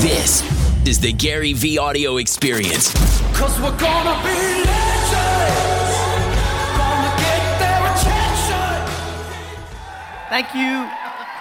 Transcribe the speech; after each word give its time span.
This 0.00 0.40
is 0.88 0.98
the 0.98 1.12
GaryVee 1.12 1.76
audio 1.78 2.16
experience. 2.16 2.94
Cause 3.36 3.60
we're 3.60 3.76
gonna 3.76 4.16
be 4.24 4.64
legends. 4.64 5.92
Gonna. 6.74 7.10
Thank 10.30 10.54
you, 10.54 10.88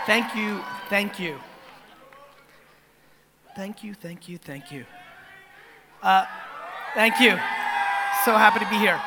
thank 0.06 0.36
you, 0.36 0.62
thank 0.90 1.20
you. 1.22 1.40
Thank 3.56 3.82
you, 3.82 3.94
thank 3.94 4.28
you, 4.28 4.38
thank 4.38 4.74
you. 4.74 4.86
Uh, 6.04 6.26
thank 6.96 7.22
you. 7.22 7.38
So 8.26 8.36
happy 8.36 8.60
to 8.60 8.70
be 8.70 8.76
here. 8.76 9.02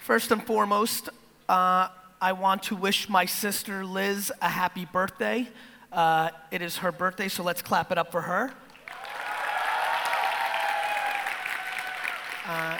First 0.00 0.32
and 0.32 0.44
foremost, 0.44 1.10
uh, 1.48 1.90
I 2.20 2.32
want 2.32 2.64
to 2.64 2.74
wish 2.74 3.08
my 3.08 3.24
sister 3.24 3.84
Liz 3.84 4.32
a 4.42 4.48
happy 4.48 4.84
birthday. 4.84 5.46
Uh, 5.92 6.30
it 6.50 6.62
is 6.62 6.78
her 6.78 6.92
birthday, 6.92 7.28
so 7.28 7.42
let's 7.42 7.62
clap 7.62 7.92
it 7.92 7.98
up 7.98 8.10
for 8.10 8.22
her. 8.22 8.52
Uh, 12.48 12.78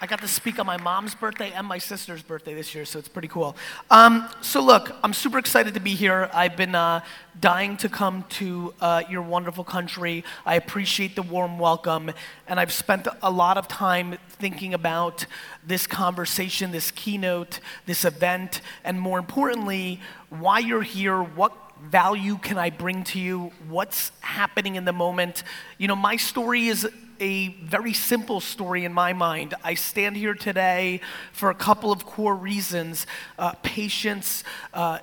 I 0.00 0.06
got 0.06 0.20
to 0.20 0.28
speak 0.28 0.58
on 0.58 0.66
my 0.66 0.76
mom's 0.76 1.14
birthday 1.14 1.52
and 1.52 1.66
my 1.66 1.78
sister's 1.78 2.22
birthday 2.22 2.52
this 2.52 2.74
year, 2.74 2.84
so 2.84 2.98
it's 2.98 3.08
pretty 3.08 3.28
cool. 3.28 3.56
Um, 3.90 4.28
so, 4.42 4.60
look, 4.60 4.94
I'm 5.02 5.14
super 5.14 5.38
excited 5.38 5.72
to 5.74 5.80
be 5.80 5.94
here. 5.94 6.28
I've 6.34 6.56
been 6.56 6.74
uh, 6.74 7.00
dying 7.40 7.76
to 7.78 7.88
come 7.88 8.24
to 8.30 8.74
uh, 8.82 9.04
your 9.08 9.22
wonderful 9.22 9.64
country. 9.64 10.22
I 10.44 10.56
appreciate 10.56 11.16
the 11.16 11.22
warm 11.22 11.58
welcome, 11.58 12.10
and 12.46 12.60
I've 12.60 12.72
spent 12.72 13.08
a 13.22 13.30
lot 13.30 13.56
of 13.56 13.66
time 13.66 14.18
thinking 14.28 14.74
about 14.74 15.26
this 15.66 15.86
conversation, 15.86 16.70
this 16.70 16.90
keynote, 16.90 17.60
this 17.86 18.04
event, 18.04 18.60
and 18.84 19.00
more 19.00 19.18
importantly, 19.18 20.00
why 20.28 20.58
you're 20.58 20.82
here, 20.82 21.22
what 21.22 21.63
value 21.90 22.38
can 22.38 22.58
I 22.58 22.70
bring 22.70 23.04
to 23.04 23.18
you, 23.18 23.52
what's 23.68 24.12
happening 24.20 24.76
in 24.76 24.84
the 24.84 24.92
moment. 24.92 25.42
You 25.78 25.88
know, 25.88 25.96
my 25.96 26.16
story 26.16 26.68
is 26.68 26.88
a 27.20 27.48
very 27.48 27.92
simple 27.92 28.40
story 28.40 28.84
in 28.84 28.92
my 28.92 29.12
mind. 29.12 29.54
I 29.62 29.74
stand 29.74 30.16
here 30.16 30.34
today 30.34 31.00
for 31.32 31.50
a 31.50 31.54
couple 31.54 31.92
of 31.92 32.04
core 32.04 32.34
reasons 32.34 33.06
uh, 33.38 33.52
patience 33.62 34.44
uh, 34.72 34.98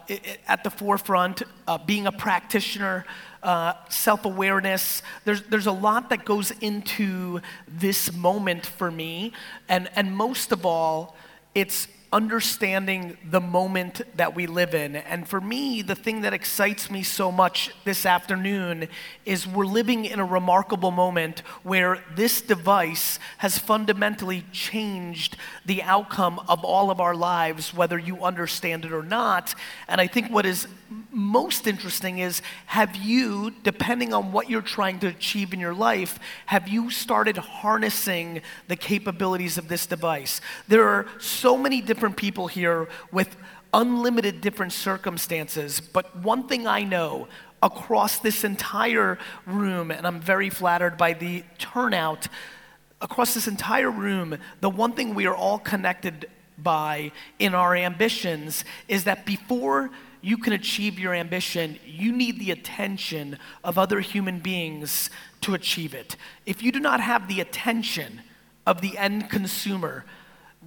at 0.47 0.63
the 0.63 0.69
forefront, 0.69 1.43
uh, 1.67 1.77
being 1.77 2.07
a 2.07 2.11
practitioner. 2.11 3.05
Uh, 3.43 3.73
self 3.89 4.23
awareness. 4.23 5.01
There's, 5.25 5.41
there's 5.41 5.65
a 5.65 5.71
lot 5.71 6.11
that 6.11 6.25
goes 6.25 6.51
into 6.61 7.41
this 7.67 8.13
moment 8.13 8.67
for 8.67 8.91
me. 8.91 9.33
And, 9.67 9.89
and 9.95 10.15
most 10.15 10.51
of 10.51 10.63
all, 10.63 11.15
it's 11.55 11.87
understanding 12.13 13.17
the 13.29 13.39
moment 13.39 14.01
that 14.17 14.35
we 14.35 14.45
live 14.45 14.75
in. 14.75 14.97
And 14.97 15.27
for 15.27 15.39
me, 15.39 15.81
the 15.81 15.95
thing 15.95 16.21
that 16.21 16.33
excites 16.33 16.91
me 16.91 17.03
so 17.03 17.31
much 17.31 17.71
this 17.85 18.05
afternoon 18.05 18.89
is 19.25 19.47
we're 19.47 19.65
living 19.65 20.03
in 20.03 20.19
a 20.19 20.25
remarkable 20.25 20.91
moment 20.91 21.39
where 21.63 22.03
this 22.13 22.41
device 22.41 23.17
has 23.37 23.57
fundamentally 23.57 24.43
changed 24.51 25.37
the 25.65 25.81
outcome 25.83 26.39
of 26.49 26.65
all 26.65 26.91
of 26.91 26.99
our 26.99 27.15
lives, 27.15 27.73
whether 27.73 27.97
you 27.97 28.21
understand 28.23 28.83
it 28.83 28.91
or 28.91 29.03
not. 29.03 29.55
And 29.87 30.01
I 30.01 30.07
think 30.07 30.29
what 30.29 30.45
is 30.45 30.67
most 31.11 31.67
interesting 31.67 32.19
is 32.19 32.41
have 32.65 32.95
you, 32.95 33.51
depending 33.63 34.13
on 34.13 34.33
what 34.33 34.49
you're 34.49 34.61
trying 34.61 34.99
to 34.99 35.07
achieve 35.07 35.53
in 35.53 35.59
your 35.59 35.73
life, 35.73 36.19
have 36.47 36.67
you 36.67 36.89
started 36.89 37.37
harnessing 37.37 38.41
the 38.67 38.75
capabilities 38.75 39.57
of 39.57 39.69
this 39.69 39.85
device? 39.85 40.41
There 40.67 40.87
are 40.87 41.07
so 41.19 41.57
many 41.57 41.79
different 41.79 42.00
people 42.09 42.47
here 42.47 42.87
with 43.11 43.35
unlimited 43.73 44.41
different 44.41 44.73
circumstances, 44.73 45.79
but 45.79 46.15
one 46.17 46.47
thing 46.47 46.67
I 46.67 46.83
know 46.83 47.27
across 47.63 48.19
this 48.19 48.43
entire 48.43 49.17
room, 49.45 49.91
and 49.91 50.05
I'm 50.05 50.19
very 50.19 50.49
flattered 50.49 50.97
by 50.97 51.13
the 51.13 51.43
turnout, 51.57 52.27
across 53.01 53.33
this 53.33 53.47
entire 53.47 53.89
room, 53.89 54.37
the 54.61 54.69
one 54.69 54.93
thing 54.93 55.15
we 55.15 55.25
are 55.25 55.35
all 55.35 55.59
connected 55.59 56.29
by 56.57 57.11
in 57.39 57.55
our 57.55 57.75
ambitions 57.75 58.63
is 58.87 59.03
that 59.05 59.25
before 59.25 59.89
you 60.21 60.37
can 60.37 60.53
achieve 60.53 60.99
your 60.99 61.13
ambition, 61.13 61.79
you 61.85 62.11
need 62.11 62.39
the 62.39 62.51
attention 62.51 63.39
of 63.63 63.77
other 63.77 64.01
human 64.01 64.39
beings 64.39 65.09
to 65.41 65.55
achieve 65.55 65.95
it. 65.95 66.15
If 66.45 66.61
you 66.61 66.71
do 66.71 66.79
not 66.79 66.99
have 66.99 67.27
the 67.27 67.41
attention 67.41 68.21
of 68.67 68.81
the 68.81 68.97
end 68.97 69.29
consumer 69.29 70.05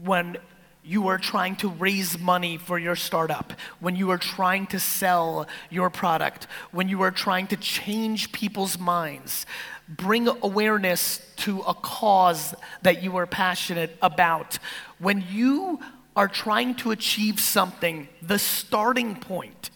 when 0.02 0.36
you 0.84 1.08
are 1.08 1.18
trying 1.18 1.56
to 1.56 1.68
raise 1.68 2.18
money 2.18 2.58
for 2.58 2.78
your 2.78 2.94
startup, 2.94 3.54
when 3.80 3.96
you 3.96 4.10
are 4.10 4.18
trying 4.18 4.66
to 4.66 4.78
sell 4.78 5.46
your 5.70 5.88
product, 5.88 6.46
when 6.72 6.88
you 6.88 7.00
are 7.02 7.10
trying 7.10 7.46
to 7.46 7.56
change 7.56 8.30
people's 8.32 8.78
minds, 8.78 9.46
bring 9.88 10.28
awareness 10.28 11.20
to 11.36 11.60
a 11.60 11.72
cause 11.72 12.54
that 12.82 13.02
you 13.02 13.16
are 13.16 13.26
passionate 13.26 13.96
about, 14.02 14.58
when 14.98 15.24
you 15.30 15.80
are 16.16 16.28
trying 16.28 16.74
to 16.74 16.90
achieve 16.90 17.40
something, 17.40 18.06
the 18.20 18.38
starting 18.38 19.16
point 19.16 19.70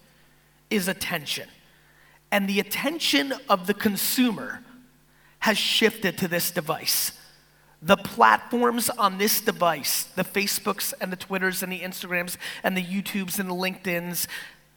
is 0.71 0.89
attention. 0.89 1.49
And 2.31 2.47
the 2.47 2.61
attention 2.61 3.33
of 3.49 3.67
the 3.67 3.75
consumer 3.75 4.63
has 5.41 5.57
shifted 5.57 6.19
to 6.19 6.29
this 6.29 6.51
device. 6.51 7.13
The 7.81 7.97
platforms 7.97 8.91
on 8.91 9.19
this 9.19 9.41
device, 9.41 10.05
the 10.05 10.25
Facebooks 10.25 10.93
and 11.01 11.13
the 11.13 11.17
Twitters 11.17 11.63
and 11.63 11.71
the 11.73 11.81
Instagrams 11.81 12.37
and 12.65 12.77
the 12.77 12.83
YouTubes 12.83 13.39
and 13.39 13.49
the 13.49 13.55
LinkedIns 13.55 14.27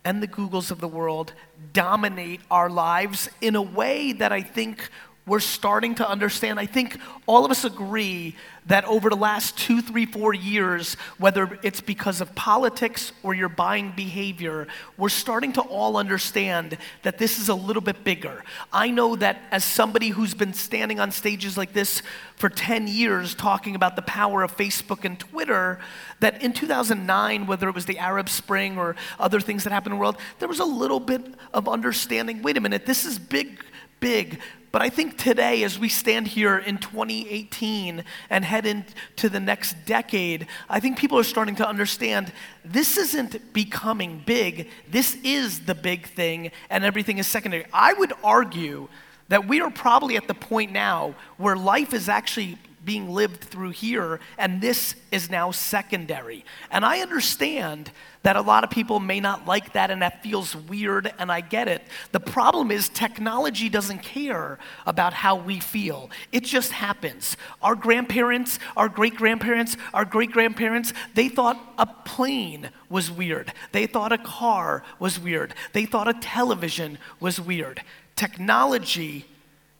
and 0.04 0.22
the 0.22 0.28
Googles 0.28 0.72
of 0.72 0.80
the 0.80 0.88
world 0.88 1.34
dominate 1.74 2.42
our 2.50 2.70
lives 2.70 3.30
in 3.40 3.56
a 3.56 3.62
way 3.62 4.12
that 4.14 4.32
I 4.32 4.42
think 4.42 4.90
we're 5.28 5.40
starting 5.40 5.96
to 5.96 6.10
understand. 6.10 6.60
I 6.60 6.66
think 6.66 6.98
all 7.28 7.46
of 7.46 7.52
us 7.52 7.64
agree 7.64 8.36
that 8.66 8.86
over 8.86 9.10
the 9.10 9.16
last 9.16 9.58
two, 9.58 9.82
three, 9.82 10.06
four 10.06 10.34
years, 10.34 10.96
whether 11.18 11.60
it's 11.64 11.82
because 11.82 12.22
of 12.22 12.34
politics 12.36 13.12
or 13.24 13.34
your 13.34 13.50
buying 13.50 13.92
behavior, 13.96 14.68
we're 14.98 15.10
starting 15.10 15.52
to 15.54 15.62
all 15.62 15.98
understand 15.98 16.78
that 17.04 17.18
this 17.18 17.40
is 17.40 17.50
a 17.50 17.56
little 17.56 17.82
bit 17.82 18.04
bigger. 18.04 18.44
I 18.72 18.92
know 18.92 19.16
that 19.16 19.42
as 19.52 19.64
somebody 19.64 20.10
who's 20.10 20.34
been 20.34 20.54
standing 20.54 21.00
on 21.00 21.12
stages 21.12 21.58
like 21.58 21.74
this 21.74 22.02
for 22.36 22.50
10 22.50 22.88
years 22.88 23.36
talking 23.36 23.76
about 23.76 23.96
the 23.96 24.04
power 24.04 24.44
of 24.44 24.56
Facebook 24.56 25.06
and 25.06 25.20
Twitter, 25.20 25.80
that 26.20 26.44
in 26.44 26.54
2009, 26.54 27.48
whether 27.48 27.68
it 27.68 27.76
was 27.76 27.86
the 27.86 27.98
Arab 27.98 28.30
Spring 28.30 28.78
or 28.78 28.96
other 29.20 29.40
things 29.40 29.64
that 29.64 29.74
happened 29.74 29.94
in 29.94 29.98
the 29.98 30.02
world, 30.02 30.18
there 30.40 30.48
was 30.48 30.60
a 30.60 30.66
little 30.66 31.00
bit 31.00 31.22
of 31.54 31.68
understanding 31.68 32.42
wait 32.42 32.58
a 32.58 32.62
minute, 32.62 32.86
this 32.86 33.06
is 33.06 33.18
big, 33.18 33.64
big 34.02 34.42
but 34.72 34.82
I 34.82 34.90
think 34.90 35.18
today, 35.18 35.64
as 35.64 35.78
we 35.78 35.90
stand 35.90 36.28
here 36.28 36.58
in 36.58 36.78
2018 36.78 38.06
and 38.30 38.46
head 38.46 38.66
into 38.66 39.28
the 39.28 39.40
next 39.40 39.76
decade, 39.86 40.48
I 40.70 40.80
think 40.80 40.98
people 40.98 41.20
are 41.20 41.26
starting 41.26 41.56
to 41.58 41.68
understand 41.68 42.32
this 42.64 42.96
isn't 42.98 43.52
becoming 43.52 44.24
big. 44.26 44.70
This 44.90 45.16
is 45.24 45.62
the 45.62 45.76
big 45.76 46.08
thing, 46.08 46.52
and 46.70 46.86
everything 46.86 47.18
is 47.18 47.28
secondary. 47.28 47.66
I 47.74 47.94
would 47.94 48.14
argue 48.24 48.88
that 49.28 49.46
we 49.46 49.60
are 49.60 49.70
probably 49.70 50.16
at 50.16 50.30
the 50.30 50.34
point 50.34 50.72
now 50.72 51.16
where 51.36 51.58
life 51.58 51.94
is 51.94 52.08
actually 52.08 52.58
being 52.86 53.10
lived 53.10 53.42
through 53.42 53.72
here, 53.72 54.22
and 54.38 54.62
this 54.62 54.96
is 55.12 55.30
now 55.30 55.52
secondary. 55.52 56.46
And 56.72 56.86
I 56.86 57.02
understand 57.02 57.92
that 58.24 58.36
a 58.36 58.42
lot 58.42 58.64
of 58.64 58.70
people 58.70 59.00
may 59.00 59.20
not 59.20 59.48
like 59.48 59.74
that, 59.74 59.90
and 59.90 60.02
that 60.02 60.22
feels 60.22 60.56
weird, 60.56 61.12
and 61.18 61.32
I 61.32 61.42
get 61.42 61.68
it. 61.68 61.82
The 62.12 62.20
problem 62.20 62.70
is, 62.70 62.88
technology 62.88 63.68
doesn't 63.68 64.04
care 64.04 64.60
about 64.86 65.14
how 65.14 65.36
we 65.36 65.60
feel, 65.60 66.10
it 66.32 66.44
just 66.44 66.72
happens. 66.72 67.36
Our 67.62 67.76
grandparents, 67.76 68.60
our 68.78 68.90
great 68.90 69.16
grandparents, 69.16 69.76
our 69.94 70.06
great 70.06 70.32
grandparents, 70.32 70.94
they 71.16 71.30
thought 71.30 71.60
a 71.78 71.86
plane 71.86 72.70
was 72.90 73.10
weird, 73.10 73.54
they 73.72 73.88
thought 73.88 74.12
a 74.12 74.18
car 74.18 74.84
was 75.00 75.20
weird, 75.20 75.56
they 75.74 75.86
thought 75.86 76.08
a 76.08 76.14
television 76.14 76.98
was 77.20 77.42
weird. 77.42 77.82
Technology 78.16 79.26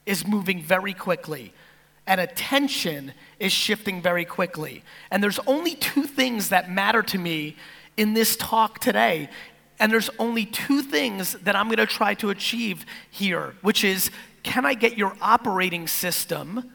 is 0.04 0.26
moving 0.26 0.60
very 0.60 0.94
quickly 0.94 1.52
and 2.06 2.20
attention 2.20 3.12
is 3.38 3.52
shifting 3.52 4.02
very 4.02 4.24
quickly. 4.24 4.82
And 5.10 5.22
there's 5.22 5.38
only 5.46 5.74
two 5.74 6.04
things 6.04 6.48
that 6.48 6.70
matter 6.70 7.02
to 7.02 7.18
me 7.18 7.56
in 7.96 8.14
this 8.14 8.36
talk 8.36 8.78
today. 8.78 9.28
And 9.78 9.90
there's 9.90 10.10
only 10.18 10.46
two 10.46 10.82
things 10.82 11.32
that 11.34 11.56
I'm 11.56 11.68
to 11.70 11.86
try 11.86 12.14
to 12.14 12.30
achieve 12.30 12.86
here, 13.10 13.54
which 13.62 13.84
is 13.84 14.10
can 14.42 14.66
I 14.66 14.74
get 14.74 14.98
your 14.98 15.16
operating 15.20 15.86
system 15.86 16.72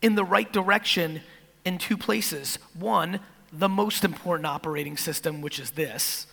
in 0.00 0.14
the 0.14 0.24
right 0.24 0.50
direction 0.52 1.20
in 1.64 1.78
two 1.78 1.96
places? 1.96 2.58
One, 2.78 3.20
the 3.52 3.68
most 3.68 4.04
important 4.04 4.46
operating 4.46 4.96
system, 4.96 5.40
which 5.40 5.58
is 5.58 5.72
this, 5.72 6.26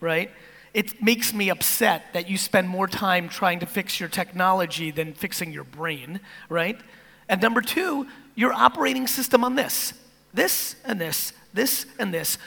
right? 0.00 0.30
It 0.74 1.02
makes 1.02 1.32
me 1.32 1.50
upset 1.50 2.12
that 2.12 2.28
you 2.28 2.36
spend 2.36 2.68
more 2.68 2.86
time 2.86 3.28
trying 3.28 3.60
to 3.60 3.66
fix 3.66 3.98
your 3.98 4.08
technology 4.08 4.90
than 4.90 5.14
fixing 5.14 5.52
your 5.52 5.64
brain, 5.64 6.20
right? 6.48 6.78
And 7.28 7.40
number 7.40 7.60
two, 7.60 8.06
your 8.34 8.52
operating 8.52 9.06
system 9.06 9.44
on 9.44 9.54
this, 9.54 9.92
this 10.34 10.76
and 10.84 11.00
this, 11.00 11.32
this 11.52 11.86
and 11.98 12.12
this. 12.12 12.38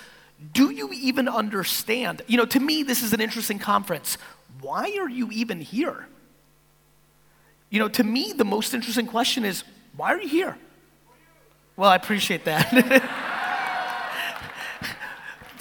Do 0.54 0.72
you 0.72 0.90
even 0.92 1.28
understand? 1.28 2.24
You 2.28 2.38
know, 2.38 2.46
to 2.46 2.60
me, 2.60 2.84
this 2.84 3.04
is 3.04 3.14
an 3.14 3.22
interesting 3.22 3.60
conference. 3.60 4.18
why 4.60 4.98
are 5.00 5.10
you 5.10 5.30
even 5.32 5.62
here? 5.62 6.08
You 7.70 7.80
know, 7.80 7.88
to 7.90 8.04
me, 8.04 8.34
the 8.34 8.46
most 8.46 8.74
interesting 8.74 9.08
question 9.08 9.46
is, 9.46 9.64
why 9.96 10.14
are 10.14 10.22
you 10.22 10.28
here? 10.28 10.58
Well, 11.78 11.90
I 11.90 11.96
appreciate 11.96 12.46
that. 12.46 13.28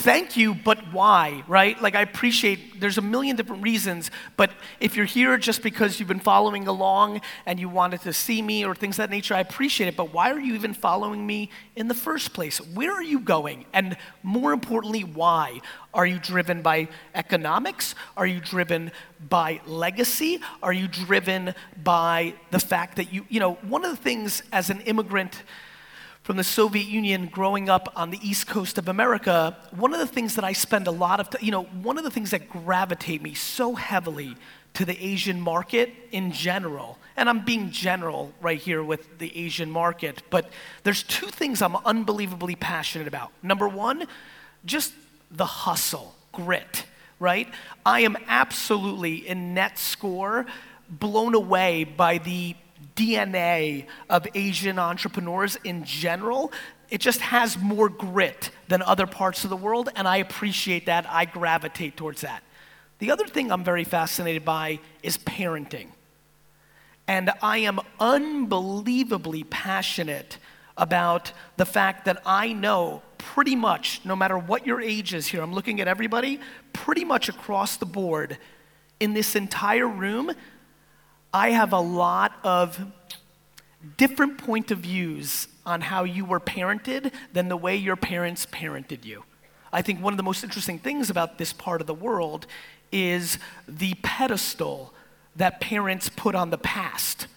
Thank 0.01 0.35
you, 0.35 0.55
but 0.55 0.95
why, 0.95 1.45
right? 1.47 1.81
Like, 1.83 1.95
I 1.95 2.01
appreciate 2.01 2.81
there's 2.81 2.97
a 2.97 3.03
million 3.03 3.37
different 3.37 3.63
reasons, 3.63 4.11
but 4.39 4.51
if 4.81 4.97
you're 4.97 5.05
here 5.05 5.37
just 5.37 5.63
because 5.63 6.01
you've 6.01 6.09
been 6.09 6.21
following 6.21 6.67
along 6.67 7.21
and 7.45 7.61
you 7.61 7.69
wanted 7.69 8.01
to 8.01 8.15
see 8.15 8.41
me 8.41 8.65
or 8.65 8.75
things 8.75 8.95
of 8.95 9.03
that 9.03 9.11
nature, 9.11 9.35
I 9.35 9.41
appreciate 9.41 9.89
it, 9.89 9.99
but 9.99 10.15
why 10.15 10.31
are 10.31 10.41
you 10.41 10.55
even 10.55 10.73
following 10.73 11.27
me 11.27 11.51
in 11.77 11.89
the 11.89 11.95
first 11.95 12.33
place? 12.33 12.63
Where 12.69 12.91
are 12.93 13.03
you 13.03 13.21
going? 13.21 13.67
And 13.75 13.99
more 14.23 14.55
importantly, 14.55 15.05
why? 15.05 15.61
Are 15.93 16.07
you 16.07 16.19
driven 16.19 16.63
by 16.63 16.89
economics? 17.15 17.95
Are 18.17 18.27
you 18.27 18.41
driven 18.41 18.93
by 19.29 19.61
legacy? 19.67 20.41
Are 20.63 20.73
you 20.73 20.89
driven 20.89 21.55
by 21.85 22.33
the 22.51 22.59
fact 22.59 22.97
that 22.97 23.13
you, 23.13 23.27
you 23.29 23.39
know, 23.39 23.57
one 23.57 23.85
of 23.85 23.91
the 23.91 24.03
things 24.03 24.43
as 24.51 24.71
an 24.71 24.81
immigrant, 24.81 25.43
from 26.31 26.37
the 26.37 26.45
Soviet 26.45 26.87
Union 26.87 27.27
growing 27.27 27.69
up 27.69 27.93
on 27.97 28.11
the 28.11 28.19
east 28.23 28.47
coast 28.47 28.79
of 28.79 28.87
America, 28.87 29.57
one 29.73 29.93
of 29.93 29.99
the 29.99 30.07
things 30.07 30.37
that 30.37 30.45
I 30.45 30.53
spend 30.53 30.87
a 30.87 30.93
lot 30.93 31.19
of, 31.19 31.29
t- 31.29 31.45
you 31.45 31.51
know, 31.51 31.65
one 31.65 31.99
of 31.99 32.05
the 32.05 32.11
things 32.13 32.31
that 32.31 32.49
gravitate 32.49 33.21
me 33.21 33.35
so 33.35 33.75
heavily 33.75 34.37
to 34.75 34.85
the 34.85 34.97
Asian 35.05 35.41
market 35.41 35.93
in 36.13 36.31
general, 36.31 36.99
and 37.17 37.29
I'm 37.29 37.45
being 37.45 37.73
general 37.73 38.33
right 38.41 38.61
here 38.61 38.81
with 38.81 39.19
the 39.19 39.37
Asian 39.37 39.73
market, 39.73 40.23
but 40.31 40.49
there's 40.85 41.03
two 41.03 41.27
things 41.27 41.61
I'm 41.63 41.75
unbelievably 41.75 42.55
passionate 42.55 43.09
about. 43.09 43.33
Number 43.43 43.67
one, 43.67 44.07
just 44.65 44.93
the 45.33 45.47
hustle, 45.47 46.15
grit, 46.31 46.85
right? 47.19 47.49
I 47.85 48.03
am 48.03 48.17
absolutely 48.29 49.29
in 49.29 49.53
net 49.55 49.81
score 49.81 50.47
blown 50.89 51.35
away 51.35 51.83
by 51.83 52.19
the 52.19 52.55
DNA 52.97 53.87
of 54.09 54.27
Asian 54.35 54.79
entrepreneurs 54.79 55.57
in 55.65 55.85
general. 55.85 56.53
It 56.91 57.01
just 57.01 57.21
has 57.21 57.57
more 57.59 57.89
grit 57.89 58.51
than 58.69 58.83
other 58.83 59.07
parts 59.07 59.45
of 59.45 59.51
the 59.51 59.57
world, 59.57 59.89
and 59.95 60.09
I 60.09 60.19
appreciate 60.19 60.87
that. 60.87 61.07
I 61.09 61.25
gravitate 61.25 61.97
towards 61.97 62.23
that. 62.23 62.43
The 62.99 63.11
other 63.11 63.27
thing 63.27 63.51
I'm 63.51 63.65
very 63.65 63.85
fascinated 63.85 64.45
by 64.45 64.81
is 65.03 65.17
parenting. 65.19 65.89
And 67.09 67.31
I 67.43 67.59
am 67.59 67.81
unbelievably 67.99 69.45
passionate 69.45 70.39
about 70.77 71.33
the 71.57 71.67
fact 71.67 72.05
that 72.05 72.23
I 72.25 72.53
know 72.53 73.03
pretty 73.19 73.57
much, 73.57 74.01
no 74.05 74.17
matter 74.17 74.39
what 74.39 74.67
your 74.67 74.81
age 74.81 75.13
is 75.15 75.27
here, 75.27 75.43
I'm 75.43 75.53
looking 75.53 75.81
at 75.81 75.89
everybody, 75.89 76.41
pretty 76.73 77.05
much 77.05 77.29
across 77.29 77.77
the 77.77 77.87
board 77.87 78.39
in 79.01 79.15
this 79.15 79.35
entire 79.35 79.89
room, 79.89 80.31
I 81.33 81.51
have 81.51 81.73
a 81.73 81.81
lot 81.81 82.33
of 82.43 82.93
different 83.97 84.39
point 84.39 84.71
of 84.71 84.79
views 84.79 85.47
on 85.65 85.81
how 85.81 86.05
you 86.05 86.25
were 86.25 86.41
parented 86.41 87.13
than 87.33 87.49
the 87.49 87.57
way 87.57 87.77
your 87.77 87.97
parents 87.97 88.47
parented 88.47 89.05
you. 89.05 89.25
I 89.73 89.83
think 89.83 90.03
one 90.03 90.13
of 90.13 90.17
the 90.17 90.25
most 90.25 90.43
interesting 90.43 90.79
things 90.79 91.09
about 91.11 91.39
this 91.39 91.53
part 91.53 91.81
of 91.81 91.87
the 91.87 91.95
world 91.95 92.47
is 92.91 93.39
the 93.69 93.95
pedestal 94.03 94.93
that 95.37 95.61
parents 95.61 96.09
put 96.09 96.35
on 96.35 96.51
the 96.51 96.59
past, 96.59 97.29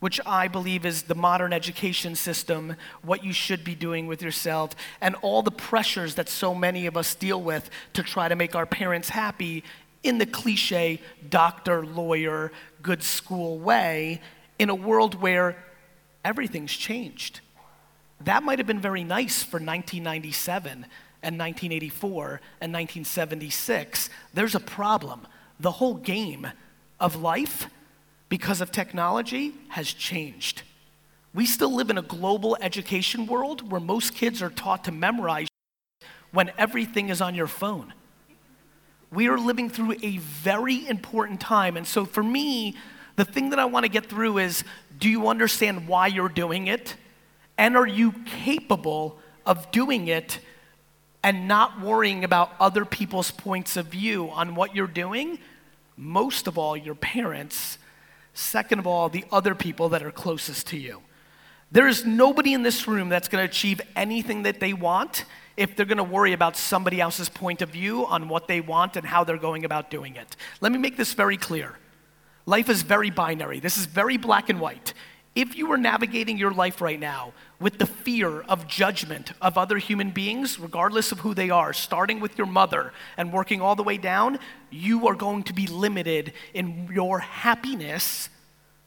which 0.00 0.20
I 0.26 0.46
believe 0.46 0.84
is 0.84 1.04
the 1.04 1.14
modern 1.14 1.54
education 1.54 2.14
system, 2.14 2.76
what 3.02 3.24
you 3.24 3.32
should 3.32 3.64
be 3.64 3.74
doing 3.74 4.06
with 4.06 4.20
yourself, 4.20 4.76
and 5.00 5.14
all 5.22 5.42
the 5.42 5.50
pressures 5.50 6.16
that 6.16 6.28
so 6.28 6.54
many 6.54 6.84
of 6.84 6.98
us 6.98 7.14
deal 7.14 7.40
with 7.40 7.70
to 7.94 8.02
try 8.02 8.28
to 8.28 8.36
make 8.36 8.54
our 8.54 8.66
parents 8.66 9.08
happy 9.08 9.64
in 10.02 10.18
the 10.18 10.26
cliche 10.26 11.00
doctor, 11.28 11.84
lawyer, 11.84 12.52
good 12.82 13.02
school 13.02 13.58
way 13.58 14.20
in 14.58 14.70
a 14.70 14.74
world 14.74 15.14
where 15.14 15.56
everything's 16.24 16.72
changed. 16.72 17.40
That 18.22 18.42
might 18.42 18.58
have 18.58 18.66
been 18.66 18.80
very 18.80 19.04
nice 19.04 19.42
for 19.42 19.56
1997 19.56 20.86
and 21.22 21.38
1984 21.38 22.40
and 22.60 22.72
1976. 22.72 24.10
There's 24.34 24.54
a 24.54 24.60
problem. 24.60 25.26
The 25.58 25.72
whole 25.72 25.94
game 25.94 26.46
of 26.98 27.16
life, 27.16 27.68
because 28.28 28.60
of 28.60 28.70
technology, 28.70 29.54
has 29.68 29.92
changed. 29.92 30.62
We 31.32 31.46
still 31.46 31.74
live 31.74 31.90
in 31.90 31.98
a 31.98 32.02
global 32.02 32.56
education 32.60 33.26
world 33.26 33.70
where 33.70 33.80
most 33.80 34.14
kids 34.14 34.42
are 34.42 34.50
taught 34.50 34.84
to 34.84 34.92
memorize 34.92 35.48
when 36.32 36.52
everything 36.58 37.08
is 37.08 37.20
on 37.20 37.34
your 37.34 37.46
phone. 37.46 37.92
We 39.12 39.28
are 39.28 39.38
living 39.38 39.68
through 39.68 39.96
a 40.02 40.18
very 40.18 40.86
important 40.86 41.40
time. 41.40 41.76
And 41.76 41.86
so 41.86 42.04
for 42.04 42.22
me, 42.22 42.76
the 43.16 43.24
thing 43.24 43.50
that 43.50 43.58
I 43.58 43.64
want 43.64 43.84
to 43.84 43.90
get 43.90 44.06
through 44.06 44.38
is 44.38 44.64
do 44.98 45.08
you 45.08 45.28
understand 45.28 45.88
why 45.88 46.06
you're 46.06 46.28
doing 46.28 46.68
it? 46.68 46.96
And 47.58 47.76
are 47.76 47.86
you 47.86 48.12
capable 48.24 49.18
of 49.44 49.70
doing 49.70 50.08
it 50.08 50.38
and 51.22 51.48
not 51.48 51.80
worrying 51.80 52.24
about 52.24 52.52
other 52.60 52.84
people's 52.84 53.30
points 53.30 53.76
of 53.76 53.86
view 53.86 54.30
on 54.30 54.54
what 54.54 54.74
you're 54.74 54.86
doing? 54.86 55.38
Most 55.96 56.46
of 56.46 56.56
all, 56.56 56.76
your 56.76 56.94
parents. 56.94 57.78
Second 58.32 58.78
of 58.78 58.86
all, 58.86 59.08
the 59.08 59.24
other 59.32 59.54
people 59.54 59.88
that 59.90 60.02
are 60.02 60.10
closest 60.10 60.68
to 60.68 60.78
you. 60.78 61.02
There 61.72 61.88
is 61.88 62.04
nobody 62.04 62.52
in 62.52 62.62
this 62.62 62.88
room 62.88 63.08
that's 63.08 63.28
going 63.28 63.44
to 63.44 63.50
achieve 63.50 63.80
anything 63.94 64.42
that 64.42 64.60
they 64.60 64.72
want 64.72 65.24
if 65.60 65.76
they're 65.76 65.84
going 65.84 65.98
to 65.98 66.02
worry 66.02 66.32
about 66.32 66.56
somebody 66.56 67.02
else's 67.02 67.28
point 67.28 67.60
of 67.60 67.68
view 67.68 68.06
on 68.06 68.30
what 68.30 68.48
they 68.48 68.62
want 68.62 68.96
and 68.96 69.06
how 69.06 69.24
they're 69.24 69.36
going 69.36 69.66
about 69.66 69.90
doing 69.90 70.16
it. 70.16 70.34
Let 70.62 70.72
me 70.72 70.78
make 70.78 70.96
this 70.96 71.12
very 71.12 71.36
clear. 71.36 71.78
Life 72.46 72.70
is 72.70 72.80
very 72.80 73.10
binary. 73.10 73.60
This 73.60 73.76
is 73.76 73.84
very 73.84 74.16
black 74.16 74.48
and 74.48 74.58
white. 74.58 74.94
If 75.34 75.56
you 75.56 75.70
are 75.70 75.76
navigating 75.76 76.38
your 76.38 76.50
life 76.50 76.80
right 76.80 76.98
now 76.98 77.34
with 77.60 77.76
the 77.76 77.84
fear 77.84 78.40
of 78.40 78.66
judgment 78.66 79.32
of 79.42 79.58
other 79.58 79.76
human 79.76 80.12
beings, 80.12 80.58
regardless 80.58 81.12
of 81.12 81.20
who 81.20 81.34
they 81.34 81.50
are, 81.50 81.74
starting 81.74 82.20
with 82.20 82.38
your 82.38 82.46
mother 82.46 82.94
and 83.18 83.30
working 83.30 83.60
all 83.60 83.76
the 83.76 83.82
way 83.82 83.98
down, 83.98 84.38
you 84.70 85.08
are 85.08 85.14
going 85.14 85.42
to 85.42 85.52
be 85.52 85.66
limited 85.66 86.32
in 86.54 86.88
your 86.90 87.18
happiness, 87.18 88.30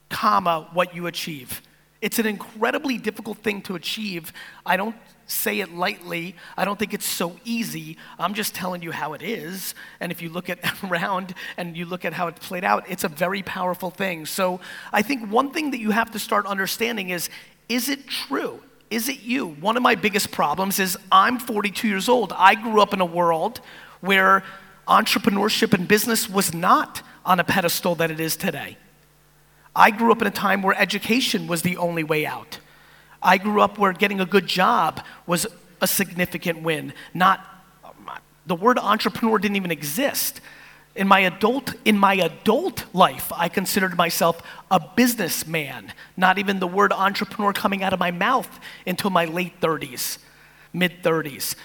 comma, 0.09 0.67
what 0.73 0.95
you 0.95 1.05
achieve. 1.05 1.61
It's 2.03 2.19
an 2.19 2.25
incredibly 2.25 2.97
difficult 2.97 3.37
thing 3.37 3.61
to 3.61 3.75
achieve. 3.75 4.33
I 4.65 4.75
don't 4.75 4.97
say 5.25 5.61
it 5.61 5.73
lightly. 5.73 6.35
I 6.57 6.65
don't 6.65 6.77
think 6.77 6.93
it's 6.93 7.05
so 7.07 7.37
easy. 7.45 7.95
I'm 8.19 8.33
just 8.33 8.53
telling 8.53 8.81
you 8.81 8.91
how 8.91 9.13
it 9.13 9.21
is. 9.21 9.73
And 10.01 10.11
if 10.11 10.21
you 10.21 10.29
look 10.29 10.49
at 10.49 10.59
around 10.83 11.33
and 11.55 11.77
you 11.77 11.85
look 11.85 12.03
at 12.03 12.11
how 12.11 12.27
it 12.27 12.35
played 12.35 12.65
out, 12.65 12.83
it's 12.89 13.05
a 13.05 13.07
very 13.07 13.41
powerful 13.41 13.89
thing. 13.89 14.25
So 14.25 14.59
I 14.91 15.01
think 15.01 15.31
one 15.31 15.51
thing 15.51 15.71
that 15.71 15.79
you 15.79 15.91
have 15.91 16.11
to 16.11 16.19
start 16.19 16.45
understanding 16.45 17.09
is 17.09 17.29
is 17.69 17.87
it 17.87 18.05
true? 18.05 18.61
Is 18.89 19.07
it 19.07 19.21
you? 19.21 19.47
One 19.47 19.77
of 19.77 19.81
my 19.81 19.95
biggest 19.95 20.29
problems 20.29 20.79
is 20.79 20.97
I'm 21.09 21.39
42 21.39 21.87
years 21.87 22.09
old. 22.09 22.33
I 22.35 22.55
grew 22.55 22.81
up 22.81 22.93
in 22.93 22.99
a 22.99 23.05
world 23.05 23.61
where 24.01 24.43
entrepreneurship 24.89 25.73
and 25.73 25.87
business 25.87 26.29
was 26.29 26.53
not 26.53 27.01
on 27.23 27.39
a 27.39 27.45
pedestal 27.45 27.95
that 27.95 28.11
it 28.11 28.19
is 28.19 28.35
today. 28.35 28.75
I 29.75 29.91
grew 29.91 30.11
up 30.11 30.21
in 30.21 30.27
a 30.27 30.31
time 30.31 30.61
where 30.61 30.79
education 30.79 31.47
was 31.47 31.61
the 31.61 31.77
only 31.77 32.03
way 32.03 32.25
out. 32.25 32.59
I 33.21 33.37
grew 33.37 33.61
up 33.61 33.77
where 33.77 33.93
getting 33.93 34.19
a 34.19 34.25
good 34.25 34.47
job 34.47 35.03
was 35.25 35.47
a 35.81 35.87
significant 35.87 36.61
win, 36.61 36.93
not 37.13 37.53
the 38.45 38.55
word 38.55 38.77
entrepreneur 38.77 39.37
didn't 39.37 39.55
even 39.55 39.71
exist. 39.71 40.41
In 40.95 41.07
my 41.07 41.21
adult 41.21 41.73
in 41.85 41.97
my 41.97 42.13
adult 42.13 42.85
life, 42.93 43.31
I 43.35 43.49
considered 43.49 43.97
myself 43.97 44.41
a 44.69 44.79
businessman, 44.79 45.91
not 46.15 46.37
even 46.37 46.59
the 46.59 46.67
word 46.67 46.93
entrepreneur 46.93 47.51
coming 47.51 47.81
out 47.83 47.93
of 47.93 47.99
my 47.99 48.11
mouth 48.11 48.59
until 48.85 49.09
my 49.09 49.25
late 49.25 49.59
30s, 49.59 50.19
mid 50.71 51.01
30s. 51.01 51.55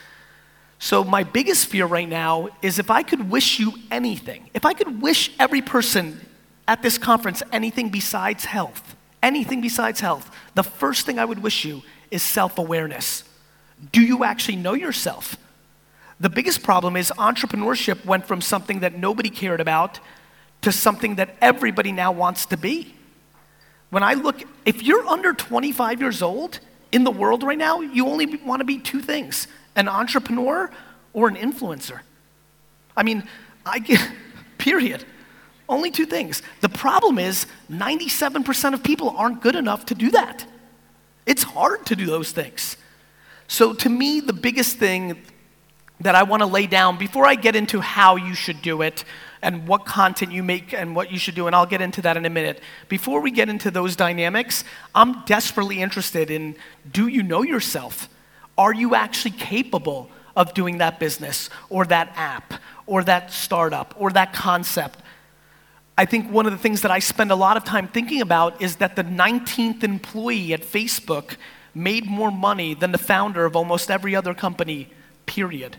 So 0.79 1.05
my 1.05 1.25
biggest 1.25 1.67
fear 1.67 1.85
right 1.85 2.09
now 2.09 2.49
is 2.63 2.79
if 2.79 2.91
I 2.91 3.03
could 3.03 3.29
wish 3.29 3.59
you 3.59 3.73
anything, 3.91 4.49
if 4.55 4.65
I 4.65 4.73
could 4.73 5.03
wish 5.03 5.33
every 5.39 5.61
person 5.61 6.21
at 6.69 6.83
this 6.83 6.99
conference 6.99 7.43
anything 7.51 7.89
besides 7.89 8.45
health, 8.45 8.95
anything 9.23 9.61
besides 9.61 9.99
health, 9.99 10.31
the 10.55 10.63
first 10.63 11.07
thing 11.07 11.19
I 11.19 11.25
would 11.25 11.43
wish 11.43 11.65
you 11.65 11.83
is 12.13 12.23
self 12.23 12.59
awareness. 12.59 13.25
Do 13.91 14.01
you 14.01 14.23
actually 14.23 14.57
know 14.57 14.75
yourself? 14.75 15.37
The 16.21 16.29
biggest 16.29 16.63
problem 16.63 16.97
is 16.97 17.13
entrepreneurship 17.17 18.05
went 18.05 18.27
from 18.27 18.41
something 18.41 18.81
that 18.81 18.99
nobody 18.99 19.31
cared 19.31 19.61
about 19.61 19.99
to 20.63 20.73
something 20.73 21.15
that 21.15 21.37
everybody 21.41 21.93
now 21.93 22.13
wants 22.13 22.47
to 22.47 22.57
be. 22.57 22.95
When 23.91 24.03
I 24.03 24.15
look, 24.15 24.43
if 24.67 24.83
you're 24.83 25.07
under 25.07 25.33
25 25.33 26.01
years 26.01 26.21
old 26.21 26.59
in 26.93 27.05
the 27.05 27.11
world 27.11 27.43
right 27.45 27.57
now, 27.57 27.81
you 27.81 28.07
only 28.09 28.27
want 28.37 28.61
to 28.61 28.65
be 28.65 28.79
two 28.79 29.01
things 29.01 29.47
an 29.77 29.89
entrepreneur 29.89 30.71
or 31.13 31.29
an 31.29 31.37
influencer. 31.37 32.01
I 32.97 33.05
mean, 33.05 33.23
I 33.65 33.79
get, 33.79 34.01
period. 34.59 35.05
Only 35.69 35.91
two 35.91 36.07
things. 36.07 36.43
The 36.61 36.69
problem 36.69 37.19
is 37.19 37.47
97% 37.71 38.75
of 38.75 38.83
people 38.83 39.11
aren't 39.11 39.43
good 39.43 39.55
enough 39.55 39.87
to 39.87 39.95
do 39.95 40.11
that. 40.13 40.47
It's 41.27 41.43
hard 41.43 41.85
to 41.87 41.97
do 41.97 42.07
those 42.07 42.33
things. 42.33 42.77
So, 43.49 43.75
to 43.75 43.89
me, 43.89 44.21
the 44.21 44.33
biggest 44.33 44.79
thing 44.79 45.23
that 46.01 46.15
I 46.15 46.23
want 46.23 46.41
to 46.41 46.47
lay 46.47 46.67
down 46.67 46.97
before 46.97 47.27
I 47.27 47.35
get 47.35 47.57
into 47.57 47.81
how 47.81 48.17
you 48.17 48.35
should 48.35 48.63
do 48.63 48.83
it 48.83 49.05
and 49.43 49.67
what 49.67 49.85
content 49.85 50.33
you 50.33 50.43
make 50.43 50.73
and 50.73 50.95
what 50.95 51.11
you 51.11 51.19
should 51.19 51.35
do, 51.35 51.47
and 51.47 51.55
I'll 51.55 51.67
get 51.67 51.81
into 51.81 52.03
that 52.03 52.17
in 52.17 52.25
a 52.25 52.31
minute. 52.31 52.61
Before 52.89 53.21
we 53.21 53.31
get 53.31 53.49
into 53.49 53.71
those 53.71 53.97
dynamics, 53.97 54.65
I'm 54.95 55.25
desperately 55.25 55.81
interested 55.83 56.31
in 56.31 56.57
do 56.91 57.09
you 57.09 57.23
know 57.23 57.43
yourself? 57.43 58.09
Are 58.57 58.75
you 58.75 58.95
actually 58.95 59.33
capable 59.33 60.11
of 60.37 60.55
doing 60.55 60.79
that 60.79 60.99
business 60.99 61.51
or 61.69 61.85
that 61.87 62.13
app 62.17 62.55
or 62.87 63.05
that 63.05 63.33
startup 63.33 63.95
or 63.99 64.11
that 64.11 64.33
concept? 64.33 65.01
I 65.99 66.05
think 66.05 66.31
one 66.31 66.47
of 66.47 66.53
the 66.53 66.59
things 66.59 66.83
that 66.83 66.93
I 66.93 67.01
spend 67.01 67.33
a 67.33 67.35
lot 67.35 67.57
of 67.57 67.65
time 67.65 67.89
thinking 67.89 68.21
about 68.21 68.63
is 68.63 68.77
that 68.77 68.95
the 68.95 69.03
19th 69.03 69.83
employee 69.83 70.53
at 70.53 70.63
Facebook 70.63 71.35
made 71.75 72.07
more 72.07 72.31
money 72.31 72.75
than 72.75 72.93
the 72.93 72.99
founder 72.99 73.45
of 73.45 73.57
almost 73.57 73.91
every 73.91 74.15
other 74.15 74.33
company, 74.33 74.91
period. 75.27 75.77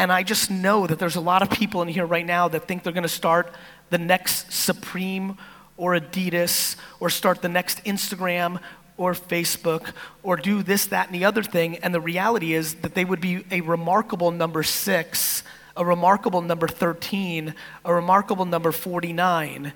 And 0.00 0.10
I 0.10 0.24
just 0.24 0.50
know 0.50 0.84
that 0.88 0.98
there's 0.98 1.14
a 1.14 1.20
lot 1.20 1.42
of 1.42 1.50
people 1.50 1.80
in 1.80 1.86
here 1.86 2.06
right 2.06 2.26
now 2.26 2.48
that 2.48 2.66
think 2.66 2.82
they're 2.82 2.92
gonna 2.92 3.06
start 3.06 3.54
the 3.90 3.98
next 3.98 4.52
Supreme 4.52 5.38
or 5.76 5.92
Adidas 5.92 6.74
or 6.98 7.10
start 7.10 7.40
the 7.40 7.48
next 7.48 7.84
Instagram 7.84 8.60
or 8.96 9.12
Facebook 9.12 9.92
or 10.24 10.36
do 10.36 10.64
this, 10.64 10.86
that, 10.86 11.06
and 11.06 11.14
the 11.14 11.24
other 11.24 11.44
thing. 11.44 11.76
And 11.76 11.94
the 11.94 12.00
reality 12.00 12.52
is 12.52 12.74
that 12.82 12.96
they 12.96 13.04
would 13.04 13.20
be 13.20 13.44
a 13.52 13.60
remarkable 13.60 14.32
number 14.32 14.64
six, 14.64 15.44
a 15.78 15.84
remarkable 15.84 16.42
number 16.42 16.68
13, 16.68 17.54
a 17.84 17.94
remarkable 17.94 18.44
number 18.44 18.72
49. 18.72 19.72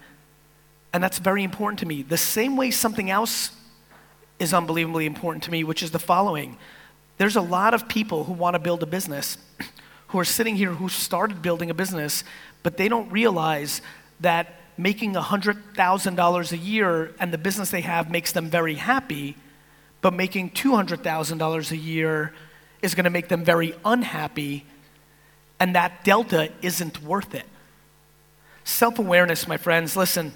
And 0.92 1.02
that's 1.02 1.18
very 1.18 1.42
important 1.42 1.78
to 1.78 1.86
me. 1.86 2.02
The 2.02 2.18
same 2.18 2.56
way 2.56 2.70
something 2.70 3.08
else 3.08 3.52
is 4.38 4.52
unbelievably 4.52 5.06
important 5.06 5.44
to 5.44 5.50
me, 5.50 5.64
which 5.64 5.82
is 5.82 5.92
the 5.92 5.98
following 5.98 6.58
there's 7.18 7.36
a 7.36 7.40
lot 7.40 7.72
of 7.72 7.86
people 7.86 8.24
who 8.24 8.32
want 8.32 8.54
to 8.54 8.58
build 8.58 8.82
a 8.82 8.86
business 8.86 9.38
who 10.08 10.18
are 10.18 10.24
sitting 10.24 10.56
here 10.56 10.72
who 10.72 10.88
started 10.88 11.40
building 11.40 11.70
a 11.70 11.74
business, 11.74 12.24
but 12.64 12.76
they 12.76 12.88
don't 12.88 13.08
realize 13.10 13.80
that 14.18 14.56
making 14.76 15.14
$100,000 15.14 16.52
a 16.52 16.56
year 16.56 17.14
and 17.20 17.32
the 17.32 17.38
business 17.38 17.70
they 17.70 17.82
have 17.82 18.10
makes 18.10 18.32
them 18.32 18.50
very 18.50 18.74
happy, 18.74 19.36
but 20.00 20.12
making 20.12 20.50
$200,000 20.50 21.70
a 21.70 21.76
year 21.76 22.32
is 22.80 22.94
going 22.96 23.04
to 23.04 23.10
make 23.10 23.28
them 23.28 23.44
very 23.44 23.74
unhappy, 23.84 24.66
and 25.62 25.76
that 25.76 26.02
delta 26.02 26.50
isn't 26.60 27.00
worth 27.04 27.36
it. 27.36 27.46
Self 28.64 28.98
awareness, 28.98 29.46
my 29.46 29.56
friends, 29.56 29.96
listen, 29.96 30.32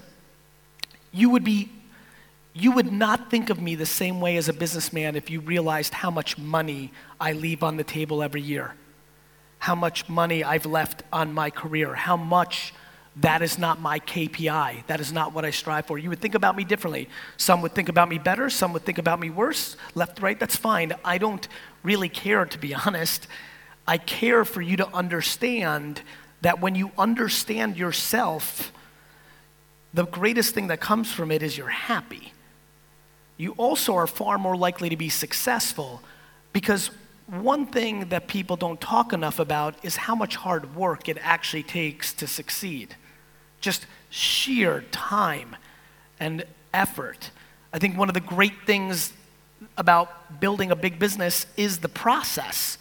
you 1.11 1.31
would 1.31 1.43
be. 1.43 1.73
You 2.55 2.73
would 2.73 2.91
not 2.91 3.29
think 3.31 3.51
of 3.51 3.61
me 3.61 3.75
the 3.75 3.85
same 3.85 4.19
way 4.19 4.39
as 4.39 4.49
a 4.49 4.53
businessman 4.55 5.15
if 5.15 5.29
you 5.29 5.41
realized 5.41 5.93
how 5.93 6.11
much 6.11 6.39
money 6.39 6.91
I 7.21 7.33
leave 7.33 7.63
on 7.63 7.77
the 7.77 7.85
table 7.85 8.23
every 8.23 8.41
year 8.41 8.75
how 9.59 9.75
much 9.75 10.09
money 10.09 10.45
I've 10.45 10.65
left 10.67 11.03
on 11.13 11.33
my 11.33 11.51
career, 11.51 11.95
how 11.95 12.17
much 12.17 12.73
that 13.17 13.43
is 13.43 13.59
not 13.59 13.81
my 13.81 13.99
KPI. 13.99 14.87
That 14.87 15.01
is 15.01 15.13
not 15.13 15.33
what 15.33 15.45
I 15.45 15.51
strive 15.51 15.87
for. 15.87 15.99
You 15.99 16.11
would 16.11 16.21
think 16.21 16.37
about 16.37 16.55
me 16.55 16.63
differently. 16.63 17.09
Some 17.37 17.63
would 17.63 17.75
think 17.75 17.89
about 17.89 18.09
me 18.09 18.19
better, 18.19 18.49
some 18.49 18.73
would 18.75 18.85
think 18.85 18.99
about 18.99 19.19
me 19.19 19.31
worse, 19.31 19.77
left, 19.97 20.21
right, 20.21 20.39
that's 20.39 20.55
fine. 20.55 20.93
I 21.05 21.19
don't 21.19 21.49
really 21.83 22.11
care, 22.11 22.45
to 22.45 22.59
be 22.59 22.75
honest. 22.87 23.27
I 23.87 23.99
care 23.99 24.45
for 24.45 24.61
you 24.61 24.77
to 24.79 24.89
understand 24.89 26.03
that 26.43 26.61
when 26.61 26.75
you 26.75 26.91
understand 26.99 27.77
yourself, 27.77 28.73
the 29.95 30.05
greatest 30.07 30.55
thing 30.55 30.67
that 30.69 30.81
comes 30.81 31.13
from 31.13 31.31
it 31.31 31.43
is 31.43 31.57
you're 31.57 31.69
happy. 31.69 32.33
You 33.37 33.53
also 33.53 33.95
are 33.95 34.07
far 34.07 34.39
more 34.39 34.57
likely 34.57 34.89
to 34.89 34.97
be 34.97 35.09
successful 35.09 36.03
because 36.53 36.91
one 37.27 37.67
thing 37.67 38.09
that 38.09 38.29
people 38.29 38.57
don't 38.57 38.81
talk 38.81 39.13
enough 39.13 39.39
about 39.39 39.75
is 39.85 39.97
how 39.97 40.15
much 40.15 40.37
hard 40.37 40.77
work 40.77 41.09
it 41.09 41.19
actually 41.21 41.63
takes 41.63 42.13
to 42.15 42.27
succeed. 42.27 42.95
Just 43.61 43.87
sheer 44.11 44.83
time 44.93 45.57
and 46.21 46.45
effort. 46.73 47.31
I 47.73 47.79
think 47.79 47.99
one 47.99 48.09
of 48.09 48.15
the 48.15 48.21
great 48.21 48.55
things 48.65 49.13
about 49.77 50.41
building 50.41 50.71
a 50.71 50.77
big 50.77 50.99
business 50.99 51.47
is 51.57 51.79
the 51.79 51.89
process. 51.89 52.79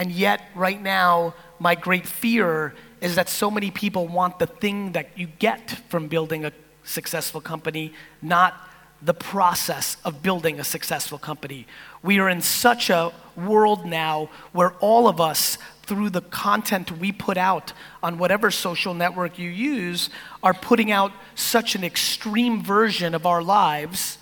And 0.00 0.10
yet, 0.10 0.40
right 0.54 0.80
now, 0.80 1.34
my 1.58 1.74
great 1.74 2.06
fear 2.06 2.72
is 3.02 3.16
that 3.16 3.28
so 3.28 3.50
many 3.50 3.70
people 3.70 4.08
want 4.08 4.38
the 4.38 4.46
thing 4.46 4.92
that 4.92 5.10
you 5.14 5.26
get 5.26 5.72
from 5.90 6.08
building 6.08 6.46
a 6.46 6.52
successful 6.84 7.42
company, 7.42 7.92
not 8.22 8.66
the 9.02 9.12
process 9.12 9.98
of 10.02 10.22
building 10.22 10.58
a 10.58 10.64
successful 10.64 11.18
company. 11.18 11.66
We 12.02 12.18
are 12.18 12.30
in 12.30 12.40
such 12.40 12.88
a 12.88 13.12
world 13.36 13.84
now 13.84 14.30
where 14.52 14.72
all 14.80 15.06
of 15.06 15.20
us, 15.20 15.58
through 15.82 16.08
the 16.08 16.22
content 16.22 16.92
we 16.92 17.12
put 17.12 17.36
out 17.36 17.74
on 18.02 18.16
whatever 18.16 18.50
social 18.50 18.94
network 18.94 19.38
you 19.38 19.50
use, 19.50 20.08
are 20.42 20.54
putting 20.54 20.90
out 20.90 21.12
such 21.34 21.74
an 21.74 21.84
extreme 21.84 22.62
version 22.62 23.14
of 23.14 23.26
our 23.26 23.42
lives 23.42 24.16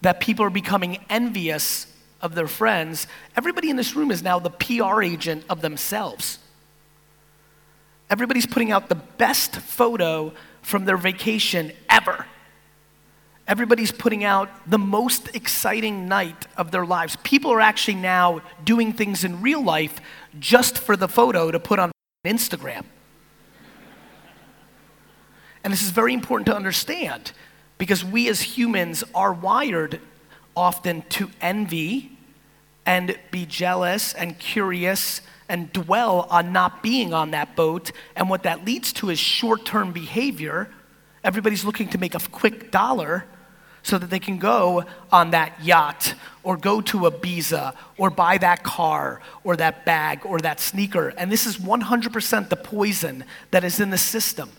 that 0.00 0.20
people 0.20 0.44
are 0.44 0.50
becoming 0.50 1.04
envious 1.10 1.88
of 2.20 2.34
their 2.34 2.46
friends. 2.46 3.06
Everybody 3.36 3.70
in 3.70 3.76
this 3.76 3.94
room 3.94 4.10
is 4.10 4.22
now 4.22 4.38
the 4.38 4.50
PR 4.50 5.02
agent 5.02 5.44
of 5.48 5.60
themselves. 5.60 6.38
Everybody's 8.08 8.46
putting 8.46 8.70
out 8.70 8.88
the 8.88 8.94
best 8.94 9.56
photo 9.56 10.32
from 10.62 10.84
their 10.84 10.96
vacation 10.96 11.72
ever. 11.88 12.26
Everybody's 13.48 13.92
putting 13.92 14.24
out 14.24 14.48
the 14.68 14.78
most 14.78 15.34
exciting 15.34 16.08
night 16.08 16.46
of 16.56 16.72
their 16.72 16.84
lives. 16.84 17.16
People 17.22 17.52
are 17.52 17.60
actually 17.60 17.94
now 17.94 18.42
doing 18.64 18.92
things 18.92 19.22
in 19.22 19.40
real 19.40 19.62
life 19.62 20.00
just 20.38 20.78
for 20.78 20.96
the 20.96 21.08
photo 21.08 21.50
to 21.50 21.60
put 21.60 21.78
on 21.78 21.92
Instagram. 22.24 22.84
And 25.62 25.72
this 25.72 25.82
is 25.82 25.90
very 25.90 26.12
important 26.12 26.46
to 26.46 26.56
understand 26.56 27.32
because 27.78 28.04
we 28.04 28.28
as 28.28 28.40
humans 28.40 29.04
are 29.14 29.32
wired 29.32 30.00
often 30.56 31.02
to 31.10 31.30
envy 31.40 32.10
and 32.86 33.18
be 33.30 33.44
jealous 33.44 34.14
and 34.14 34.38
curious 34.38 35.20
and 35.48 35.72
dwell 35.72 36.26
on 36.30 36.52
not 36.52 36.82
being 36.82 37.12
on 37.12 37.32
that 37.32 37.54
boat. 37.54 37.92
And 38.14 38.30
what 38.30 38.44
that 38.44 38.64
leads 38.64 38.92
to 38.94 39.10
is 39.10 39.18
short 39.18 39.64
term 39.64 39.92
behavior. 39.92 40.70
Everybody's 41.22 41.64
looking 41.64 41.88
to 41.90 41.98
make 41.98 42.14
a 42.14 42.20
quick 42.30 42.70
dollar 42.70 43.24
so 43.82 43.98
that 43.98 44.10
they 44.10 44.18
can 44.18 44.38
go 44.38 44.84
on 45.12 45.30
that 45.30 45.62
yacht 45.62 46.14
or 46.42 46.56
go 46.56 46.80
to 46.80 46.98
Ibiza 46.98 47.74
or 47.96 48.10
buy 48.10 48.36
that 48.38 48.64
car 48.64 49.20
or 49.44 49.56
that 49.56 49.84
bag 49.84 50.24
or 50.24 50.40
that 50.40 50.58
sneaker. 50.58 51.08
And 51.10 51.30
this 51.30 51.46
is 51.46 51.58
100% 51.58 52.48
the 52.48 52.56
poison 52.56 53.24
that 53.52 53.62
is 53.62 53.78
in 53.78 53.90
the 53.90 53.98
system. 53.98 54.50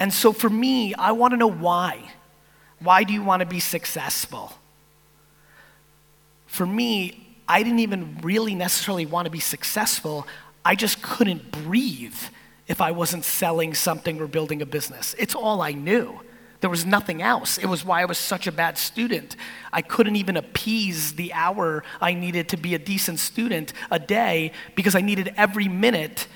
And 0.00 0.12
so 0.12 0.32
for 0.32 0.50
me, 0.50 0.92
I 0.94 1.12
want 1.12 1.32
to 1.32 1.36
know 1.36 1.50
why. 1.50 2.12
Why 2.84 3.02
do 3.02 3.12
you 3.12 3.22
want 3.22 3.40
to 3.40 3.46
be 3.46 3.60
successful? 3.60 4.52
For 6.46 6.66
me, 6.66 7.38
I 7.48 7.62
didn't 7.62 7.80
even 7.80 8.18
really 8.22 8.54
necessarily 8.54 9.06
want 9.06 9.26
to 9.26 9.30
be 9.30 9.40
successful. 9.40 10.26
I 10.64 10.74
just 10.74 11.02
couldn't 11.02 11.50
breathe 11.50 12.16
if 12.68 12.80
I 12.80 12.90
wasn't 12.92 13.24
selling 13.24 13.74
something 13.74 14.20
or 14.20 14.26
building 14.26 14.62
a 14.62 14.66
business. 14.66 15.14
It's 15.18 15.34
all 15.34 15.60
I 15.60 15.72
knew. 15.72 16.20
There 16.60 16.70
was 16.70 16.86
nothing 16.86 17.20
else. 17.20 17.58
It 17.58 17.66
was 17.66 17.84
why 17.84 18.00
I 18.00 18.04
was 18.06 18.16
such 18.16 18.46
a 18.46 18.52
bad 18.52 18.78
student. 18.78 19.36
I 19.72 19.82
couldn't 19.82 20.16
even 20.16 20.36
appease 20.36 21.14
the 21.14 21.32
hour 21.32 21.84
I 22.00 22.14
needed 22.14 22.48
to 22.50 22.56
be 22.56 22.74
a 22.74 22.78
decent 22.78 23.18
student 23.18 23.72
a 23.90 23.98
day 23.98 24.52
because 24.74 24.94
I 24.94 25.02
needed 25.02 25.34
every 25.36 25.68
minute 25.68 26.26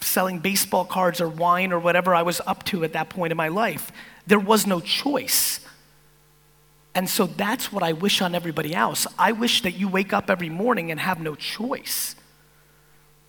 selling 0.00 0.38
baseball 0.38 0.84
cards 0.84 1.20
or 1.20 1.28
wine 1.28 1.72
or 1.72 1.78
whatever 1.78 2.14
I 2.14 2.22
was 2.22 2.40
up 2.46 2.64
to 2.66 2.84
at 2.84 2.92
that 2.92 3.08
point 3.08 3.30
in 3.30 3.36
my 3.36 3.48
life. 3.48 3.90
There 4.26 4.38
was 4.38 4.66
no 4.66 4.80
choice. 4.80 5.60
And 6.94 7.08
so 7.08 7.26
that's 7.26 7.72
what 7.72 7.82
I 7.82 7.92
wish 7.92 8.20
on 8.20 8.34
everybody 8.34 8.74
else. 8.74 9.06
I 9.18 9.32
wish 9.32 9.62
that 9.62 9.72
you 9.72 9.88
wake 9.88 10.12
up 10.12 10.28
every 10.30 10.50
morning 10.50 10.90
and 10.90 11.00
have 11.00 11.20
no 11.20 11.34
choice. 11.34 12.14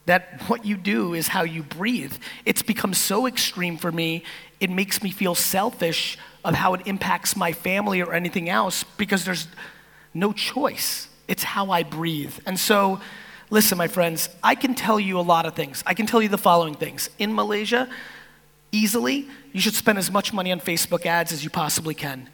That 0.05 0.43
what 0.47 0.65
you 0.65 0.75
do 0.75 1.13
is 1.13 1.29
how 1.29 1.43
you 1.43 1.63
breathe. 1.63 2.13
It's 2.45 2.62
become 2.62 2.93
so 2.93 3.25
extreme 3.25 3.77
for 3.77 3.91
me, 3.91 4.23
it 4.59 4.69
makes 4.69 5.01
me 5.01 5.12
feel 5.12 5.35
selfish 5.35 6.17
of 6.43 6.55
how 6.55 6.73
it 6.73 6.81
impacts 6.85 7.35
my 7.35 7.53
family 7.53 8.01
or 8.01 8.13
anything 8.13 8.50
else 8.50 8.83
because 8.97 9.23
there's 9.23 9.47
no 10.13 10.33
choice. 10.33 11.07
It's 11.27 11.43
how 11.43 11.71
I 11.71 11.83
breathe. 11.83 12.33
And 12.45 12.59
so, 12.59 13.00
listen, 13.50 13.77
my 13.77 13.88
friends, 13.88 14.29
I 14.43 14.55
can 14.55 14.75
tell 14.75 15.00
you 15.00 15.17
a 15.17 15.21
lot 15.21 15.45
of 15.45 15.55
things. 15.55 15.83
I 15.85 15.93
can 15.93 16.05
tell 16.05 16.21
you 16.21 16.29
the 16.29 16.38
following 16.38 16.75
things. 16.75 17.09
In 17.17 17.33
Malaysia, 17.33 17.89
easily, 18.74 19.27
you 19.53 19.62
should 19.62 19.75
spend 19.75 19.98
as 19.98 20.12
much 20.12 20.34
money 20.34 20.51
on 20.51 20.60
Facebook 20.60 21.06
ads 21.06 21.32
as 21.32 21.44
you 21.44 21.50
possibly 21.50 21.94
can. 21.94 22.30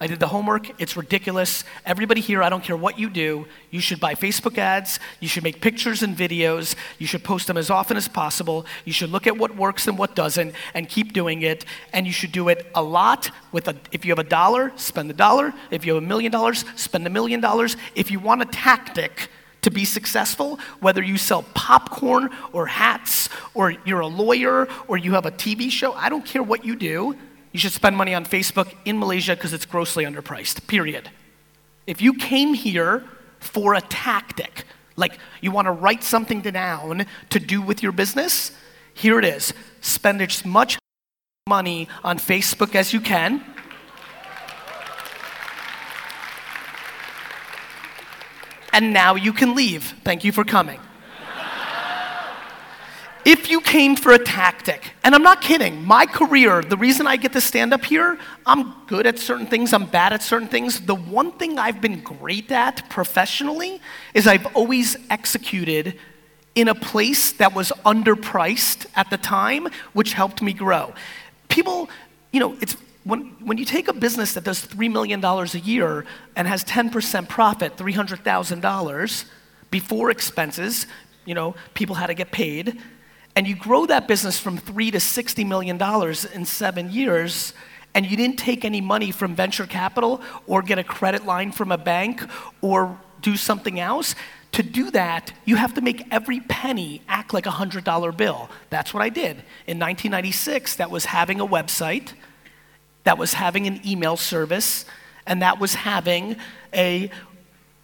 I 0.00 0.08
did 0.08 0.18
the 0.18 0.26
homework. 0.26 0.80
It's 0.80 0.96
ridiculous. 0.96 1.62
Everybody 1.86 2.20
here, 2.20 2.42
I 2.42 2.48
don't 2.48 2.64
care 2.64 2.76
what 2.76 2.98
you 2.98 3.08
do, 3.08 3.46
you 3.70 3.80
should 3.80 4.00
buy 4.00 4.14
Facebook 4.14 4.58
ads. 4.58 4.98
You 5.20 5.28
should 5.28 5.44
make 5.44 5.60
pictures 5.60 6.02
and 6.02 6.16
videos. 6.16 6.74
You 6.98 7.06
should 7.06 7.22
post 7.22 7.46
them 7.46 7.56
as 7.56 7.70
often 7.70 7.96
as 7.96 8.08
possible. 8.08 8.66
You 8.84 8.92
should 8.92 9.10
look 9.10 9.26
at 9.26 9.38
what 9.38 9.54
works 9.56 9.86
and 9.86 9.96
what 9.96 10.16
doesn't 10.16 10.54
and 10.74 10.88
keep 10.88 11.12
doing 11.12 11.42
it. 11.42 11.64
And 11.92 12.06
you 12.06 12.12
should 12.12 12.32
do 12.32 12.48
it 12.48 12.66
a 12.74 12.82
lot 12.82 13.30
with 13.52 13.68
a, 13.68 13.76
if 13.92 14.04
you 14.04 14.10
have 14.10 14.18
a 14.18 14.28
dollar, 14.28 14.72
spend 14.76 15.08
the 15.08 15.14
dollar. 15.14 15.54
If 15.70 15.86
you 15.86 15.94
have 15.94 16.02
a 16.02 16.06
million 16.06 16.32
dollars, 16.32 16.64
spend 16.74 17.06
a 17.06 17.10
million 17.10 17.40
dollars. 17.40 17.76
If 17.94 18.10
you 18.10 18.18
want 18.18 18.42
a 18.42 18.46
tactic 18.46 19.30
to 19.64 19.70
be 19.70 19.84
successful, 19.84 20.58
whether 20.80 21.02
you 21.02 21.16
sell 21.16 21.42
popcorn 21.54 22.30
or 22.52 22.66
hats, 22.66 23.28
or 23.54 23.70
you're 23.84 24.00
a 24.00 24.06
lawyer, 24.06 24.68
or 24.88 24.96
you 24.96 25.12
have 25.12 25.26
a 25.26 25.30
TV 25.30 25.70
show, 25.70 25.92
I 25.94 26.08
don't 26.08 26.24
care 26.24 26.42
what 26.42 26.64
you 26.64 26.76
do, 26.76 27.16
you 27.52 27.58
should 27.58 27.72
spend 27.72 27.96
money 27.96 28.14
on 28.14 28.24
Facebook 28.24 28.74
in 28.84 28.98
Malaysia 28.98 29.34
because 29.34 29.52
it's 29.52 29.64
grossly 29.64 30.04
underpriced, 30.04 30.66
period. 30.66 31.10
If 31.86 32.02
you 32.02 32.14
came 32.14 32.52
here 32.52 33.04
for 33.40 33.74
a 33.74 33.80
tactic, 33.80 34.64
like 34.96 35.18
you 35.40 35.50
want 35.50 35.66
to 35.66 35.72
write 35.72 36.02
something 36.02 36.40
down 36.40 37.06
to 37.30 37.40
do 37.40 37.62
with 37.62 37.82
your 37.82 37.92
business, 37.92 38.52
here 38.92 39.18
it 39.18 39.24
is. 39.24 39.54
Spend 39.80 40.20
as 40.20 40.44
much 40.44 40.78
money 41.48 41.88
on 42.02 42.18
Facebook 42.18 42.74
as 42.74 42.92
you 42.92 43.00
can. 43.00 43.42
And 48.74 48.92
now 48.92 49.14
you 49.14 49.32
can 49.32 49.54
leave. 49.54 49.94
Thank 50.02 50.24
you 50.24 50.32
for 50.32 50.44
coming. 50.44 50.80
If 53.24 53.48
you 53.48 53.62
came 53.62 53.96
for 53.96 54.12
a 54.12 54.18
tactic, 54.18 54.92
and 55.02 55.14
I'm 55.14 55.22
not 55.22 55.40
kidding, 55.40 55.82
my 55.82 56.04
career, 56.04 56.60
the 56.60 56.76
reason 56.76 57.06
I 57.06 57.16
get 57.16 57.32
to 57.32 57.40
stand 57.40 57.72
up 57.72 57.82
here, 57.84 58.18
I'm 58.44 58.74
good 58.86 59.06
at 59.06 59.18
certain 59.18 59.46
things, 59.46 59.72
I'm 59.72 59.86
bad 59.86 60.12
at 60.12 60.22
certain 60.22 60.48
things. 60.48 60.80
The 60.80 60.94
one 60.94 61.32
thing 61.32 61.58
I've 61.58 61.80
been 61.80 62.02
great 62.02 62.52
at 62.52 62.90
professionally 62.90 63.80
is 64.12 64.26
I've 64.26 64.44
always 64.54 64.96
executed 65.08 65.98
in 66.54 66.68
a 66.68 66.74
place 66.74 67.32
that 67.32 67.54
was 67.54 67.72
underpriced 67.86 68.86
at 68.94 69.08
the 69.08 69.16
time, 69.16 69.68
which 69.94 70.12
helped 70.12 70.42
me 70.42 70.52
grow. 70.52 70.92
People, 71.48 71.88
you 72.30 72.40
know, 72.40 72.58
it's 72.60 72.76
when, 73.04 73.36
when 73.44 73.58
you 73.58 73.64
take 73.64 73.88
a 73.88 73.92
business 73.92 74.32
that 74.34 74.44
does 74.44 74.66
$3 74.66 74.90
million 74.90 75.22
a 75.22 75.44
year 75.58 76.04
and 76.36 76.48
has 76.48 76.64
10% 76.64 77.28
profit, 77.28 77.76
$300,000 77.76 79.24
before 79.70 80.10
expenses, 80.10 80.86
you 81.24 81.34
know, 81.34 81.54
people 81.74 81.96
had 81.96 82.06
to 82.06 82.14
get 82.14 82.30
paid, 82.30 82.80
and 83.36 83.46
you 83.46 83.56
grow 83.56 83.86
that 83.86 84.08
business 84.08 84.38
from 84.38 84.56
three 84.56 84.90
to 84.90 84.98
$60 84.98 85.46
million 85.46 85.80
in 86.34 86.44
seven 86.44 86.90
years, 86.90 87.52
and 87.94 88.06
you 88.06 88.16
didn't 88.16 88.38
take 88.38 88.64
any 88.64 88.80
money 88.80 89.10
from 89.10 89.34
venture 89.34 89.66
capital 89.66 90.20
or 90.46 90.62
get 90.62 90.78
a 90.78 90.84
credit 90.84 91.26
line 91.26 91.52
from 91.52 91.72
a 91.72 91.78
bank 91.78 92.22
or 92.60 92.98
do 93.20 93.36
something 93.36 93.80
else, 93.80 94.14
to 94.52 94.62
do 94.62 94.90
that, 94.92 95.32
you 95.44 95.56
have 95.56 95.74
to 95.74 95.80
make 95.80 96.06
every 96.12 96.38
penny 96.40 97.02
act 97.08 97.34
like 97.34 97.46
a 97.46 97.50
$100 97.50 98.16
bill. 98.16 98.48
That's 98.70 98.94
what 98.94 99.02
I 99.02 99.08
did. 99.08 99.38
In 99.66 99.80
1996, 99.80 100.76
that 100.76 100.90
was 100.90 101.06
having 101.06 101.40
a 101.40 101.46
website, 101.46 102.12
that 103.04 103.18
was 103.18 103.34
having 103.34 103.66
an 103.66 103.80
email 103.86 104.16
service, 104.16 104.84
and 105.26 105.42
that 105.42 105.60
was 105.60 105.74
having 105.74 106.36
a 106.74 107.10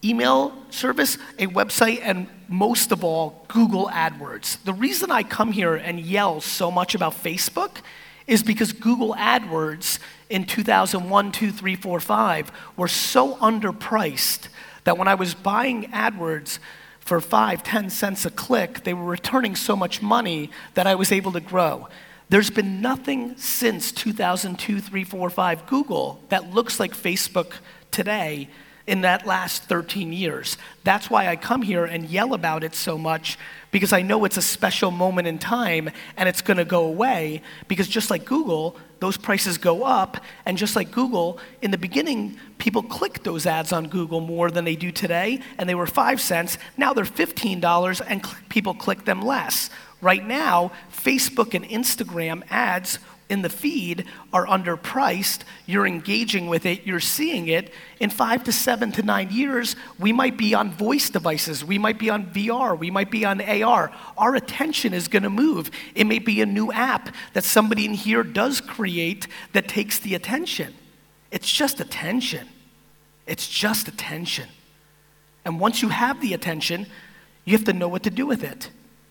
email 0.03 0.53
service, 0.71 1.19
a 1.39 1.47
website, 1.47 2.01
and 2.03 2.27
most 2.49 2.91
of 2.91 3.05
all, 3.05 3.45
Google 3.49 3.89
AdWords. 3.89 4.63
The 4.65 4.73
reason 4.73 5.11
I 5.11 5.23
come 5.23 5.53
here 5.53 5.75
and 5.77 6.01
yell 6.01 6.41
so 6.41 6.71
much 6.71 6.95
about 6.95 7.13
Facebook 7.13 7.79
is 8.27 8.43
because 8.43 8.73
Google 8.73 9.15
AdWords 9.15 9.99
in 10.31 10.45
2001, 10.45 11.33
2, 11.33 11.51
3, 11.51 11.77
4, 11.77 12.01
5 12.01 12.53
were 12.77 12.89
so 12.89 13.35
underpriced 13.37 14.49
that 14.85 14.97
when 14.97 15.09
I 15.09 15.15
was 15.15 15.35
buying 15.35 15.91
AdWords 15.91 16.59
for 17.01 17.21
5, 17.21 17.63
10 17.63 17.91
cents 17.91 18.25
a 18.25 18.31
click, 18.31 18.85
they 18.85 18.95
were 18.95 19.05
returning 19.05 19.57
so 19.57 19.75
much 19.75 20.01
money 20.01 20.51
that 20.75 20.87
I 20.87 20.95
was 20.95 21.13
able 21.13 21.33
to 21.33 21.41
grow. 21.41 21.89
There's 22.31 22.49
been 22.49 22.81
nothing 22.81 23.37
since 23.39 23.91
2002, 23.91 24.81
3, 24.81 25.03
4, 25.03 25.31
5 25.31 25.67
Google 25.67 26.23
that 26.29 26.55
looks 26.55 26.79
like 26.79 26.93
Facebook 26.93 27.55
today 27.91 28.49
in 28.87 29.01
that 29.01 29.27
last 29.27 29.65
13 29.65 30.13
years. 30.13 30.57
That's 30.85 31.11
why 31.11 31.27
I 31.27 31.35
come 31.35 31.63
here 31.63 31.85
and 31.85 32.09
yell 32.09 32.33
about 32.33 32.63
it 32.63 32.77
so 32.77 32.97
much 32.97 33.37
because 33.73 33.93
I 33.93 34.03
know 34.03 34.25
it's 34.25 34.37
a 34.37 34.43
special 34.43 34.93
moment 34.93 35.27
in 35.27 35.39
time 35.39 35.91
and 36.17 36.29
it's 36.29 36.41
going 36.41 36.59
to 36.59 36.65
go 36.65 36.85
away 36.85 37.43
because 37.67 37.89
just 37.89 38.11
like 38.11 38.25
Google, 38.25 38.77
those 39.01 39.17
prices 39.17 39.59
go 39.59 39.83
up 39.83 40.23
and 40.47 40.57
just 40.57 40.77
like 40.77 40.93
Google, 40.93 41.41
in 41.63 41.73
the 41.73 41.79
beginning 41.79 42.37
people 42.59 42.85
clicked 42.85 43.25
those 43.25 43.45
ads 43.45 43.73
on 43.73 43.89
Google 43.89 44.21
more 44.21 44.53
than 44.53 44.65
they 44.65 44.77
do 44.77 44.93
today 44.93 45.41
and 45.59 45.69
they 45.69 45.75
were 45.75 45.87
5 45.87 46.21
cents, 46.21 46.59
now 46.77 46.93
they're 46.93 47.05
$15 47.05 48.03
and 48.07 48.25
cl- 48.25 48.39
people 48.49 48.75
click 48.75 49.05
them 49.05 49.21
less. 49.21 49.69
Right 50.03 50.27
now, 50.27 50.73
Facebook 51.03 51.55
and 51.55 51.65
Instagram 51.65 52.43
ads 52.51 52.99
in 53.31 53.43
the 53.43 53.49
feed 53.49 54.05
are 54.33 54.45
underpriced, 54.45 55.43
you're 55.65 55.87
engaging 55.87 56.49
with 56.49 56.67
it, 56.67 56.85
you're 56.85 56.99
seeing 56.99 57.47
it. 57.47 57.73
In 58.01 58.11
five 58.11 58.43
to 58.45 58.53
seven 58.53 58.91
to 58.93 59.03
nine 59.03 59.31
years, 59.31 59.77
we 60.01 60.13
might 60.13 60.37
be 60.37 60.53
on 60.53 60.73
voice 60.73 61.09
devices, 61.09 61.65
we 61.65 61.79
might 61.79 61.99
be 61.99 62.11
on 62.11 62.27
VR, 62.27 62.77
we 62.77 62.91
might 62.91 63.11
be 63.11 63.25
on 63.25 63.41
AR. 63.41 63.93
Our 64.19 64.35
attention 64.35 64.93
is 64.93 65.07
gonna 65.07 65.31
move. 65.31 65.71
It 65.95 66.09
may 66.09 66.19
be 66.19 66.43
a 66.43 66.47
new 66.47 66.73
app 66.73 67.15
that 67.33 67.45
somebody 67.45 67.85
in 67.85 67.95
here 67.95 68.25
does 68.25 68.61
create 68.61 69.29
that 69.53 69.69
takes 69.69 70.01
the 70.01 70.17
attention. 70.17 70.75
It's 71.31 71.51
just 71.51 71.81
attention. 71.81 72.49
It's 73.29 73.49
just 73.49 73.87
attention. 73.87 74.49
And 75.45 75.61
once 75.61 75.83
you 75.83 75.89
have 75.91 76.21
the 76.21 76.35
attention, 76.35 76.87
you 77.45 77.57
have 77.57 77.65
to 77.67 77.73
know 77.73 77.89
what 77.89 78.03
to 78.03 78.11
do 78.11 78.27
with 78.27 78.43
it. 78.43 78.71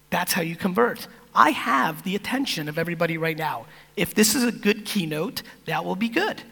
That's 0.10 0.34
how 0.34 0.41
you 0.41 0.58
convert. 0.58 1.08
I 1.39 1.52
have 1.52 2.04
the 2.04 2.17
attention 2.17 2.67
of 2.67 2.78
everybody 2.78 3.17
right 3.17 3.38
now. 3.38 3.65
If 3.95 4.13
this 4.13 4.36
is 4.36 4.43
a 4.43 4.52
good 4.52 4.84
keynote, 4.84 5.41
that 5.67 5.86
will 5.86 5.95
be 5.95 6.10
good. 6.10 6.43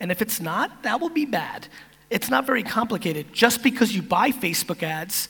And 0.00 0.10
if 0.10 0.20
it's 0.20 0.40
not, 0.40 0.82
that 0.82 1.00
will 1.00 1.08
be 1.08 1.24
bad. 1.24 1.68
It's 2.10 2.28
not 2.28 2.44
very 2.44 2.64
complicated. 2.64 3.32
Just 3.32 3.62
because 3.62 3.94
you 3.94 4.02
buy 4.02 4.32
Facebook 4.32 4.82
ads, 4.82 5.28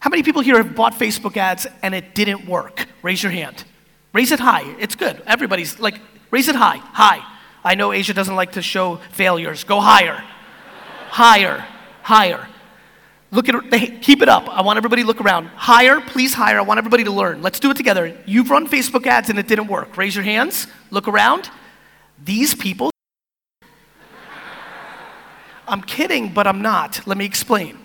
how 0.00 0.10
many 0.10 0.24
people 0.24 0.42
here 0.42 0.56
have 0.56 0.74
bought 0.74 0.94
Facebook 0.94 1.36
ads 1.36 1.68
and 1.82 1.94
it 1.94 2.16
didn't 2.16 2.46
work? 2.46 2.88
Raise 3.02 3.22
your 3.22 3.30
hand. 3.30 3.62
Raise 4.12 4.32
it 4.32 4.40
high. 4.40 4.68
It's 4.80 4.96
good. 4.96 5.22
Everybody's 5.24 5.78
like, 5.78 6.00
raise 6.32 6.48
it 6.48 6.56
high. 6.56 6.78
High. 6.78 7.24
I 7.62 7.76
know 7.76 7.92
Asia 7.92 8.12
doesn't 8.12 8.34
like 8.34 8.52
to 8.52 8.62
show 8.62 8.96
failures. 9.12 9.62
Go 9.62 9.78
higher. 9.78 10.16
higher. 11.10 11.64
Higher. 12.02 12.48
Look 13.32 13.48
at 13.48 13.54
it, 13.72 14.02
keep 14.02 14.22
it 14.22 14.28
up. 14.28 14.48
I 14.48 14.62
want 14.62 14.76
everybody 14.76 15.02
to 15.02 15.06
look 15.06 15.20
around. 15.20 15.46
Higher, 15.48 16.00
please 16.00 16.34
higher. 16.34 16.58
I 16.58 16.62
want 16.62 16.78
everybody 16.78 17.04
to 17.04 17.12
learn. 17.12 17.42
Let's 17.42 17.60
do 17.60 17.70
it 17.70 17.76
together. 17.76 18.16
You've 18.26 18.50
run 18.50 18.66
Facebook 18.66 19.06
ads 19.06 19.30
and 19.30 19.38
it 19.38 19.46
didn't 19.46 19.68
work. 19.68 19.96
Raise 19.96 20.16
your 20.16 20.24
hands. 20.24 20.66
Look 20.90 21.06
around. 21.06 21.48
These 22.24 22.56
people. 22.56 22.90
I'm 25.68 25.82
kidding, 25.82 26.34
but 26.34 26.48
I'm 26.48 26.60
not. 26.60 27.06
Let 27.06 27.16
me 27.16 27.24
explain. 27.24 27.78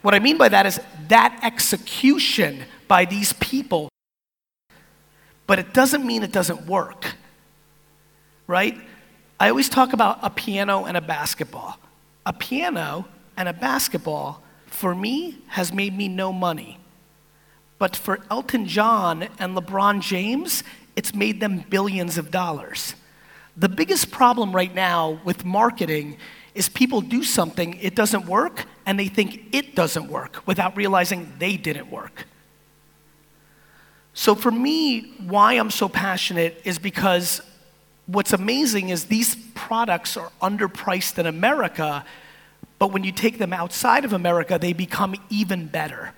What 0.00 0.14
I 0.14 0.18
mean 0.18 0.38
by 0.38 0.48
that 0.48 0.64
is 0.64 0.80
that 1.08 1.38
execution 1.42 2.62
by 2.86 3.04
these 3.04 3.34
people, 3.34 3.90
but 5.46 5.58
it 5.58 5.74
doesn't 5.74 6.06
mean 6.06 6.22
it 6.22 6.32
doesn't 6.32 6.66
work. 6.66 7.16
Right? 8.46 8.80
I 9.38 9.50
always 9.50 9.68
talk 9.68 9.92
about 9.92 10.20
a 10.22 10.30
piano 10.30 10.86
and 10.86 10.96
a 10.96 11.02
basketball. 11.02 11.78
A 12.24 12.32
piano 12.32 13.06
and 13.38 13.48
a 13.48 13.52
basketball, 13.52 14.42
for 14.66 14.96
me, 14.96 15.38
has 15.46 15.72
made 15.72 15.96
me 15.96 16.08
no 16.08 16.32
money. 16.32 16.80
But 17.78 17.94
for 17.94 18.18
Elton 18.28 18.66
John 18.66 19.28
and 19.38 19.56
LeBron 19.56 20.00
James, 20.00 20.64
it's 20.96 21.14
made 21.14 21.38
them 21.38 21.64
billions 21.70 22.18
of 22.18 22.32
dollars. 22.32 22.96
The 23.56 23.68
biggest 23.68 24.10
problem 24.10 24.52
right 24.52 24.74
now 24.74 25.20
with 25.24 25.44
marketing 25.44 26.18
is 26.56 26.68
people 26.68 27.00
do 27.00 27.22
something, 27.22 27.78
it 27.80 27.94
doesn't 27.94 28.26
work, 28.26 28.66
and 28.84 28.98
they 28.98 29.06
think 29.06 29.54
it 29.54 29.76
doesn't 29.76 30.08
work 30.08 30.44
without 30.44 30.76
realizing 30.76 31.32
they 31.38 31.56
didn't 31.56 31.92
work. 31.92 32.26
So, 34.14 34.34
for 34.34 34.50
me, 34.50 35.12
why 35.28 35.52
I'm 35.54 35.70
so 35.70 35.88
passionate 35.88 36.60
is 36.64 36.80
because 36.80 37.40
what's 38.06 38.32
amazing 38.32 38.88
is 38.88 39.04
these 39.04 39.36
products 39.54 40.16
are 40.16 40.32
underpriced 40.42 41.18
in 41.18 41.26
America 41.26 42.04
but 42.78 42.92
when 42.92 43.04
you 43.04 43.12
take 43.12 43.38
them 43.38 43.52
outside 43.52 44.04
of 44.04 44.12
America, 44.12 44.58
they 44.58 44.72
become 44.72 45.14
even 45.30 45.66
better. 45.66 46.12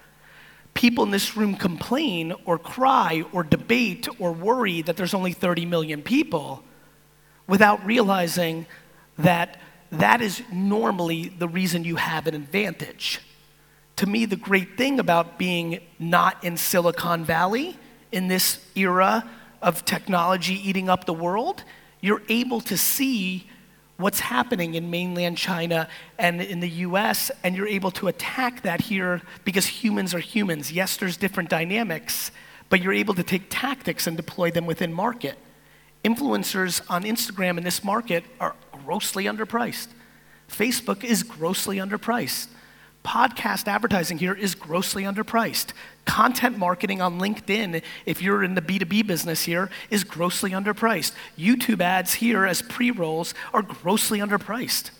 People 0.74 1.04
in 1.04 1.10
this 1.10 1.36
room 1.36 1.56
complain 1.56 2.34
or 2.44 2.58
cry 2.58 3.24
or 3.32 3.42
debate 3.42 4.08
or 4.18 4.32
worry 4.32 4.82
that 4.82 4.96
there's 4.96 5.14
only 5.14 5.32
30 5.32 5.66
million 5.66 6.02
people 6.02 6.62
without 7.46 7.84
realizing 7.84 8.66
that 9.18 9.60
that 9.90 10.20
is 10.20 10.42
normally 10.52 11.28
the 11.28 11.48
reason 11.48 11.84
you 11.84 11.96
have 11.96 12.26
an 12.26 12.34
advantage. 12.34 13.20
To 13.96 14.06
me, 14.06 14.24
the 14.24 14.36
great 14.36 14.76
thing 14.76 15.00
about 15.00 15.38
being 15.38 15.80
not 15.98 16.42
in 16.44 16.56
Silicon 16.56 17.24
Valley 17.24 17.76
in 18.12 18.28
this 18.28 18.64
era 18.74 19.28
of 19.60 19.84
technology 19.84 20.54
eating 20.54 20.88
up 20.88 21.04
the 21.04 21.12
world, 21.12 21.64
you're 22.00 22.22
able 22.28 22.60
to 22.62 22.76
see 22.78 23.48
what's 24.00 24.20
happening 24.20 24.74
in 24.74 24.90
mainland 24.90 25.36
China 25.36 25.88
and 26.18 26.40
in 26.40 26.60
the 26.60 26.68
US, 26.68 27.30
and 27.42 27.56
you're 27.56 27.68
able 27.68 27.90
to 27.92 28.08
attack 28.08 28.62
that 28.62 28.80
here 28.82 29.22
because 29.44 29.66
humans 29.66 30.14
are 30.14 30.20
humans. 30.20 30.72
Yes, 30.72 30.96
there's 30.96 31.16
different 31.16 31.48
dynamics, 31.48 32.30
but 32.68 32.82
you're 32.82 32.92
able 32.92 33.14
to 33.14 33.22
take 33.22 33.44
tactics 33.48 34.06
and 34.06 34.16
deploy 34.16 34.50
them 34.50 34.66
within 34.66 34.92
market. 34.92 35.38
Influencers 36.04 36.82
on 36.88 37.04
Instagram 37.04 37.58
in 37.58 37.64
this 37.64 37.84
market 37.84 38.24
are 38.38 38.54
grossly 38.84 39.24
underpriced. 39.24 39.88
Facebook 40.48 41.04
is 41.04 41.22
grossly 41.22 41.76
underpriced. 41.76 42.48
Podcast 43.04 43.66
advertising 43.66 44.18
here 44.18 44.34
is 44.34 44.54
grossly 44.54 45.04
underpriced. 45.04 45.72
Content 46.04 46.58
marketing 46.58 47.00
on 47.00 47.18
LinkedIn, 47.18 47.82
if 48.06 48.20
you're 48.20 48.42
in 48.44 48.54
the 48.54 48.62
B2B 48.62 49.06
business 49.06 49.44
here, 49.44 49.70
is 49.90 50.04
grossly 50.04 50.50
underpriced. 50.50 51.12
YouTube 51.38 51.80
ads 51.80 52.14
here 52.14 52.44
as 52.46 52.62
pre 52.62 52.90
rolls 52.90 53.34
are 53.54 53.62
grossly 53.62 54.18
underpriced. 54.18 54.90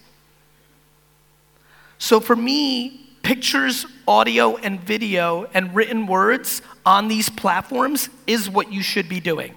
So 1.99 2.21
for 2.21 2.35
me, 2.35 3.11
pictures, 3.23 3.87
audio, 4.09 4.57
and 4.57 4.81
video, 4.81 5.49
and 5.53 5.75
written 5.75 6.07
words 6.07 6.63
on 6.87 7.09
these 7.09 7.29
platforms 7.29 8.09
is 8.27 8.49
what 8.49 8.73
you 8.73 8.83
should 8.83 9.09
be 9.09 9.21
doing. 9.21 9.55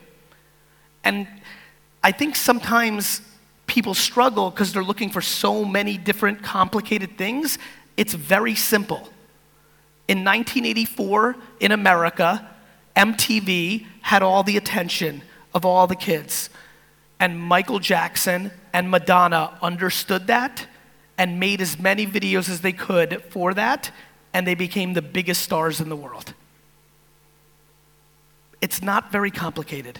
And 1.03 1.27
I 2.03 2.11
think 2.11 2.35
sometimes 2.35 3.21
people 3.65 3.93
struggle 3.93 4.51
because 4.51 4.73
they're 4.73 4.83
looking 4.83 5.09
for 5.09 5.21
so 5.21 5.63
many 5.63 5.97
different 5.97 6.43
complicated 6.43 7.17
things. 7.17 7.57
It's 7.97 8.13
very 8.13 8.55
simple. 8.55 9.09
In 10.07 10.19
1984, 10.19 11.35
in 11.59 11.71
America, 11.71 12.49
MTV 12.95 13.85
had 14.01 14.21
all 14.21 14.43
the 14.43 14.57
attention 14.57 15.21
of 15.53 15.65
all 15.65 15.87
the 15.87 15.95
kids. 15.95 16.49
And 17.19 17.39
Michael 17.39 17.79
Jackson 17.79 18.51
and 18.73 18.89
Madonna 18.89 19.57
understood 19.61 20.27
that 20.27 20.67
and 21.17 21.39
made 21.39 21.61
as 21.61 21.79
many 21.79 22.05
videos 22.07 22.49
as 22.49 22.61
they 22.61 22.73
could 22.73 23.23
for 23.29 23.53
that, 23.53 23.91
and 24.33 24.47
they 24.47 24.55
became 24.55 24.93
the 24.93 25.01
biggest 25.01 25.41
stars 25.41 25.79
in 25.79 25.89
the 25.89 25.95
world. 25.95 26.33
It's 28.61 28.81
not 28.81 29.11
very 29.11 29.29
complicated. 29.29 29.99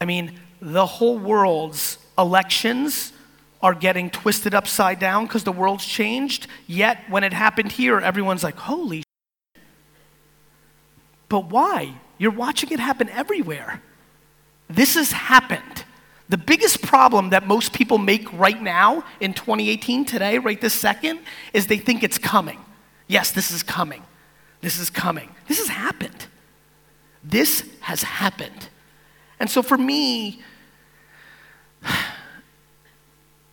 I 0.00 0.04
mean, 0.04 0.38
the 0.60 0.86
whole 0.86 1.18
world's 1.18 1.98
elections 2.18 3.12
are 3.62 3.74
getting 3.74 4.10
twisted 4.10 4.54
upside 4.54 4.98
down 4.98 5.26
because 5.26 5.44
the 5.44 5.52
world's 5.52 5.84
changed. 5.84 6.46
Yet, 6.66 6.98
when 7.08 7.24
it 7.24 7.32
happened 7.32 7.72
here, 7.72 7.98
everyone's 7.98 8.42
like, 8.42 8.56
holy 8.56 8.98
shit. 8.98 9.62
But 11.28 11.50
why? 11.50 11.94
You're 12.18 12.32
watching 12.32 12.70
it 12.70 12.80
happen 12.80 13.08
everywhere. 13.10 13.82
This 14.68 14.94
has 14.94 15.12
happened. 15.12 15.84
The 16.28 16.38
biggest 16.38 16.82
problem 16.82 17.30
that 17.30 17.46
most 17.46 17.72
people 17.72 17.98
make 17.98 18.32
right 18.32 18.60
now 18.62 19.04
in 19.18 19.34
2018, 19.34 20.04
today, 20.04 20.38
right 20.38 20.60
this 20.60 20.74
second, 20.74 21.20
is 21.52 21.66
they 21.66 21.76
think 21.76 22.02
it's 22.02 22.18
coming. 22.18 22.60
Yes, 23.08 23.32
this 23.32 23.50
is 23.50 23.62
coming. 23.62 24.02
This 24.60 24.78
is 24.78 24.90
coming. 24.90 25.34
This 25.48 25.58
has 25.58 25.68
happened. 25.68 26.26
This 27.24 27.68
has 27.80 28.02
happened. 28.04 28.68
And 29.40 29.50
so 29.50 29.62
for 29.62 29.76
me, 29.76 30.42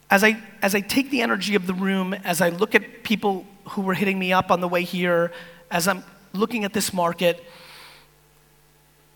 as 0.10 0.24
I, 0.24 0.42
as 0.62 0.74
I 0.74 0.82
take 0.82 1.10
the 1.10 1.22
energy 1.22 1.56
of 1.56 1.68
the 1.68 1.74
room, 1.74 2.14
as 2.14 2.42
I 2.42 2.50
look 2.50 2.76
at 2.76 3.04
people 3.04 3.46
who 3.70 3.82
were 3.82 3.94
hitting 3.94 4.18
me 4.18 4.32
up 4.32 4.52
on 4.52 4.62
the 4.62 4.68
way 4.68 4.84
here, 4.84 5.32
as 5.70 5.88
I'm 5.88 6.04
looking 6.34 6.64
at 6.64 6.74
this 6.74 6.94
market, 6.94 7.44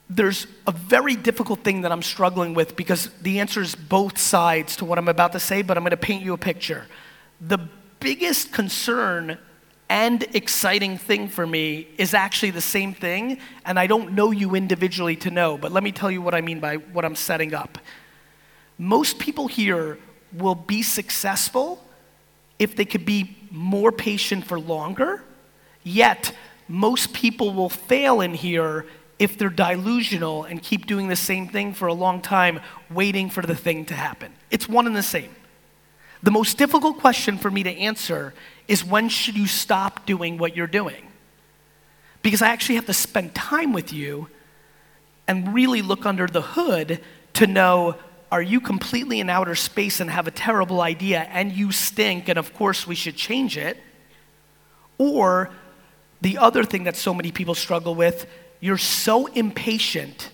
there's 0.09 0.45
a 0.67 0.73
very 0.73 1.15
difficult 1.15 1.63
thing 1.63 1.81
that 1.81 1.91
I'm 1.91 2.01
struggling 2.01 2.53
with 2.53 2.75
because 2.75 3.09
the 3.21 3.39
answer 3.39 3.61
is 3.61 3.75
both 3.75 4.17
sides 4.17 4.75
to 4.77 4.85
what 4.85 4.97
I'm 4.97 5.07
about 5.07 5.31
to 5.31 5.39
say, 5.39 5.61
but 5.61 5.77
I'm 5.77 5.83
going 5.83 5.91
to 5.91 5.97
paint 5.97 6.23
you 6.23 6.33
a 6.33 6.37
picture. 6.37 6.85
The 7.39 7.59
biggest 8.01 8.51
concern 8.51 9.37
and 9.89 10.23
exciting 10.35 10.97
thing 10.97 11.29
for 11.29 11.47
me 11.47 11.87
is 11.97 12.13
actually 12.13 12.51
the 12.51 12.61
same 12.61 12.93
thing, 12.93 13.39
and 13.65 13.79
I 13.79 13.87
don't 13.87 14.13
know 14.13 14.31
you 14.31 14.55
individually 14.55 15.15
to 15.17 15.31
know, 15.31 15.57
but 15.57 15.71
let 15.71 15.83
me 15.83 15.93
tell 15.93 16.11
you 16.11 16.21
what 16.21 16.35
I 16.35 16.41
mean 16.41 16.59
by 16.59 16.75
what 16.77 17.05
I'm 17.05 17.15
setting 17.15 17.53
up. 17.53 17.77
Most 18.77 19.19
people 19.19 19.47
here 19.47 19.97
will 20.33 20.55
be 20.55 20.81
successful 20.81 21.83
if 22.59 22.75
they 22.75 22.85
could 22.85 23.05
be 23.05 23.35
more 23.49 23.91
patient 23.91 24.45
for 24.45 24.59
longer, 24.59 25.23
yet, 25.83 26.33
most 26.67 27.11
people 27.11 27.53
will 27.53 27.69
fail 27.69 28.21
in 28.21 28.33
here 28.33 28.85
if 29.19 29.37
they're 29.37 29.49
delusional 29.49 30.45
and 30.45 30.63
keep 30.63 30.85
doing 30.85 31.07
the 31.07 31.15
same 31.15 31.47
thing 31.47 31.73
for 31.73 31.87
a 31.87 31.93
long 31.93 32.21
time, 32.21 32.59
waiting 32.89 33.29
for 33.29 33.41
the 33.41 33.55
thing 33.55 33.85
to 33.85 33.93
happen. 33.93 34.31
It's 34.49 34.69
one 34.69 34.87
and 34.87 34.95
the 34.95 35.03
same. 35.03 35.35
The 36.23 36.31
most 36.31 36.57
difficult 36.57 36.99
question 36.99 37.37
for 37.37 37.49
me 37.49 37.63
to 37.63 37.69
answer 37.69 38.33
is 38.67 38.85
when 38.85 39.09
should 39.09 39.35
you 39.35 39.47
stop 39.47 40.05
doing 40.05 40.37
what 40.37 40.55
you're 40.55 40.67
doing? 40.67 41.07
Because 42.21 42.41
I 42.41 42.49
actually 42.49 42.75
have 42.75 42.85
to 42.85 42.93
spend 42.93 43.33
time 43.33 43.73
with 43.73 43.91
you 43.91 44.27
and 45.27 45.53
really 45.53 45.81
look 45.81 46.05
under 46.05 46.27
the 46.27 46.41
hood 46.41 47.01
to 47.33 47.47
know 47.47 47.95
are 48.31 48.41
you 48.41 48.61
completely 48.61 49.19
in 49.19 49.29
outer 49.29 49.55
space 49.55 49.99
and 49.99 50.09
have 50.09 50.25
a 50.25 50.31
terrible 50.31 50.81
idea 50.81 51.19
and 51.31 51.51
you 51.51 51.71
stink 51.71 52.29
and 52.29 52.39
of 52.39 52.53
course 52.53 52.87
we 52.87 52.95
should 52.95 53.17
change 53.17 53.57
it? 53.57 53.77
Or 54.97 55.49
the 56.21 56.37
other 56.37 56.63
thing 56.63 56.85
that 56.85 56.95
so 56.95 57.13
many 57.13 57.31
people 57.31 57.55
struggle 57.55 57.93
with, 57.93 58.27
you're 58.59 58.77
so 58.77 59.25
impatient 59.27 60.29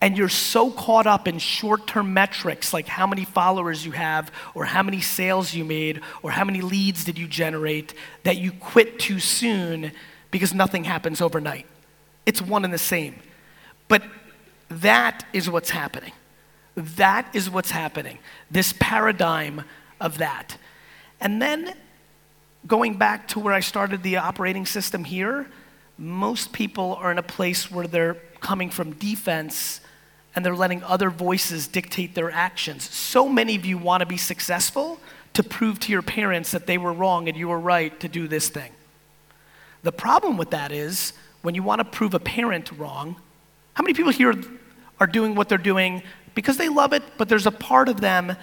and 0.00 0.16
you're 0.16 0.30
so 0.30 0.70
caught 0.70 1.06
up 1.06 1.28
in 1.28 1.38
short 1.38 1.86
term 1.86 2.14
metrics 2.14 2.72
like 2.72 2.86
how 2.86 3.06
many 3.06 3.24
followers 3.24 3.84
you 3.84 3.92
have, 3.92 4.32
or 4.54 4.64
how 4.64 4.82
many 4.82 5.00
sales 5.00 5.52
you 5.52 5.64
made, 5.64 6.00
or 6.22 6.30
how 6.30 6.44
many 6.44 6.62
leads 6.62 7.04
did 7.04 7.18
you 7.18 7.26
generate 7.26 7.92
that 8.22 8.38
you 8.38 8.52
quit 8.52 8.98
too 8.98 9.20
soon 9.20 9.92
because 10.30 10.54
nothing 10.54 10.84
happens 10.84 11.20
overnight. 11.20 11.66
It's 12.24 12.40
one 12.40 12.64
and 12.64 12.72
the 12.72 12.78
same. 12.78 13.16
But 13.88 14.02
that 14.70 15.26
is 15.32 15.50
what's 15.50 15.70
happening. 15.70 16.12
That 16.74 17.28
is 17.34 17.50
what's 17.50 17.70
happening. 17.70 18.18
This 18.50 18.74
paradigm 18.78 19.64
of 20.00 20.18
that. 20.18 20.56
And 21.20 21.40
then 21.40 21.74
going 22.66 22.96
back 22.96 23.28
to 23.28 23.40
where 23.40 23.54
I 23.54 23.60
started 23.60 24.02
the 24.02 24.16
operating 24.16 24.66
system 24.66 25.04
here, 25.04 25.48
most 25.98 26.52
people 26.52 26.94
are 26.94 27.12
in 27.12 27.18
a 27.18 27.22
place 27.22 27.70
where 27.70 27.86
they're 27.86 28.14
coming 28.40 28.70
from 28.70 28.92
defense 28.92 29.80
and 30.34 30.44
they're 30.44 30.56
letting 30.56 30.82
other 30.84 31.10
voices 31.10 31.66
dictate 31.66 32.14
their 32.14 32.30
actions. 32.30 32.88
So 32.88 33.28
many 33.28 33.56
of 33.56 33.66
you 33.66 33.76
want 33.76 34.00
to 34.00 34.06
be 34.06 34.16
successful 34.16 35.00
to 35.34 35.42
prove 35.42 35.78
to 35.80 35.92
your 35.92 36.02
parents 36.02 36.52
that 36.52 36.66
they 36.66 36.78
were 36.78 36.92
wrong 36.92 37.28
and 37.28 37.36
you 37.36 37.48
were 37.48 37.58
right 37.58 37.98
to 38.00 38.08
do 38.08 38.28
this 38.28 38.48
thing. 38.48 38.72
The 39.82 39.92
problem 39.92 40.36
with 40.36 40.50
that 40.50 40.72
is 40.72 41.12
when 41.42 41.54
you 41.54 41.62
want 41.62 41.80
to 41.80 41.84
prove 41.84 42.14
a 42.14 42.20
parent 42.20 42.70
wrong, 42.72 43.16
how 43.74 43.82
many 43.82 43.94
people 43.94 44.12
here 44.12 44.34
are 45.00 45.06
doing 45.06 45.34
what 45.34 45.48
they're 45.48 45.58
doing 45.58 46.02
because 46.34 46.56
they 46.56 46.68
love 46.68 46.92
it, 46.92 47.02
but 47.16 47.28
there's 47.28 47.46
a 47.46 47.52
part 47.52 47.88
of 47.88 48.00
them 48.00 48.36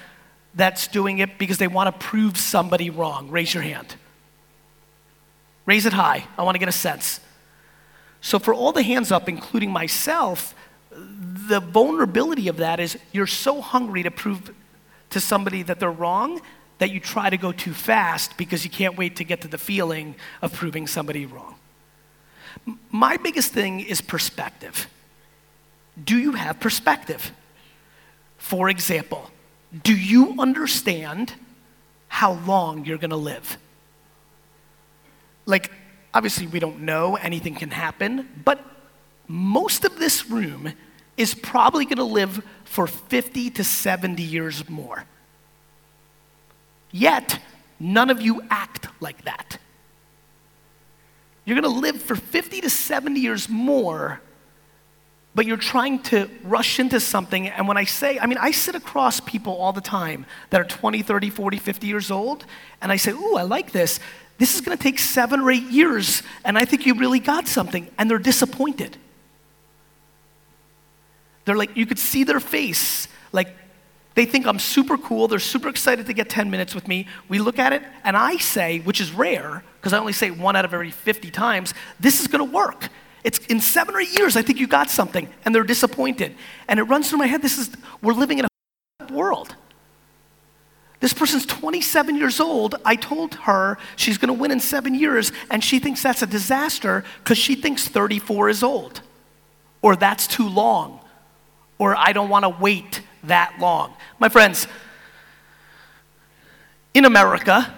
that's 0.54 0.88
doing 0.88 1.20
it 1.20 1.38
because 1.38 1.58
they 1.58 1.68
want 1.68 1.88
to 1.94 2.06
prove 2.06 2.38
somebody 2.38 2.90
wrong? 2.90 3.30
Raise 3.30 3.54
your 3.54 3.64
hand. 3.64 3.96
Raise 5.66 5.86
it 5.86 5.94
high. 5.94 6.26
I 6.38 6.44
want 6.44 6.56
to 6.56 6.60
get 6.60 6.70
a 6.70 6.74
sense. 6.74 7.20
So, 8.22 8.40
for 8.40 8.54
all 8.54 8.72
the 8.72 8.84
hands 8.84 9.12
up, 9.12 9.30
including 9.30 9.72
myself, 9.72 10.56
the 10.92 11.60
vulnerability 11.60 12.48
of 12.48 12.58
that 12.58 12.80
is 12.80 12.98
you're 13.12 13.28
so 13.28 13.62
hungry 13.62 14.04
to 14.04 14.12
prove 14.12 14.54
to 15.12 15.20
somebody 15.20 15.64
that 15.64 15.80
they're 15.80 15.92
wrong 15.92 16.42
that 16.80 16.92
you 16.92 17.00
try 17.00 17.30
to 17.30 17.38
go 17.38 17.52
too 17.52 17.74
fast 17.74 18.38
because 18.38 18.64
you 18.64 18.70
can't 18.70 18.98
wait 18.98 19.16
to 19.18 19.24
get 19.24 19.42
to 19.42 19.48
the 19.48 19.58
feeling 19.58 20.16
of 20.42 20.54
proving 20.54 20.88
somebody 20.88 21.26
wrong. 21.26 21.56
My 22.92 23.18
biggest 23.18 23.54
thing 23.54 23.80
is 23.80 24.02
perspective. 24.02 24.88
Do 26.02 26.18
you 26.18 26.34
have 26.34 26.60
perspective? 26.60 27.32
For 28.38 28.70
example, 28.70 29.30
do 29.84 29.96
you 29.96 30.36
understand 30.40 31.34
how 32.08 32.34
long 32.34 32.86
you're 32.86 32.98
gonna 32.98 33.18
live? 33.18 33.58
Like, 35.46 35.72
obviously, 36.14 36.48
we 36.48 36.60
don't 36.60 36.82
know, 36.82 37.16
anything 37.16 37.56
can 37.56 37.72
happen, 37.72 38.28
but 38.44 38.60
most 39.28 39.86
of 39.86 40.00
this 40.00 40.30
room 40.30 40.74
is 41.18 41.34
probably 41.34 41.86
to 41.98 42.04
live 42.04 42.44
for 42.64 42.88
50 42.88 43.50
to 43.52 43.64
70 43.64 44.22
years 44.22 44.70
more. 44.70 45.06
Yet, 46.92 47.40
none 47.80 48.10
of 48.10 48.22
you 48.22 48.42
act 48.50 48.88
like 49.02 49.24
that. 49.24 49.58
You're 51.46 51.56
to 51.64 51.80
live 51.80 52.02
for 52.02 52.16
50 52.16 52.62
to 52.62 52.70
70 52.70 53.20
years 53.20 53.50
more, 53.50 54.22
but 55.38 55.46
you're 55.46 55.56
trying 55.56 56.00
to 56.00 56.28
rush 56.44 56.80
into 56.80 57.00
something. 57.00 57.48
And 57.48 57.68
when 57.68 57.78
I 57.78 57.84
say, 57.84 58.18
I 58.18 58.26
mean, 58.26 58.40
I 58.40 58.50
sit 58.50 58.74
across 58.74 59.20
people 59.20 59.54
all 59.54 59.72
the 59.72 59.82
time 59.82 60.26
that 60.50 60.60
are 60.60 60.64
20, 60.64 61.04
30, 61.04 61.30
40, 61.30 61.58
50 61.58 61.86
years 61.86 62.10
old, 62.10 62.48
and 62.82 62.92
I 62.92 62.96
say, 62.96 63.12
Ooh, 63.12 63.36
I 63.36 63.44
like 63.44 63.72
this. 63.72 64.00
This 64.40 64.56
is 64.56 64.62
to 64.76 64.82
take 64.82 64.98
seven 64.98 65.42
or 65.42 65.52
eight 65.52 65.70
years, 65.70 66.24
and 66.44 66.58
I 66.58 66.66
think 66.66 66.88
you 66.88 66.96
really 66.96 67.20
got 67.20 67.48
something. 67.48 67.88
And 68.00 68.10
they're 68.10 68.18
disappointed. 68.18 68.98
They're 71.46 71.56
like, 71.56 71.78
you 71.78 71.86
could 71.86 72.00
see 72.00 72.24
their 72.24 72.40
face. 72.40 73.08
Like, 73.32 73.56
they 74.16 74.26
think 74.26 74.48
I'm 74.48 74.58
super 74.58 74.98
cool. 74.98 75.28
They're 75.28 75.38
super 75.38 75.70
excited 75.70 76.08
to 76.08 76.14
get 76.14 76.30
10 76.30 76.50
minutes 76.50 76.74
with 76.74 76.88
me. 76.88 77.06
We 77.30 77.38
look 77.38 77.60
at 77.60 77.74
it, 77.74 77.84
and 78.04 78.18
I 78.18 78.38
say, 78.38 78.80
which 78.80 79.00
is 79.00 79.12
rare, 79.12 79.64
because 79.80 79.94
I 79.94 80.00
only 80.00 80.14
say 80.14 80.32
one 80.32 80.56
out 80.56 80.66
of 80.66 80.74
every 80.74 80.90
50 80.90 81.30
times, 81.30 81.76
this 82.00 82.22
is 82.22 82.28
to 82.28 82.52
work. 82.52 82.90
It's 83.28 83.40
in 83.48 83.60
seven 83.60 83.94
or 83.94 84.00
eight 84.00 84.18
years, 84.18 84.38
I 84.38 84.42
think 84.42 84.58
you 84.58 84.68
got 84.68 84.90
something, 84.90 85.28
and 85.44 85.54
they're 85.54 85.66
disappointed. 85.66 86.34
And 86.70 86.80
it 86.80 86.84
runs 86.84 87.10
through 87.10 87.20
my 87.20 87.28
head, 87.28 87.42
this 87.42 87.58
is, 87.58 87.70
we're 88.02 88.14
living 88.14 88.40
in 88.40 88.46
a 88.46 89.14
world. 89.14 89.54
This 91.02 91.12
person's 91.12 91.46
27 91.46 92.16
years 92.16 92.40
old. 92.40 92.76
I 92.86 92.96
told 92.96 93.36
her 93.36 93.80
she's 93.98 94.18
gonna 94.18 94.32
win 94.32 94.50
in 94.50 94.62
seven 94.62 94.96
years, 94.96 95.34
and 95.52 95.62
she 95.62 95.80
thinks 95.80 96.02
that's 96.02 96.22
a 96.22 96.26
disaster 96.26 97.04
because 97.22 97.38
she 97.38 97.56
thinks 97.56 97.86
34 97.86 98.48
is 98.48 98.64
old, 98.64 99.02
or 99.82 99.98
that's 99.98 100.26
too 100.26 100.48
long, 100.48 101.02
or 101.80 101.98
I 101.98 102.14
don't 102.14 102.30
wanna 102.30 102.48
wait 102.48 103.02
that 103.24 103.58
long. 103.60 103.94
My 104.20 104.30
friends, 104.30 104.70
in 106.94 107.04
America, 107.04 107.76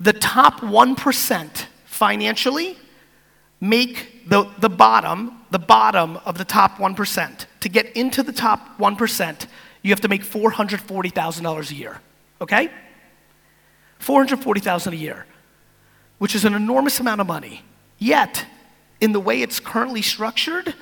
the 0.00 0.12
top 0.12 0.58
1% 0.58 1.66
financially 1.84 2.76
make 3.60 4.28
the, 4.28 4.48
the 4.58 4.70
bottom, 4.70 5.40
the 5.50 5.58
bottom 5.58 6.16
of 6.24 6.38
the 6.38 6.44
top 6.44 6.78
1%. 6.78 7.46
To 7.60 7.68
get 7.68 7.94
into 7.96 8.22
the 8.22 8.32
top 8.32 8.78
1%, 8.78 9.46
you 9.82 9.90
have 9.90 10.00
to 10.00 10.08
make 10.08 10.22
$440,000 10.22 11.70
a 11.70 11.74
year, 11.74 12.00
okay? 12.40 12.70
440,000 13.98 14.92
a 14.92 14.96
year, 14.96 15.26
which 16.18 16.34
is 16.34 16.44
an 16.44 16.54
enormous 16.54 17.00
amount 17.00 17.20
of 17.20 17.26
money. 17.26 17.62
Yet, 17.98 18.46
in 19.00 19.12
the 19.12 19.20
way 19.20 19.42
it's 19.42 19.60
currently 19.60 20.02
structured, 20.02 20.74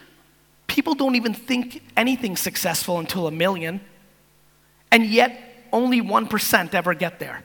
people 0.66 0.94
don't 0.94 1.16
even 1.16 1.34
think 1.34 1.82
anything 1.96 2.36
successful 2.36 2.98
until 2.98 3.26
a 3.26 3.32
million. 3.32 3.80
And 4.92 5.04
yet, 5.04 5.66
only 5.72 6.00
1% 6.00 6.74
ever 6.74 6.94
get 6.94 7.18
there. 7.18 7.42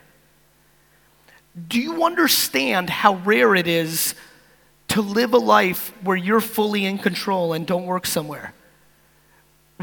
Do 1.68 1.80
you 1.80 2.04
understand 2.04 2.90
how 2.90 3.16
rare 3.16 3.54
it 3.54 3.66
is 3.66 4.14
to 4.94 5.02
live 5.02 5.34
a 5.34 5.38
life 5.38 5.92
where 6.04 6.16
you're 6.16 6.40
fully 6.40 6.84
in 6.84 6.98
control 6.98 7.52
and 7.52 7.66
don't 7.66 7.84
work 7.84 8.06
somewhere? 8.06 8.54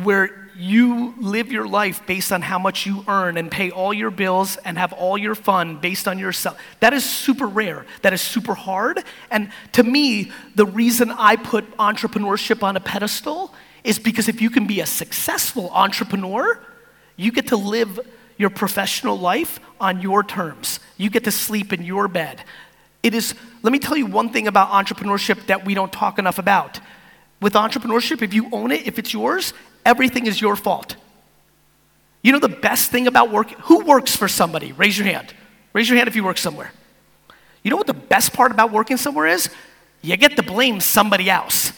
Where 0.02 0.50
you 0.58 1.14
live 1.18 1.52
your 1.52 1.68
life 1.68 2.06
based 2.06 2.32
on 2.32 2.42
how 2.42 2.58
much 2.58 2.86
you 2.86 3.04
earn 3.10 3.36
and 3.36 3.52
pay 3.52 3.72
all 3.72 3.94
your 3.94 4.10
bills 4.10 4.56
and 4.64 4.78
have 4.78 4.94
all 4.94 5.18
your 5.18 5.36
fun 5.36 5.82
based 5.82 6.08
on 6.08 6.18
yourself. 6.18 6.58
That 6.80 6.94
is 6.94 7.04
super 7.04 7.46
rare. 7.46 7.86
That 8.04 8.14
is 8.14 8.22
super 8.22 8.54
hard. 8.54 9.04
And 9.30 9.52
to 9.74 9.84
me, 9.84 10.32
the 10.56 10.66
reason 10.66 11.12
I 11.12 11.36
put 11.36 11.70
entrepreneurship 11.76 12.64
on 12.64 12.78
a 12.78 12.80
pedestal 12.80 13.54
is 13.84 14.00
because 14.00 14.30
if 14.30 14.42
you 14.42 14.50
can 14.50 14.66
be 14.66 14.80
a 14.80 14.86
successful 14.86 15.70
entrepreneur, 15.72 16.58
you 17.18 17.34
get 17.34 17.48
to 17.48 17.58
live 17.58 18.00
your 18.38 18.50
professional 18.50 19.20
life 19.20 19.60
on 19.78 20.02
your 20.02 20.24
terms. 20.24 20.80
You 20.96 21.10
get 21.10 21.26
to 21.26 21.32
sleep 21.32 21.74
in 21.74 21.84
your 21.84 22.08
bed. 22.08 22.46
It 23.04 23.14
is, 23.14 23.36
let 23.62 23.72
me 23.72 23.80
tell 23.80 23.98
you 23.98 24.06
one 24.06 24.30
thing 24.30 24.48
about 24.48 24.70
entrepreneurship 24.70 25.46
that 25.48 25.66
we 25.66 25.74
don't 25.74 25.92
talk 25.92 26.18
enough 26.20 26.40
about. 26.40 26.80
With 27.42 27.54
entrepreneurship, 27.54 28.22
if 28.22 28.34
you 28.34 28.50
own 28.52 28.72
it, 28.72 28.88
if 28.88 29.00
it's 29.00 29.14
yours, 29.14 29.54
everything 29.86 30.28
is 30.28 30.42
your 30.42 30.56
fault. 30.56 30.96
You 32.22 32.32
know 32.32 32.40
the 32.40 32.50
best 32.50 32.92
thing 32.92 33.08
about 33.08 33.32
work? 33.32 33.52
Who 33.64 33.84
works 33.84 34.16
for 34.16 34.28
somebody? 34.28 34.72
Raise 34.74 34.98
your 34.98 35.08
hand. 35.08 35.34
Raise 35.74 35.90
your 35.90 35.98
hand 35.98 36.08
if 36.08 36.16
you 36.16 36.24
work 36.24 36.38
somewhere. 36.38 36.72
You 37.64 37.72
know 37.72 37.78
what 37.78 37.88
the 37.88 37.94
best 37.94 38.34
part 38.34 38.52
about 38.52 38.72
working 38.72 38.98
somewhere 38.98 39.28
is? 39.28 39.50
You 40.02 40.18
get 40.18 40.36
to 40.36 40.44
blame 40.44 40.80
somebody 40.80 41.30
else. 41.30 41.74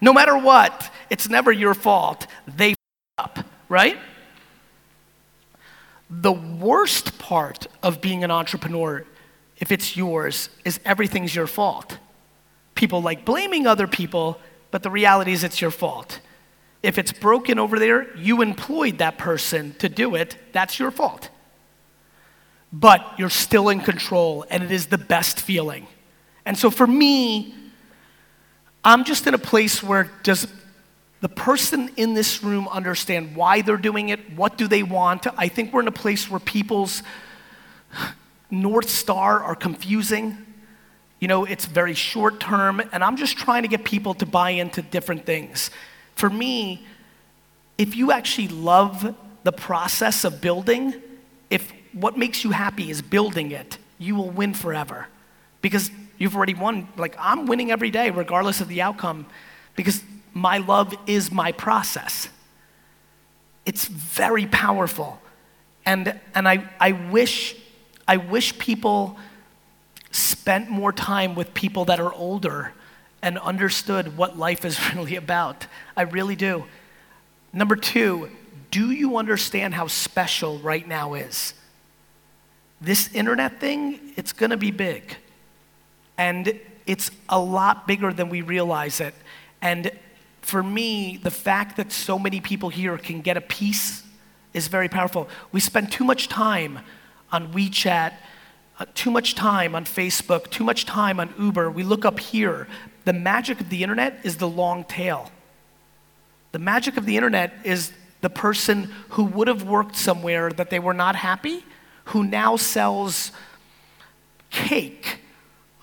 No 0.00 0.12
matter 0.12 0.36
what, 0.36 0.90
it's 1.10 1.28
never 1.28 1.50
your 1.50 1.74
fault. 1.74 2.26
They 2.46 2.74
up, 3.18 3.38
right? 3.68 3.98
The 6.10 6.32
worst 6.32 7.18
part 7.18 7.66
of 7.82 8.00
being 8.00 8.22
an 8.22 8.30
entrepreneur, 8.30 9.04
if 9.58 9.72
it's 9.72 9.96
yours, 9.96 10.48
is 10.64 10.80
everything's 10.84 11.34
your 11.34 11.46
fault. 11.46 11.98
People 12.74 13.00
like 13.02 13.24
blaming 13.24 13.66
other 13.66 13.86
people, 13.86 14.38
but 14.70 14.82
the 14.82 14.90
reality 14.90 15.32
is 15.32 15.44
it's 15.44 15.60
your 15.60 15.70
fault. 15.70 16.20
If 16.82 16.98
it's 16.98 17.12
broken 17.12 17.58
over 17.58 17.78
there, 17.78 18.14
you 18.16 18.42
employed 18.42 18.98
that 18.98 19.18
person 19.18 19.74
to 19.78 19.88
do 19.88 20.14
it, 20.14 20.36
that's 20.52 20.78
your 20.78 20.90
fault. 20.90 21.30
But 22.72 23.14
you're 23.18 23.30
still 23.30 23.70
in 23.70 23.80
control, 23.80 24.44
and 24.50 24.62
it 24.62 24.70
is 24.70 24.86
the 24.86 24.98
best 24.98 25.40
feeling. 25.40 25.86
And 26.44 26.56
so 26.56 26.70
for 26.70 26.86
me, 26.86 27.54
I'm 28.84 29.04
just 29.04 29.26
in 29.26 29.34
a 29.34 29.38
place 29.38 29.82
where 29.82 30.10
does 30.22 30.46
the 31.20 31.28
person 31.28 31.90
in 31.96 32.14
this 32.14 32.44
room 32.44 32.68
understand 32.68 33.34
why 33.34 33.62
they're 33.62 33.78
doing 33.78 34.10
it? 34.10 34.36
What 34.36 34.58
do 34.58 34.68
they 34.68 34.82
want? 34.82 35.26
I 35.36 35.48
think 35.48 35.72
we're 35.72 35.80
in 35.80 35.88
a 35.88 35.92
place 35.92 36.30
where 36.30 36.38
people's 36.38 37.02
North 38.50 38.88
Star 38.88 39.42
are 39.42 39.54
confusing. 39.54 40.36
You 41.20 41.28
know, 41.28 41.44
it's 41.44 41.64
very 41.64 41.94
short 41.94 42.40
term, 42.40 42.82
and 42.92 43.02
I'm 43.02 43.16
just 43.16 43.36
trying 43.38 43.62
to 43.62 43.68
get 43.68 43.84
people 43.84 44.14
to 44.14 44.26
buy 44.26 44.50
into 44.50 44.82
different 44.82 45.26
things. 45.26 45.70
For 46.14 46.30
me, 46.30 46.86
if 47.78 47.96
you 47.96 48.12
actually 48.12 48.48
love 48.48 49.14
the 49.42 49.52
process 49.52 50.24
of 50.24 50.40
building, 50.40 50.94
if 51.50 51.72
what 51.92 52.18
makes 52.18 52.44
you 52.44 52.50
happy 52.50 52.90
is 52.90 53.02
building 53.02 53.50
it, 53.50 53.78
you 53.98 54.14
will 54.14 54.30
win 54.30 54.54
forever. 54.54 55.08
Because 55.62 55.90
you've 56.18 56.36
already 56.36 56.54
won. 56.54 56.88
Like, 56.96 57.16
I'm 57.18 57.46
winning 57.46 57.70
every 57.70 57.90
day, 57.90 58.10
regardless 58.10 58.60
of 58.60 58.68
the 58.68 58.82
outcome, 58.82 59.26
because 59.74 60.02
my 60.32 60.58
love 60.58 60.94
is 61.06 61.30
my 61.32 61.52
process. 61.52 62.28
It's 63.64 63.86
very 63.86 64.46
powerful. 64.46 65.20
And, 65.84 66.18
and 66.34 66.48
I, 66.48 66.68
I, 66.80 66.92
wish, 66.92 67.56
I 68.08 68.16
wish 68.18 68.58
people 68.58 69.18
spent 70.10 70.70
more 70.70 70.92
time 70.92 71.34
with 71.34 71.52
people 71.54 71.84
that 71.86 72.00
are 72.00 72.12
older 72.12 72.72
and 73.22 73.38
understood 73.38 74.16
what 74.16 74.38
life 74.38 74.64
is 74.64 74.78
really 74.94 75.16
about. 75.16 75.66
I 75.96 76.02
really 76.02 76.36
do. 76.36 76.64
Number 77.52 77.76
two, 77.76 78.30
do 78.70 78.90
you 78.90 79.16
understand 79.16 79.74
how 79.74 79.86
special 79.86 80.58
right 80.58 80.86
now 80.86 81.14
is? 81.14 81.54
This 82.80 83.12
internet 83.14 83.58
thing, 83.58 84.12
it's 84.16 84.32
gonna 84.32 84.56
be 84.56 84.70
big. 84.70 85.16
And 86.18 86.60
it's 86.86 87.10
a 87.28 87.40
lot 87.40 87.86
bigger 87.86 88.12
than 88.12 88.28
we 88.28 88.42
realize 88.42 89.00
it. 89.00 89.14
And 89.60 89.90
for 90.40 90.62
me, 90.62 91.18
the 91.22 91.30
fact 91.30 91.76
that 91.76 91.90
so 91.90 92.18
many 92.18 92.40
people 92.40 92.68
here 92.68 92.96
can 92.98 93.20
get 93.20 93.36
a 93.36 93.40
piece 93.40 94.02
is 94.54 94.68
very 94.68 94.88
powerful. 94.88 95.28
We 95.52 95.60
spend 95.60 95.90
too 95.90 96.04
much 96.04 96.28
time 96.28 96.80
on 97.36 97.52
WeChat, 97.52 98.14
uh, 98.78 98.86
too 98.94 99.10
much 99.10 99.34
time 99.34 99.74
on 99.74 99.84
Facebook, 99.84 100.50
too 100.50 100.64
much 100.64 100.86
time 100.86 101.20
on 101.20 101.32
Uber. 101.38 101.70
We 101.70 101.82
look 101.82 102.06
up 102.06 102.18
here. 102.18 102.66
The 103.04 103.12
magic 103.12 103.60
of 103.60 103.68
the 103.68 103.82
internet 103.82 104.20
is 104.24 104.38
the 104.38 104.48
long 104.48 104.84
tail. 104.84 105.30
The 106.52 106.58
magic 106.58 106.96
of 106.96 107.04
the 107.04 107.16
internet 107.16 107.52
is 107.62 107.92
the 108.22 108.30
person 108.30 108.90
who 109.10 109.24
would 109.24 109.48
have 109.48 109.64
worked 109.64 109.96
somewhere 109.96 110.50
that 110.50 110.70
they 110.70 110.78
were 110.78 110.94
not 110.94 111.14
happy, 111.14 111.62
who 112.06 112.24
now 112.24 112.56
sells 112.56 113.32
cake 114.50 115.18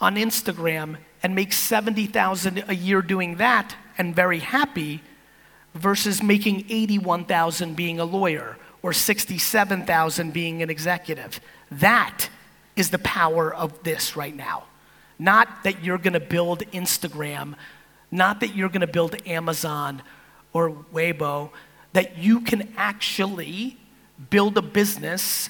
on 0.02 0.16
Instagram 0.16 0.98
and 1.22 1.36
makes 1.36 1.56
70,000 1.58 2.64
a 2.68 2.76
year 2.76 3.04
doing 3.04 3.36
that 3.36 3.76
and 4.00 4.16
very 4.16 4.40
happy 4.40 5.04
versus 5.76 6.24
making 6.24 6.66
81,000 6.68 7.76
being 7.76 8.00
a 8.00 8.06
lawyer 8.06 8.58
or 8.84 8.94
67,000 8.94 10.34
being 10.34 10.62
an 10.62 10.70
executive. 10.70 11.40
That 11.72 12.30
is 12.76 12.92
the 12.92 13.00
power 13.00 13.54
of 13.54 13.82
this 13.84 14.16
right 14.16 14.36
now. 14.36 14.66
Not 15.18 15.64
that 15.64 15.84
you're 15.84 15.98
going 15.98 16.14
to 16.14 16.20
build 16.20 16.60
Instagram, 16.72 17.56
not 18.12 18.42
that 18.42 18.56
you're 18.56 18.70
going 18.70 18.82
to 18.82 18.88
build 18.88 19.16
Amazon 19.26 20.04
or 20.52 20.70
Weibo, 20.70 21.50
that 21.94 22.18
you 22.18 22.42
can 22.42 22.74
actually 22.78 23.78
build 24.30 24.58
a 24.58 24.62
business 24.62 25.50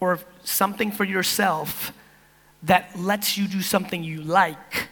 or 0.00 0.20
something 0.44 0.92
for 0.92 1.04
yourself 1.04 1.92
that 2.62 2.98
lets 2.98 3.36
you 3.36 3.48
do 3.48 3.60
something 3.60 4.02
you 4.02 4.20
like 4.20 4.88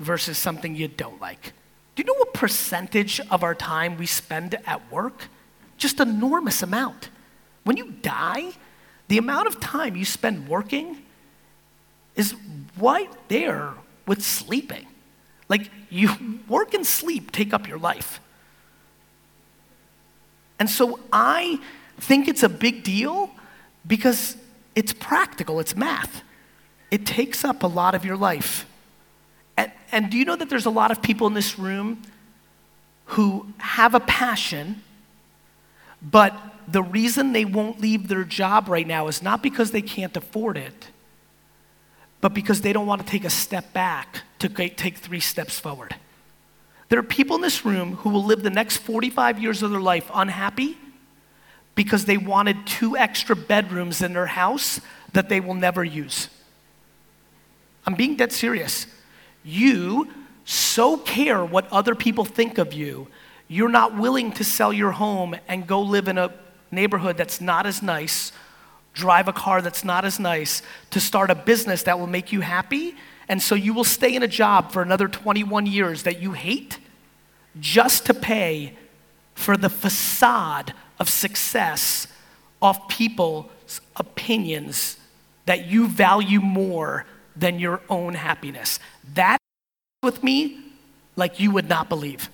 versus 0.00 0.38
something 0.38 0.74
you 0.74 0.88
don't 0.88 1.20
like. 1.20 1.52
Do 1.94 2.02
you 2.02 2.04
know 2.04 2.14
what 2.14 2.32
percentage 2.32 3.20
of 3.30 3.42
our 3.42 3.54
time 3.54 3.98
we 3.98 4.06
spend 4.06 4.56
at 4.66 4.92
work? 4.92 5.28
Just 5.76 6.00
enormous 6.00 6.62
amount. 6.62 7.10
When 7.68 7.76
you 7.76 7.92
die, 8.00 8.52
the 9.08 9.18
amount 9.18 9.46
of 9.46 9.60
time 9.60 9.94
you 9.94 10.06
spend 10.06 10.48
working 10.48 11.02
is 12.16 12.34
right 12.78 13.10
there 13.28 13.74
with 14.06 14.24
sleeping. 14.24 14.86
Like 15.50 15.70
you 15.90 16.40
work 16.48 16.72
and 16.72 16.86
sleep 16.86 17.30
take 17.30 17.52
up 17.52 17.68
your 17.68 17.76
life. 17.76 18.20
And 20.58 20.70
so 20.70 20.98
I 21.12 21.60
think 21.98 22.26
it's 22.26 22.42
a 22.42 22.48
big 22.48 22.84
deal 22.84 23.32
because 23.86 24.38
it's 24.74 24.94
practical, 24.94 25.60
it's 25.60 25.76
math. 25.76 26.22
It 26.90 27.04
takes 27.04 27.44
up 27.44 27.62
a 27.62 27.66
lot 27.66 27.94
of 27.94 28.02
your 28.02 28.16
life. 28.16 28.64
And, 29.58 29.70
and 29.92 30.10
do 30.10 30.16
you 30.16 30.24
know 30.24 30.36
that 30.36 30.48
there's 30.48 30.64
a 30.64 30.70
lot 30.70 30.90
of 30.90 31.02
people 31.02 31.26
in 31.26 31.34
this 31.34 31.58
room 31.58 32.00
who 33.04 33.52
have 33.58 33.94
a 33.94 34.00
passion, 34.00 34.80
but 36.00 36.34
the 36.70 36.82
reason 36.82 37.32
they 37.32 37.44
won't 37.46 37.80
leave 37.80 38.08
their 38.08 38.24
job 38.24 38.68
right 38.68 38.86
now 38.86 39.08
is 39.08 39.22
not 39.22 39.42
because 39.42 39.70
they 39.70 39.82
can't 39.82 40.16
afford 40.16 40.58
it, 40.58 40.88
but 42.20 42.34
because 42.34 42.60
they 42.60 42.72
don't 42.72 42.86
want 42.86 43.00
to 43.00 43.06
take 43.06 43.24
a 43.24 43.30
step 43.30 43.72
back 43.72 44.22
to 44.38 44.48
take 44.48 44.98
three 44.98 45.20
steps 45.20 45.58
forward. 45.58 45.96
There 46.90 46.98
are 46.98 47.04
people 47.04 47.36
in 47.36 47.42
this 47.42 47.64
room 47.64 47.96
who 47.96 48.10
will 48.10 48.24
live 48.24 48.42
the 48.42 48.50
next 48.50 48.78
45 48.78 49.40
years 49.40 49.62
of 49.62 49.70
their 49.70 49.80
life 49.80 50.10
unhappy 50.12 50.76
because 51.74 52.04
they 52.04 52.18
wanted 52.18 52.66
two 52.66 52.96
extra 52.96 53.36
bedrooms 53.36 54.02
in 54.02 54.12
their 54.12 54.26
house 54.26 54.80
that 55.12 55.28
they 55.28 55.40
will 55.40 55.54
never 55.54 55.84
use. 55.84 56.28
I'm 57.86 57.94
being 57.94 58.16
dead 58.16 58.32
serious. 58.32 58.86
You 59.44 60.08
so 60.44 60.96
care 60.98 61.44
what 61.44 61.70
other 61.72 61.94
people 61.94 62.24
think 62.24 62.58
of 62.58 62.72
you, 62.72 63.08
you're 63.48 63.68
not 63.68 63.96
willing 63.96 64.32
to 64.32 64.44
sell 64.44 64.72
your 64.72 64.92
home 64.92 65.36
and 65.46 65.66
go 65.66 65.80
live 65.80 66.08
in 66.08 66.18
a 66.18 66.32
neighborhood 66.70 67.16
that's 67.16 67.40
not 67.40 67.66
as 67.66 67.82
nice, 67.82 68.32
drive 68.92 69.28
a 69.28 69.32
car 69.32 69.62
that's 69.62 69.84
not 69.84 70.04
as 70.04 70.18
nice, 70.18 70.62
to 70.90 71.00
start 71.00 71.30
a 71.30 71.34
business 71.34 71.82
that 71.84 71.98
will 71.98 72.06
make 72.06 72.32
you 72.32 72.40
happy. 72.40 72.94
And 73.28 73.42
so 73.42 73.54
you 73.54 73.74
will 73.74 73.84
stay 73.84 74.14
in 74.14 74.22
a 74.22 74.28
job 74.28 74.72
for 74.72 74.82
another 74.82 75.08
21 75.08 75.66
years 75.66 76.02
that 76.04 76.20
you 76.20 76.32
hate 76.32 76.78
just 77.60 78.06
to 78.06 78.14
pay 78.14 78.74
for 79.34 79.56
the 79.56 79.70
facade 79.70 80.74
of 80.98 81.08
success 81.08 82.06
of 82.60 82.88
people's 82.88 83.80
opinions 83.96 84.96
that 85.46 85.66
you 85.66 85.86
value 85.86 86.40
more 86.40 87.06
than 87.36 87.58
your 87.58 87.80
own 87.88 88.14
happiness. 88.14 88.80
That 89.14 89.38
with 90.02 90.22
me 90.22 90.60
like 91.16 91.40
you 91.40 91.50
would 91.50 91.68
not 91.68 91.88
believe. 91.88 92.30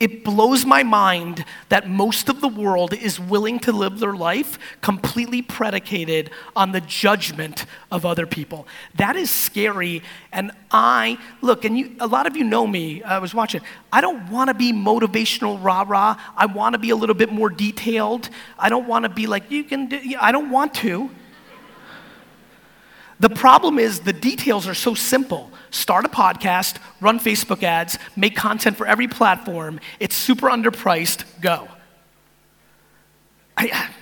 It 0.00 0.24
blows 0.24 0.66
my 0.66 0.82
mind 0.82 1.44
that 1.68 1.88
most 1.88 2.28
of 2.28 2.40
the 2.40 2.48
world 2.48 2.92
is 2.92 3.20
willing 3.20 3.60
to 3.60 3.70
live 3.70 4.00
their 4.00 4.12
life 4.12 4.58
completely 4.80 5.40
predicated 5.40 6.30
on 6.56 6.72
the 6.72 6.80
judgment 6.80 7.64
of 7.92 8.04
other 8.04 8.26
people. 8.26 8.66
That 8.96 9.14
is 9.14 9.30
scary. 9.30 10.02
And 10.32 10.50
I, 10.72 11.16
look, 11.42 11.64
and 11.64 11.78
you, 11.78 11.94
a 12.00 12.08
lot 12.08 12.26
of 12.26 12.36
you 12.36 12.42
know 12.42 12.66
me, 12.66 13.04
I 13.04 13.18
was 13.20 13.34
watching, 13.34 13.60
I 13.92 14.00
don't 14.00 14.30
want 14.30 14.48
to 14.48 14.54
be 14.54 14.72
motivational 14.72 15.62
rah 15.62 15.84
rah. 15.86 16.20
I 16.36 16.46
want 16.46 16.72
to 16.72 16.78
be 16.78 16.90
a 16.90 16.96
little 16.96 17.14
bit 17.14 17.32
more 17.32 17.48
detailed. 17.48 18.30
I 18.58 18.70
don't 18.70 18.88
want 18.88 19.04
to 19.04 19.08
be 19.08 19.28
like, 19.28 19.48
you 19.50 19.62
can 19.62 19.86
do, 19.86 20.00
I 20.20 20.32
don't 20.32 20.50
want 20.50 20.74
to. 20.74 21.08
The 23.24 23.30
problem 23.30 23.78
is 23.78 24.00
the 24.00 24.12
details 24.12 24.68
are 24.68 24.74
so 24.74 24.92
simple. 24.92 25.50
Start 25.70 26.04
a 26.04 26.10
podcast, 26.10 26.76
run 27.00 27.18
Facebook 27.18 27.62
ads, 27.62 27.98
make 28.16 28.36
content 28.36 28.76
for 28.76 28.86
every 28.86 29.08
platform. 29.08 29.80
It's 29.98 30.14
super 30.14 30.48
underpriced. 30.48 31.24
Go. 31.40 31.66
I, 33.56 33.88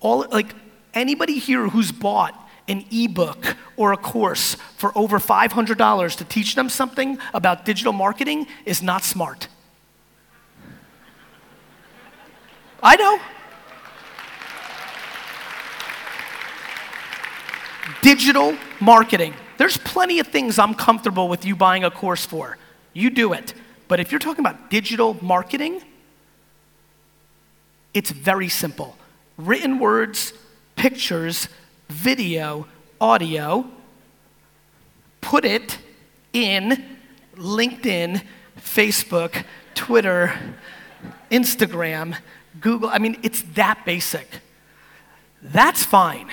all 0.00 0.24
like 0.32 0.54
anybody 0.94 1.38
here 1.38 1.68
who's 1.68 1.92
bought 1.92 2.32
an 2.66 2.86
ebook 2.90 3.58
or 3.76 3.92
a 3.92 3.98
course 3.98 4.56
for 4.78 4.96
over 4.96 5.18
$500 5.18 6.16
to 6.16 6.24
teach 6.24 6.54
them 6.54 6.70
something 6.70 7.18
about 7.34 7.66
digital 7.66 7.92
marketing 7.92 8.46
is 8.64 8.82
not 8.82 9.04
smart. 9.04 9.48
I 12.82 12.96
know. 12.96 13.20
Digital 18.02 18.56
marketing. 18.80 19.34
There's 19.56 19.76
plenty 19.76 20.20
of 20.20 20.28
things 20.28 20.58
I'm 20.58 20.74
comfortable 20.74 21.28
with 21.28 21.44
you 21.44 21.56
buying 21.56 21.84
a 21.84 21.90
course 21.90 22.24
for. 22.24 22.58
You 22.92 23.10
do 23.10 23.32
it. 23.32 23.54
But 23.88 24.00
if 24.00 24.12
you're 24.12 24.18
talking 24.18 24.44
about 24.44 24.70
digital 24.70 25.16
marketing, 25.22 25.82
it's 27.94 28.10
very 28.10 28.48
simple 28.48 28.96
written 29.36 29.78
words, 29.78 30.32
pictures, 30.76 31.48
video, 31.88 32.66
audio. 33.00 33.68
Put 35.20 35.44
it 35.44 35.78
in 36.32 36.98
LinkedIn, 37.36 38.22
Facebook, 38.56 39.44
Twitter, 39.74 40.32
Instagram, 41.30 42.16
Google. 42.60 42.88
I 42.88 42.98
mean, 42.98 43.18
it's 43.22 43.42
that 43.54 43.84
basic. 43.84 44.26
That's 45.42 45.84
fine. 45.84 46.30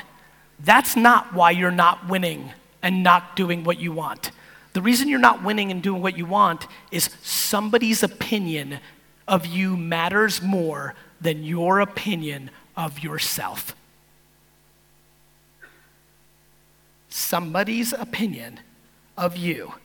That's 0.59 0.95
not 0.95 1.33
why 1.33 1.51
you're 1.51 1.71
not 1.71 2.07
winning 2.07 2.51
and 2.81 3.03
not 3.03 3.35
doing 3.35 3.63
what 3.63 3.79
you 3.79 3.91
want. 3.91 4.31
The 4.73 4.81
reason 4.81 5.07
you're 5.07 5.19
not 5.19 5.43
winning 5.43 5.71
and 5.71 5.81
doing 5.81 6.01
what 6.01 6.17
you 6.17 6.25
want 6.25 6.67
is 6.91 7.09
somebody's 7.21 8.03
opinion 8.03 8.79
of 9.27 9.45
you 9.45 9.77
matters 9.77 10.41
more 10.41 10.95
than 11.21 11.43
your 11.43 11.79
opinion 11.79 12.51
of 12.75 13.03
yourself. 13.03 13.75
Somebody's 17.09 17.93
opinion 17.93 18.59
of 19.17 19.37
you 19.37 19.75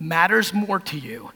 matters 0.00 0.52
more 0.52 0.80
to 0.80 0.98
you 0.98 1.30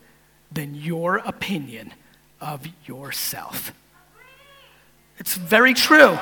than 0.51 0.75
your 0.75 1.19
opinion 1.19 1.95
of 2.41 2.67
yourself. 2.87 3.73
It's 5.19 5.37
very 5.37 5.75
true. 5.75 6.19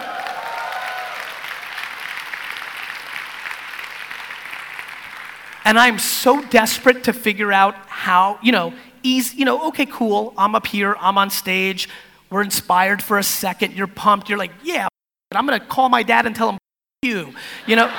And 5.66 5.80
I'm 5.80 5.98
so 5.98 6.40
desperate 6.42 7.02
to 7.04 7.12
figure 7.12 7.52
out 7.52 7.74
how, 7.88 8.38
you 8.40 8.52
know, 8.52 8.72
easy, 9.02 9.38
you 9.38 9.44
know, 9.44 9.66
okay, 9.66 9.84
cool, 9.84 10.32
I'm 10.38 10.54
up 10.54 10.64
here, 10.64 10.94
I'm 11.00 11.18
on 11.18 11.28
stage, 11.28 11.88
we're 12.30 12.42
inspired 12.42 13.02
for 13.02 13.18
a 13.18 13.22
second, 13.24 13.72
you're 13.72 13.88
pumped, 13.88 14.28
you're 14.28 14.38
like, 14.38 14.52
yeah, 14.62 14.86
I'm 15.32 15.44
gonna 15.44 15.58
call 15.58 15.88
my 15.88 16.04
dad 16.04 16.24
and 16.24 16.36
tell 16.36 16.50
him 16.50 16.58
you, 17.02 17.34
you 17.66 17.74
know. 17.74 17.92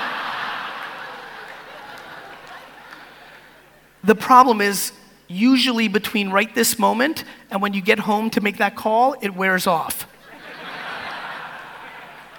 the 4.01 4.15
problem 4.15 4.62
is, 4.62 4.93
usually 5.27 5.89
between 5.89 6.30
right 6.30 6.56
this 6.56 6.80
moment 6.80 7.25
and 7.51 7.62
when 7.62 7.73
you 7.73 7.82
get 7.82 7.99
home 7.99 8.30
to 8.30 8.39
make 8.39 8.60
that 8.60 8.77
call, 8.77 9.13
it 9.19 9.36
wears 9.36 9.67
off. 9.67 10.08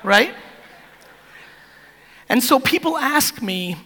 right? 0.02 0.34
And 2.30 2.42
so 2.42 2.58
people 2.58 2.96
ask 2.96 3.42
me, 3.42 3.76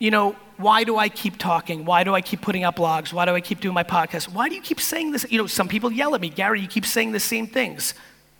you 0.00 0.10
know, 0.10 0.34
why 0.56 0.84
do 0.84 0.96
I 0.96 1.08
keep 1.08 1.38
talking? 1.38 1.84
Why 1.84 2.04
do 2.04 2.14
I 2.14 2.20
keep 2.20 2.40
putting 2.40 2.64
out 2.64 2.76
blogs? 2.76 3.12
Why 3.12 3.24
do 3.24 3.34
I 3.34 3.40
keep 3.40 3.60
doing 3.60 3.74
my 3.74 3.84
podcast? 3.84 4.32
Why 4.32 4.48
do 4.48 4.54
you 4.54 4.60
keep 4.60 4.80
saying 4.80 5.12
this? 5.12 5.26
You 5.28 5.38
know, 5.38 5.46
some 5.46 5.68
people 5.68 5.92
yell 5.92 6.14
at 6.14 6.20
me, 6.20 6.28
Gary, 6.28 6.60
you 6.60 6.68
keep 6.68 6.86
saying 6.86 7.12
the 7.12 7.20
same 7.20 7.46
things. 7.46 7.94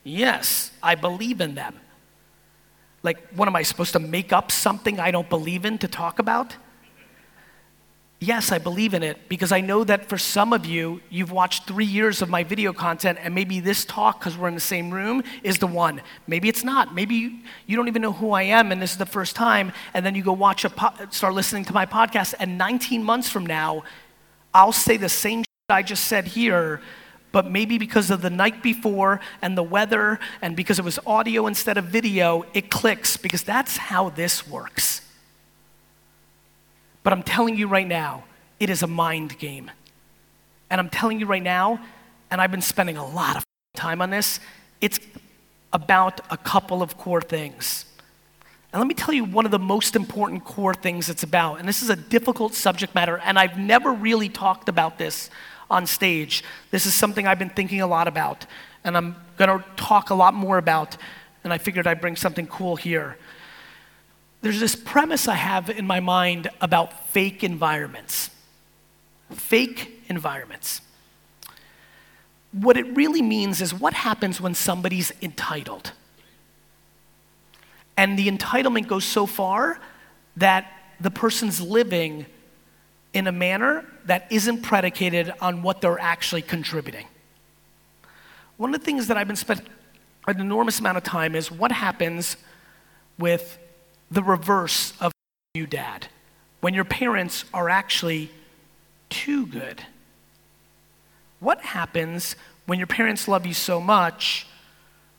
Yes, 0.04 0.70
I 0.82 0.94
believe 0.94 1.40
in 1.40 1.54
them. 1.54 1.74
Like, 3.02 3.28
what 3.34 3.48
am 3.48 3.56
I 3.56 3.62
supposed 3.62 3.92
to 3.92 3.98
make 3.98 4.32
up 4.32 4.50
something 4.50 4.98
I 4.98 5.10
don't 5.10 5.28
believe 5.28 5.64
in 5.64 5.78
to 5.78 5.88
talk 5.88 6.18
about? 6.18 6.56
Yes, 8.18 8.50
I 8.50 8.56
believe 8.56 8.94
in 8.94 9.02
it 9.02 9.28
because 9.28 9.52
I 9.52 9.60
know 9.60 9.84
that 9.84 10.08
for 10.08 10.16
some 10.16 10.54
of 10.54 10.64
you, 10.64 11.02
you've 11.10 11.32
watched 11.32 11.66
three 11.66 11.84
years 11.84 12.22
of 12.22 12.30
my 12.30 12.44
video 12.44 12.72
content, 12.72 13.18
and 13.20 13.34
maybe 13.34 13.60
this 13.60 13.84
talk, 13.84 14.20
because 14.20 14.38
we're 14.38 14.48
in 14.48 14.54
the 14.54 14.60
same 14.60 14.90
room, 14.90 15.22
is 15.42 15.58
the 15.58 15.66
one. 15.66 16.00
Maybe 16.26 16.48
it's 16.48 16.64
not. 16.64 16.94
Maybe 16.94 17.14
you, 17.14 17.38
you 17.66 17.76
don't 17.76 17.88
even 17.88 18.00
know 18.00 18.12
who 18.12 18.30
I 18.30 18.44
am, 18.44 18.72
and 18.72 18.80
this 18.80 18.92
is 18.92 18.96
the 18.96 19.04
first 19.04 19.36
time, 19.36 19.70
and 19.92 20.04
then 20.04 20.14
you 20.14 20.22
go 20.22 20.32
watch 20.32 20.64
a 20.64 20.70
po- 20.70 20.94
start 21.10 21.34
listening 21.34 21.66
to 21.66 21.74
my 21.74 21.84
podcast, 21.84 22.32
and 22.38 22.56
19 22.56 23.04
months 23.04 23.28
from 23.28 23.44
now, 23.44 23.84
I'll 24.54 24.72
say 24.72 24.96
the 24.96 25.10
same 25.10 25.44
I 25.68 25.82
just 25.82 26.04
said 26.04 26.28
here, 26.28 26.80
but 27.32 27.50
maybe 27.50 27.76
because 27.76 28.10
of 28.10 28.22
the 28.22 28.30
night 28.30 28.62
before 28.62 29.20
and 29.42 29.58
the 29.58 29.62
weather, 29.62 30.20
and 30.40 30.56
because 30.56 30.78
it 30.78 30.86
was 30.86 30.98
audio 31.04 31.48
instead 31.48 31.76
of 31.76 31.84
video, 31.84 32.46
it 32.54 32.70
clicks 32.70 33.18
because 33.18 33.42
that's 33.42 33.76
how 33.76 34.08
this 34.08 34.48
works. 34.48 35.02
But 37.06 37.12
I'm 37.12 37.22
telling 37.22 37.56
you 37.56 37.68
right 37.68 37.86
now, 37.86 38.24
it 38.58 38.68
is 38.68 38.82
a 38.82 38.88
mind 38.88 39.38
game. 39.38 39.70
And 40.70 40.80
I'm 40.80 40.90
telling 40.90 41.20
you 41.20 41.26
right 41.26 41.40
now, 41.40 41.78
and 42.32 42.40
I've 42.40 42.50
been 42.50 42.60
spending 42.60 42.96
a 42.96 43.06
lot 43.06 43.36
of 43.36 43.46
time 43.76 44.02
on 44.02 44.10
this, 44.10 44.40
it's 44.80 44.98
about 45.72 46.20
a 46.32 46.36
couple 46.36 46.82
of 46.82 46.98
core 46.98 47.20
things. 47.20 47.84
And 48.72 48.80
let 48.80 48.88
me 48.88 48.94
tell 48.94 49.14
you 49.14 49.24
one 49.24 49.44
of 49.44 49.52
the 49.52 49.58
most 49.60 49.94
important 49.94 50.42
core 50.44 50.74
things 50.74 51.08
it's 51.08 51.22
about. 51.22 51.60
And 51.60 51.68
this 51.68 51.80
is 51.80 51.90
a 51.90 51.94
difficult 51.94 52.54
subject 52.54 52.92
matter, 52.92 53.18
and 53.18 53.38
I've 53.38 53.56
never 53.56 53.92
really 53.92 54.28
talked 54.28 54.68
about 54.68 54.98
this 54.98 55.30
on 55.70 55.86
stage. 55.86 56.42
This 56.72 56.86
is 56.86 56.94
something 56.94 57.24
I've 57.24 57.38
been 57.38 57.50
thinking 57.50 57.82
a 57.82 57.86
lot 57.86 58.08
about, 58.08 58.46
and 58.82 58.96
I'm 58.96 59.14
going 59.36 59.60
to 59.60 59.64
talk 59.76 60.10
a 60.10 60.14
lot 60.16 60.34
more 60.34 60.58
about. 60.58 60.96
And 61.44 61.52
I 61.52 61.58
figured 61.58 61.86
I'd 61.86 62.00
bring 62.00 62.16
something 62.16 62.48
cool 62.48 62.74
here 62.74 63.16
there's 64.46 64.60
this 64.60 64.76
premise 64.76 65.26
I 65.26 65.34
have 65.34 65.68
in 65.68 65.88
my 65.88 65.98
mind 65.98 66.48
about 66.60 67.08
fake 67.08 67.42
environments. 67.42 68.30
Fake 69.32 70.04
environments. 70.08 70.82
What 72.52 72.76
it 72.76 72.96
really 72.96 73.22
means 73.22 73.60
is 73.60 73.74
what 73.74 73.92
happens 73.92 74.40
when 74.40 74.54
somebody's 74.54 75.10
entitled. 75.20 75.90
And 77.96 78.16
the 78.16 78.28
entitlement 78.28 78.86
goes 78.86 79.04
so 79.04 79.26
far 79.26 79.80
that 80.36 80.72
the 81.00 81.10
person's 81.10 81.60
living 81.60 82.26
in 83.14 83.26
a 83.26 83.32
manner 83.32 83.84
that 84.04 84.28
isn't 84.30 84.62
predicated 84.62 85.32
on 85.40 85.62
what 85.62 85.80
they're 85.80 85.98
actually 85.98 86.42
contributing. 86.42 87.08
One 88.58 88.72
of 88.72 88.78
the 88.78 88.84
things 88.86 89.08
that 89.08 89.16
I've 89.16 89.26
been 89.26 89.34
spending 89.34 89.66
an 90.28 90.40
enormous 90.40 90.78
amount 90.78 90.98
of 90.98 91.02
time 91.02 91.34
is 91.34 91.50
what 91.50 91.72
happens 91.72 92.36
with 93.18 93.58
the 94.10 94.22
reverse 94.22 94.92
of 95.00 95.12
you, 95.54 95.66
dad, 95.66 96.08
when 96.60 96.74
your 96.74 96.84
parents 96.84 97.44
are 97.52 97.68
actually 97.68 98.30
too 99.08 99.46
good? 99.46 99.82
What 101.40 101.60
happens 101.60 102.36
when 102.66 102.78
your 102.78 102.86
parents 102.86 103.28
love 103.28 103.46
you 103.46 103.54
so 103.54 103.80
much, 103.80 104.46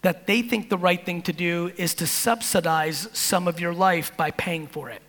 that 0.02 0.28
they 0.28 0.42
think 0.42 0.70
the 0.70 0.78
right 0.78 1.04
thing 1.04 1.22
to 1.24 1.34
do 1.34 1.72
is 1.78 1.94
to 1.96 2.06
subsidize 2.06 3.10
some 3.14 3.48
of 3.48 3.60
your 3.60 3.74
life 3.74 4.16
by 4.16 4.32
paying 4.32 4.68
for 4.68 4.90
it. 4.90 5.02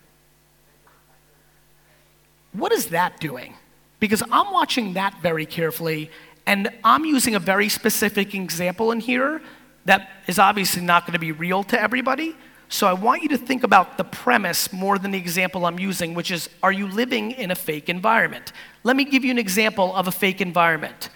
What 2.53 2.71
is 2.71 2.87
that 2.87 3.19
doing? 3.19 3.53
Because 3.99 4.23
I'm 4.31 4.51
watching 4.51 4.93
that 4.93 5.21
very 5.21 5.45
carefully, 5.45 6.09
and 6.45 6.69
I'm 6.83 7.05
using 7.05 7.35
a 7.35 7.39
very 7.39 7.69
specific 7.69 8.33
example 8.33 8.91
in 8.91 8.99
here 8.99 9.41
that 9.85 10.09
is 10.27 10.39
obviously 10.39 10.81
not 10.81 11.05
going 11.05 11.13
to 11.13 11.19
be 11.19 11.31
real 11.31 11.63
to 11.65 11.79
everybody. 11.79 12.35
So 12.71 12.85
I 12.85 12.93
want 12.93 13.23
you 13.23 13.29
to 13.29 13.37
think 13.37 13.63
about 13.63 13.97
the 13.97 14.03
premise 14.03 14.71
more 14.71 14.99
than 14.99 15.09
the 15.09 15.17
example 15.17 15.65
I'm 15.65 15.79
using, 15.79 16.13
which 16.13 16.29
is 16.29 16.49
are 16.61 16.71
you 16.71 16.87
living 16.87 17.31
in 17.31 17.49
a 17.49 17.55
fake 17.55 17.89
environment? 17.89 18.53
Let 18.83 18.95
me 18.95 19.05
give 19.05 19.25
you 19.25 19.31
an 19.31 19.39
example 19.39 19.95
of 19.95 20.07
a 20.07 20.11
fake 20.11 20.39
environment. 20.39 21.09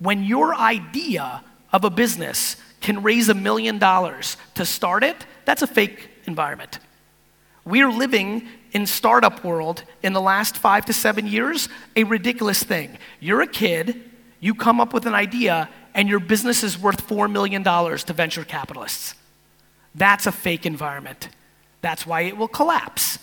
When 0.00 0.24
your 0.24 0.52
idea 0.54 1.44
of 1.72 1.84
a 1.84 1.90
business 1.90 2.56
can 2.80 3.04
raise 3.04 3.28
a 3.28 3.34
million 3.34 3.78
dollars 3.78 4.36
to 4.56 4.64
start 4.64 5.04
it, 5.04 5.26
that's 5.44 5.62
a 5.62 5.66
fake 5.68 6.10
environment. 6.24 6.80
We're 7.64 7.92
living 7.92 8.48
in 8.72 8.84
startup 8.86 9.44
world 9.44 9.84
in 10.02 10.12
the 10.12 10.20
last 10.20 10.56
five 10.56 10.86
to 10.86 10.92
seven 10.92 11.26
years 11.26 11.68
a 11.94 12.02
ridiculous 12.02 12.64
thing. 12.64 12.98
You're 13.20 13.42
a 13.42 13.46
kid, 13.46 14.10
you 14.40 14.56
come 14.56 14.80
up 14.80 14.92
with 14.92 15.06
an 15.06 15.14
idea, 15.14 15.68
and 15.94 16.08
your 16.08 16.20
business 16.20 16.64
is 16.64 16.76
worth 16.76 17.06
$4 17.06 17.30
million 17.30 17.62
to 17.62 18.12
venture 18.12 18.44
capitalists. 18.44 19.14
That's 19.94 20.26
a 20.26 20.32
fake 20.32 20.66
environment. 20.66 21.28
That's 21.80 22.06
why 22.06 22.22
it 22.22 22.36
will 22.36 22.48
collapse. 22.48 23.18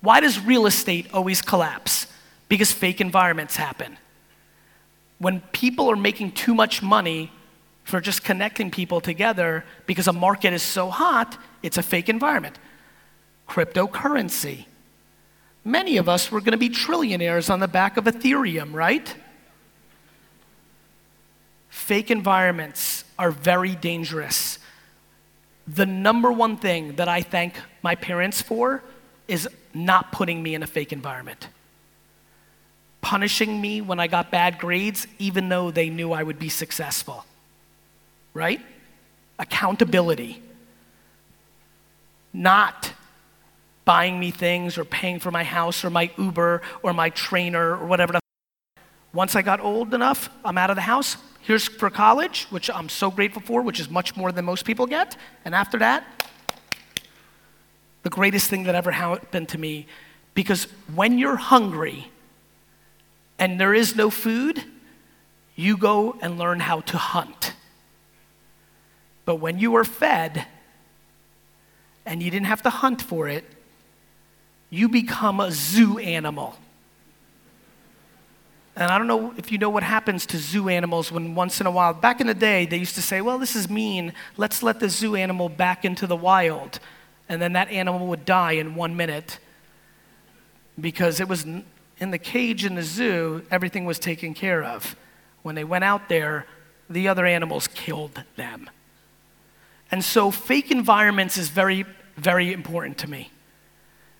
Why 0.00 0.20
does 0.20 0.38
real 0.40 0.66
estate 0.66 1.12
always 1.12 1.42
collapse? 1.42 2.06
Because 2.48 2.72
fake 2.72 3.00
environments 3.00 3.56
happen. 3.56 3.98
When 5.18 5.40
people 5.52 5.90
are 5.90 5.96
making 5.96 6.32
too 6.32 6.54
much 6.54 6.82
money 6.82 7.32
for 7.84 8.00
just 8.00 8.24
connecting 8.24 8.70
people 8.70 9.00
together 9.00 9.64
because 9.86 10.08
a 10.08 10.12
market 10.12 10.52
is 10.52 10.62
so 10.62 10.90
hot, 10.90 11.38
it's 11.62 11.78
a 11.78 11.82
fake 11.82 12.08
environment. 12.08 12.58
Cryptocurrency. 13.48 14.66
Many 15.64 15.96
of 15.96 16.08
us 16.08 16.30
were 16.30 16.40
going 16.40 16.52
to 16.52 16.58
be 16.58 16.68
trillionaires 16.68 17.50
on 17.50 17.60
the 17.60 17.68
back 17.68 17.96
of 17.96 18.04
Ethereum, 18.04 18.72
right? 18.72 19.14
Fake 21.68 22.10
environments 22.10 23.04
are 23.18 23.30
very 23.30 23.74
dangerous. 23.74 24.58
The 25.66 25.86
number 25.86 26.30
one 26.30 26.56
thing 26.56 26.96
that 26.96 27.08
I 27.08 27.22
thank 27.22 27.54
my 27.82 27.94
parents 27.94 28.40
for 28.40 28.82
is 29.26 29.48
not 29.74 30.12
putting 30.12 30.42
me 30.42 30.54
in 30.54 30.62
a 30.62 30.66
fake 30.66 30.92
environment. 30.92 31.48
Punishing 33.00 33.60
me 33.60 33.80
when 33.80 33.98
I 33.98 34.06
got 34.06 34.30
bad 34.30 34.58
grades, 34.58 35.06
even 35.18 35.48
though 35.48 35.70
they 35.70 35.90
knew 35.90 36.12
I 36.12 36.22
would 36.22 36.38
be 36.38 36.48
successful. 36.48 37.24
Right? 38.32 38.60
Accountability. 39.38 40.42
Not 42.32 42.92
buying 43.84 44.18
me 44.20 44.30
things 44.30 44.78
or 44.78 44.84
paying 44.84 45.18
for 45.20 45.30
my 45.30 45.44
house 45.44 45.84
or 45.84 45.90
my 45.90 46.10
Uber 46.18 46.62
or 46.82 46.92
my 46.92 47.10
trainer 47.10 47.76
or 47.76 47.86
whatever. 47.86 48.18
Once 49.12 49.34
I 49.34 49.42
got 49.42 49.60
old 49.60 49.94
enough, 49.94 50.28
I'm 50.44 50.58
out 50.58 50.70
of 50.70 50.76
the 50.76 50.82
house. 50.82 51.16
Here's 51.46 51.68
for 51.68 51.90
college, 51.90 52.48
which 52.50 52.68
I'm 52.68 52.88
so 52.88 53.08
grateful 53.08 53.40
for, 53.40 53.62
which 53.62 53.78
is 53.78 53.88
much 53.88 54.16
more 54.16 54.32
than 54.32 54.44
most 54.44 54.64
people 54.64 54.84
get. 54.84 55.16
And 55.44 55.54
after 55.54 55.78
that, 55.78 56.04
the 58.02 58.10
greatest 58.10 58.50
thing 58.50 58.64
that 58.64 58.74
ever 58.74 58.90
happened 58.90 59.50
to 59.50 59.58
me. 59.58 59.86
Because 60.34 60.64
when 60.92 61.18
you're 61.18 61.36
hungry 61.36 62.10
and 63.38 63.60
there 63.60 63.74
is 63.74 63.94
no 63.94 64.10
food, 64.10 64.64
you 65.54 65.76
go 65.76 66.18
and 66.20 66.36
learn 66.36 66.58
how 66.58 66.80
to 66.80 66.98
hunt. 66.98 67.52
But 69.24 69.36
when 69.36 69.60
you 69.60 69.76
are 69.76 69.84
fed 69.84 70.46
and 72.04 72.24
you 72.24 72.28
didn't 72.28 72.46
have 72.46 72.62
to 72.62 72.70
hunt 72.70 73.00
for 73.00 73.28
it, 73.28 73.44
you 74.68 74.88
become 74.88 75.38
a 75.38 75.52
zoo 75.52 75.98
animal. 75.98 76.56
And 78.76 78.90
I 78.90 78.98
don't 78.98 79.06
know 79.06 79.32
if 79.38 79.50
you 79.50 79.56
know 79.56 79.70
what 79.70 79.82
happens 79.82 80.26
to 80.26 80.38
zoo 80.38 80.68
animals 80.68 81.10
when 81.10 81.34
once 81.34 81.60
in 81.60 81.66
a 81.66 81.70
while, 81.70 81.94
back 81.94 82.20
in 82.20 82.26
the 82.26 82.34
day, 82.34 82.66
they 82.66 82.76
used 82.76 82.94
to 82.96 83.02
say, 83.02 83.22
well, 83.22 83.38
this 83.38 83.56
is 83.56 83.70
mean. 83.70 84.12
Let's 84.36 84.62
let 84.62 84.80
the 84.80 84.90
zoo 84.90 85.16
animal 85.16 85.48
back 85.48 85.86
into 85.86 86.06
the 86.06 86.16
wild. 86.16 86.78
And 87.28 87.40
then 87.40 87.54
that 87.54 87.70
animal 87.70 88.06
would 88.08 88.26
die 88.26 88.52
in 88.52 88.74
one 88.74 88.94
minute 88.94 89.38
because 90.78 91.20
it 91.20 91.28
was 91.28 91.46
in 91.98 92.10
the 92.10 92.18
cage 92.18 92.66
in 92.66 92.74
the 92.74 92.82
zoo, 92.82 93.42
everything 93.50 93.86
was 93.86 93.98
taken 93.98 94.34
care 94.34 94.62
of. 94.62 94.94
When 95.42 95.54
they 95.54 95.64
went 95.64 95.84
out 95.84 96.10
there, 96.10 96.46
the 96.90 97.08
other 97.08 97.24
animals 97.24 97.68
killed 97.68 98.22
them. 98.36 98.68
And 99.90 100.04
so, 100.04 100.30
fake 100.30 100.70
environments 100.70 101.38
is 101.38 101.48
very, 101.48 101.86
very 102.16 102.52
important 102.52 102.98
to 102.98 103.08
me. 103.08 103.30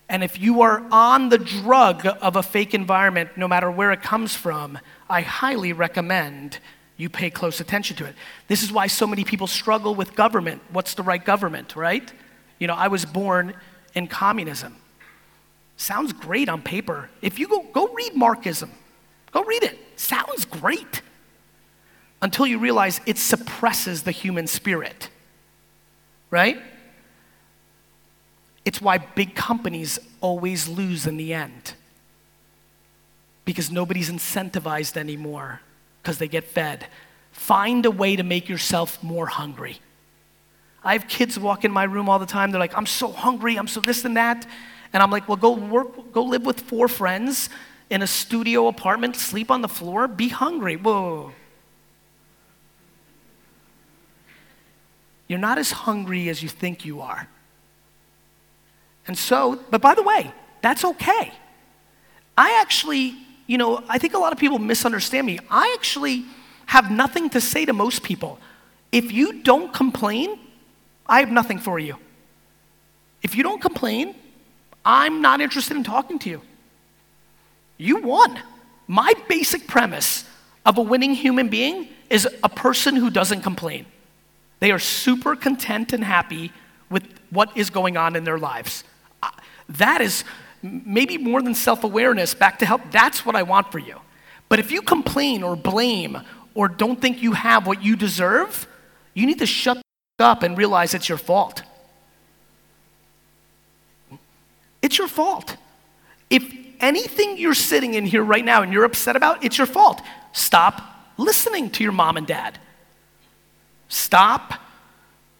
And 0.09 0.23
if 0.23 0.39
you 0.39 0.61
are 0.61 0.85
on 0.91 1.29
the 1.29 1.37
drug 1.37 2.07
of 2.21 2.35
a 2.35 2.43
fake 2.43 2.73
environment, 2.73 3.31
no 3.35 3.47
matter 3.47 3.69
where 3.69 3.91
it 3.91 4.01
comes 4.01 4.35
from, 4.35 4.79
I 5.09 5.21
highly 5.21 5.73
recommend 5.73 6.59
you 6.95 7.09
pay 7.09 7.29
close 7.29 7.59
attention 7.59 7.95
to 7.97 8.05
it. 8.05 8.15
This 8.47 8.63
is 8.63 8.71
why 8.71 8.87
so 8.87 9.05
many 9.05 9.23
people 9.23 9.47
struggle 9.47 9.93
with 9.93 10.15
government. 10.15 10.61
What's 10.71 10.93
the 10.95 11.03
right 11.03 11.23
government, 11.23 11.75
right? 11.75 12.11
You 12.57 12.67
know, 12.67 12.73
I 12.73 12.87
was 12.87 13.05
born 13.05 13.53
in 13.93 14.07
communism. 14.07 14.77
Sounds 15.75 16.11
great 16.11 16.49
on 16.49 16.61
paper. 16.61 17.09
If 17.21 17.37
you 17.37 17.47
go, 17.47 17.63
go 17.71 17.87
read 17.93 18.15
Marxism, 18.15 18.71
go 19.31 19.43
read 19.43 19.63
it. 19.63 19.77
Sounds 19.95 20.45
great. 20.45 21.01
Until 22.19 22.47
you 22.47 22.57
realize 22.57 22.99
it 23.05 23.19
suppresses 23.19 24.01
the 24.01 24.11
human 24.11 24.47
spirit, 24.47 25.09
right? 26.31 26.59
It's 28.67 28.81
why 28.81 28.97
big 28.97 29.33
companies 29.33 29.97
always 30.19 30.67
lose 30.67 31.07
in 31.07 31.15
the 31.15 31.33
end. 31.33 31.73
Because 33.45 33.71
nobody's 33.71 34.11
incentivized 34.11 34.97
anymore 34.97 35.61
because 36.03 36.17
they 36.17 36.27
get 36.27 36.43
fed. 36.43 36.85
Find 37.31 37.85
a 37.85 37.91
way 37.91 38.17
to 38.17 38.23
make 38.23 38.49
yourself 38.49 39.01
more 39.01 39.27
hungry. 39.27 39.79
I 40.83 40.91
have 40.91 41.07
kids 41.07 41.39
walk 41.39 41.63
in 41.63 41.71
my 41.71 41.85
room 41.85 42.09
all 42.09 42.19
the 42.19 42.25
time. 42.25 42.51
They're 42.51 42.59
like, 42.59 42.77
I'm 42.77 42.85
so 42.85 43.09
hungry, 43.09 43.55
I'm 43.55 43.69
so 43.69 43.79
this 43.79 44.03
and 44.03 44.17
that. 44.17 44.45
And 44.91 45.01
I'm 45.01 45.11
like, 45.11 45.29
well, 45.29 45.37
go 45.37 45.51
work, 45.51 46.11
go 46.11 46.23
live 46.23 46.45
with 46.45 46.59
four 46.59 46.89
friends 46.89 47.47
in 47.89 48.01
a 48.01 48.07
studio 48.07 48.67
apartment, 48.67 49.15
sleep 49.15 49.49
on 49.49 49.61
the 49.61 49.69
floor, 49.69 50.09
be 50.09 50.27
hungry. 50.27 50.75
Whoa. 50.75 51.31
You're 55.29 55.39
not 55.39 55.57
as 55.57 55.71
hungry 55.71 56.27
as 56.27 56.43
you 56.43 56.49
think 56.49 56.83
you 56.83 56.99
are. 56.99 57.29
And 59.07 59.17
so, 59.17 59.59
but 59.69 59.81
by 59.81 59.95
the 59.95 60.03
way, 60.03 60.31
that's 60.61 60.83
okay. 60.83 61.31
I 62.37 62.59
actually, 62.61 63.15
you 63.47 63.57
know, 63.57 63.83
I 63.89 63.97
think 63.97 64.13
a 64.13 64.17
lot 64.17 64.33
of 64.33 64.39
people 64.39 64.59
misunderstand 64.59 65.25
me. 65.25 65.39
I 65.49 65.73
actually 65.77 66.25
have 66.67 66.91
nothing 66.91 67.29
to 67.31 67.41
say 67.41 67.65
to 67.65 67.73
most 67.73 68.03
people. 68.03 68.39
If 68.91 69.11
you 69.11 69.41
don't 69.41 69.73
complain, 69.73 70.39
I 71.07 71.19
have 71.21 71.31
nothing 71.31 71.57
for 71.57 71.79
you. 71.79 71.95
If 73.23 73.35
you 73.35 73.43
don't 73.43 73.61
complain, 73.61 74.15
I'm 74.85 75.21
not 75.21 75.41
interested 75.41 75.75
in 75.77 75.83
talking 75.83 76.19
to 76.19 76.29
you. 76.29 76.41
You 77.77 77.97
won. 77.97 78.39
My 78.87 79.13
basic 79.27 79.67
premise 79.67 80.25
of 80.65 80.77
a 80.77 80.81
winning 80.81 81.13
human 81.13 81.49
being 81.49 81.89
is 82.09 82.27
a 82.43 82.49
person 82.49 82.95
who 82.95 83.09
doesn't 83.09 83.41
complain. 83.41 83.85
They 84.59 84.71
are 84.71 84.79
super 84.79 85.35
content 85.35 85.93
and 85.93 86.03
happy 86.03 86.51
with 86.89 87.03
what 87.29 87.55
is 87.55 87.69
going 87.69 87.97
on 87.97 88.15
in 88.15 88.23
their 88.23 88.39
lives. 88.39 88.83
That 89.69 90.01
is 90.01 90.23
maybe 90.61 91.17
more 91.17 91.41
than 91.41 91.53
self 91.53 91.83
awareness, 91.83 92.33
back 92.33 92.59
to 92.59 92.65
help. 92.65 92.81
That's 92.91 93.25
what 93.25 93.35
I 93.35 93.43
want 93.43 93.71
for 93.71 93.79
you. 93.79 93.99
But 94.49 94.59
if 94.59 94.71
you 94.71 94.81
complain 94.81 95.43
or 95.43 95.55
blame 95.55 96.19
or 96.53 96.67
don't 96.67 97.01
think 97.01 97.21
you 97.21 97.33
have 97.33 97.67
what 97.67 97.83
you 97.83 97.95
deserve, 97.95 98.67
you 99.13 99.25
need 99.25 99.39
to 99.39 99.45
shut 99.45 99.81
up 100.19 100.43
and 100.43 100.57
realize 100.57 100.93
it's 100.93 101.09
your 101.09 101.17
fault. 101.17 101.63
It's 104.81 104.97
your 104.97 105.07
fault. 105.07 105.57
If 106.29 106.53
anything 106.79 107.37
you're 107.37 107.53
sitting 107.53 107.93
in 107.93 108.05
here 108.05 108.23
right 108.23 108.45
now 108.45 108.61
and 108.61 108.71
you're 108.71 108.85
upset 108.85 109.15
about, 109.15 109.43
it's 109.43 109.57
your 109.57 109.67
fault. 109.67 110.01
Stop 110.31 110.81
listening 111.17 111.69
to 111.71 111.83
your 111.83 111.91
mom 111.91 112.17
and 112.17 112.27
dad. 112.27 112.59
Stop, 113.89 114.53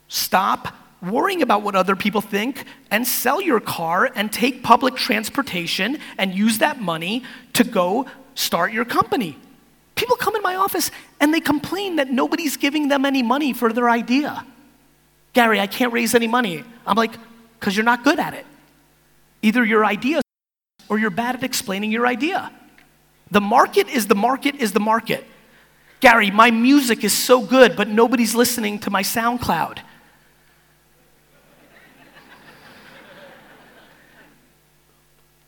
stop 0.07 0.73
worrying 1.01 1.41
about 1.41 1.61
what 1.61 1.75
other 1.75 1.95
people 1.95 2.21
think 2.21 2.65
and 2.89 3.07
sell 3.07 3.41
your 3.41 3.59
car 3.59 4.09
and 4.15 4.31
take 4.31 4.63
public 4.63 4.95
transportation 4.95 5.99
and 6.17 6.33
use 6.33 6.57
that 6.59 6.81
money 6.81 7.23
to 7.53 7.63
go 7.63 8.05
start 8.35 8.73
your 8.73 8.85
company. 8.85 9.37
People 9.95 10.15
come 10.15 10.35
in 10.35 10.41
my 10.41 10.55
office 10.55 10.91
and 11.19 11.33
they 11.33 11.39
complain 11.39 11.97
that 11.97 12.11
nobody's 12.11 12.57
giving 12.57 12.87
them 12.87 13.05
any 13.05 13.23
money 13.23 13.53
for 13.53 13.73
their 13.73 13.89
idea. 13.89 14.45
Gary, 15.33 15.59
I 15.59 15.67
can't 15.67 15.93
raise 15.93 16.15
any 16.15 16.27
money. 16.27 16.63
I'm 16.85 16.95
like, 16.95 17.13
because 17.59 17.75
you're 17.75 17.85
not 17.85 18.03
good 18.03 18.19
at 18.19 18.33
it. 18.33 18.45
Either 19.41 19.63
your 19.63 19.85
idea 19.85 20.21
or 20.89 20.97
you're 20.97 21.09
bad 21.09 21.35
at 21.35 21.43
explaining 21.43 21.91
your 21.91 22.07
idea. 22.07 22.51
The 23.31 23.41
market 23.41 23.87
is 23.89 24.07
the 24.07 24.15
market 24.15 24.55
is 24.55 24.71
the 24.71 24.79
market. 24.79 25.25
Gary, 25.99 26.31
my 26.31 26.51
music 26.51 27.03
is 27.03 27.13
so 27.13 27.41
good, 27.41 27.75
but 27.75 27.87
nobody's 27.87 28.35
listening 28.35 28.79
to 28.79 28.89
my 28.89 29.01
SoundCloud. 29.01 29.79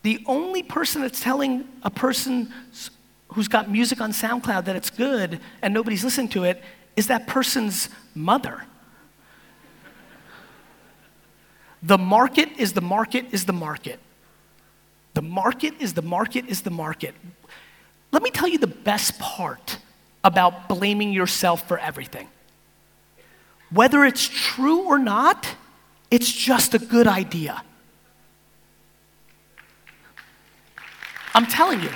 The 0.10 0.24
only 0.26 0.64
person 0.64 1.04
that's 1.04 1.22
telling 1.22 1.68
a 1.84 1.92
person 1.92 2.52
who's 3.28 3.48
got 3.48 3.70
music 3.70 4.02
on 4.02 4.12
SoundCloud 4.12 4.66
that 4.66 4.76
it's 4.76 4.90
good 4.90 5.40
and 5.62 5.72
nobody's 5.72 6.04
listening 6.04 6.30
to 6.30 6.46
it 6.46 6.64
is 6.96 7.06
that 7.06 7.28
person's 7.28 7.90
mother. 8.16 8.64
The 11.84 12.00
market 12.00 12.50
is 12.58 12.74
the 12.74 12.82
market 12.82 13.28
is 13.32 13.46
the 13.46 13.54
market. 13.54 14.00
The 15.14 15.22
market 15.22 15.76
is 15.80 15.94
the 15.94 16.02
market 16.02 16.48
is 16.48 16.64
the 16.64 16.72
market. 16.72 17.14
Let 18.12 18.24
me 18.24 18.32
tell 18.32 18.48
you 18.48 18.58
the 18.58 18.66
best 18.66 19.20
part 19.20 19.78
about 20.24 20.68
blaming 20.68 21.14
yourself 21.14 21.68
for 21.68 21.78
everything. 21.78 22.30
Whether 23.70 24.04
it's 24.06 24.28
true 24.28 24.88
or 24.88 24.98
not, 24.98 25.56
it's 26.10 26.32
just 26.32 26.74
a 26.74 26.80
good 26.80 27.06
idea. 27.06 27.62
I'm 31.34 31.46
telling 31.46 31.82
you. 31.82 31.90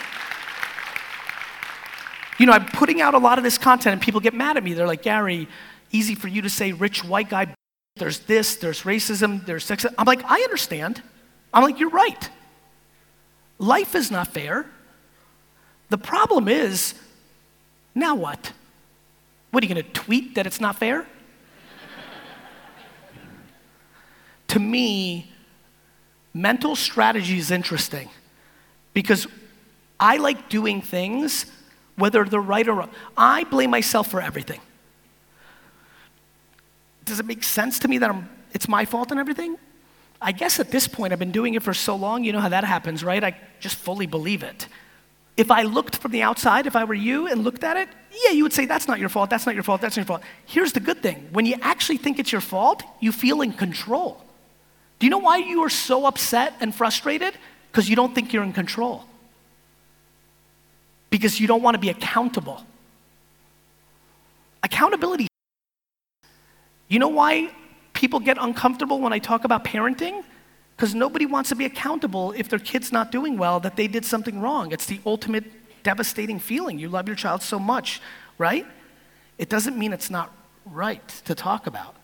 You 2.39 2.47
know, 2.47 2.53
I'm 2.53 2.65
putting 2.65 3.01
out 3.01 3.13
a 3.13 3.19
lot 3.19 3.37
of 3.37 3.43
this 3.43 3.57
content 3.57 3.93
and 3.93 4.01
people 4.01 4.19
get 4.19 4.33
mad 4.33 4.57
at 4.57 4.63
me. 4.63 4.73
They're 4.73 4.87
like, 4.87 5.03
Gary, 5.03 5.47
easy 5.91 6.15
for 6.15 6.27
you 6.27 6.41
to 6.41 6.49
say 6.49 6.71
rich 6.71 7.03
white 7.03 7.29
guy, 7.29 7.53
there's 7.95 8.19
this, 8.19 8.55
there's 8.55 8.81
racism, 8.81 9.45
there's 9.45 9.65
sexism. 9.65 9.93
I'm 9.97 10.05
like, 10.05 10.23
I 10.25 10.41
understand. 10.41 11.01
I'm 11.53 11.63
like, 11.63 11.79
you're 11.79 11.89
right. 11.89 12.29
Life 13.59 13.93
is 13.95 14.09
not 14.09 14.27
fair. 14.27 14.65
The 15.89 15.97
problem 15.97 16.47
is, 16.47 16.95
now 17.93 18.15
what? 18.15 18.51
What 19.51 19.63
are 19.63 19.67
you 19.67 19.73
going 19.73 19.85
to 19.85 19.91
tweet 19.91 20.35
that 20.35 20.47
it's 20.47 20.59
not 20.59 20.77
fair? 20.77 21.05
to 24.47 24.59
me, 24.59 25.31
mental 26.33 26.75
strategy 26.75 27.37
is 27.37 27.51
interesting 27.51 28.09
because 28.93 29.27
I 29.99 30.17
like 30.17 30.49
doing 30.49 30.81
things 30.81 31.45
whether 31.95 32.23
they're 32.25 32.41
right 32.41 32.67
or 32.67 32.73
wrong. 32.73 32.89
I 33.15 33.43
blame 33.45 33.69
myself 33.69 34.09
for 34.09 34.21
everything. 34.21 34.59
Does 37.05 37.19
it 37.19 37.25
make 37.25 37.43
sense 37.43 37.79
to 37.79 37.87
me 37.87 37.97
that 37.99 38.09
I'm, 38.09 38.29
it's 38.53 38.67
my 38.67 38.85
fault 38.85 39.11
and 39.11 39.19
everything? 39.19 39.57
I 40.21 40.31
guess 40.31 40.59
at 40.59 40.71
this 40.71 40.87
point, 40.87 41.11
I've 41.11 41.19
been 41.19 41.31
doing 41.31 41.53
it 41.53 41.63
for 41.63 41.73
so 41.73 41.95
long, 41.95 42.23
you 42.23 42.31
know 42.31 42.39
how 42.39 42.49
that 42.49 42.63
happens, 42.63 43.03
right? 43.03 43.23
I 43.23 43.37
just 43.59 43.75
fully 43.75 44.05
believe 44.05 44.41
it. 44.41 44.67
If 45.35 45.51
I 45.51 45.63
looked 45.63 45.97
from 45.97 46.11
the 46.11 46.21
outside, 46.21 46.65
if 46.65 46.75
I 46.75 46.85
were 46.85 46.93
you 46.93 47.27
and 47.27 47.43
looked 47.43 47.63
at 47.63 47.75
it, 47.75 47.89
yeah, 48.25 48.31
you 48.31 48.43
would 48.43 48.53
say, 48.53 48.65
that's 48.65 48.87
not 48.87 48.99
your 48.99 49.09
fault, 49.09 49.29
that's 49.29 49.45
not 49.45 49.55
your 49.55 49.63
fault, 49.63 49.81
that's 49.81 49.97
not 49.97 50.01
your 50.01 50.07
fault. 50.07 50.21
Here's 50.45 50.71
the 50.73 50.79
good 50.79 51.01
thing 51.01 51.27
when 51.33 51.45
you 51.45 51.55
actually 51.61 51.97
think 51.97 52.19
it's 52.19 52.31
your 52.31 52.41
fault, 52.41 52.83
you 53.01 53.11
feel 53.11 53.41
in 53.41 53.51
control. 53.51 54.23
Do 54.99 55.05
you 55.05 55.09
know 55.09 55.17
why 55.17 55.37
you 55.37 55.61
are 55.63 55.69
so 55.69 56.05
upset 56.05 56.53
and 56.61 56.73
frustrated? 56.73 57.33
Because 57.73 57.89
you 57.89 57.95
don't 57.95 58.13
think 58.13 58.31
you're 58.31 58.43
in 58.43 58.53
control. 58.53 59.03
Because 61.09 61.39
you 61.39 61.47
don't 61.47 61.63
want 61.63 61.73
to 61.73 61.79
be 61.79 61.89
accountable. 61.89 62.63
Accountability. 64.61 65.27
You 66.87 66.99
know 66.99 67.07
why 67.07 67.49
people 67.93 68.19
get 68.19 68.37
uncomfortable 68.39 69.01
when 69.01 69.11
I 69.11 69.17
talk 69.17 69.43
about 69.43 69.63
parenting? 69.63 70.23
Because 70.77 70.93
nobody 70.93 71.25
wants 71.25 71.49
to 71.49 71.55
be 71.55 71.65
accountable 71.65 72.31
if 72.33 72.47
their 72.47 72.59
kid's 72.59 72.91
not 72.91 73.11
doing 73.11 73.39
well, 73.39 73.59
that 73.61 73.75
they 73.75 73.87
did 73.87 74.05
something 74.05 74.39
wrong. 74.39 74.71
It's 74.71 74.85
the 74.85 74.99
ultimate 75.03 75.45
devastating 75.81 76.37
feeling. 76.37 76.77
You 76.77 76.89
love 76.89 77.07
your 77.07 77.15
child 77.15 77.41
so 77.41 77.57
much, 77.57 78.01
right? 78.37 78.67
It 79.39 79.49
doesn't 79.49 79.77
mean 79.77 79.93
it's 79.93 80.11
not 80.11 80.31
right 80.63 81.07
to 81.25 81.33
talk 81.33 81.65
about. 81.65 81.95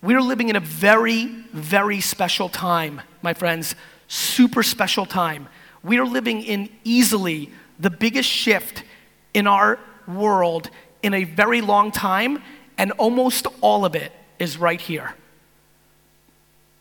We're 0.00 0.22
living 0.22 0.48
in 0.48 0.56
a 0.56 0.60
very, 0.60 1.26
very 1.52 2.00
special 2.00 2.48
time, 2.48 3.02
my 3.20 3.34
friends. 3.34 3.74
Super 4.12 4.62
special 4.62 5.06
time. 5.06 5.48
We 5.82 5.98
are 5.98 6.04
living 6.04 6.42
in 6.42 6.68
easily 6.84 7.50
the 7.78 7.88
biggest 7.88 8.28
shift 8.28 8.84
in 9.32 9.46
our 9.46 9.78
world 10.06 10.68
in 11.02 11.14
a 11.14 11.24
very 11.24 11.62
long 11.62 11.90
time, 11.90 12.42
and 12.76 12.92
almost 12.92 13.46
all 13.62 13.86
of 13.86 13.94
it 13.94 14.12
is 14.38 14.58
right 14.58 14.78
here. 14.78 15.14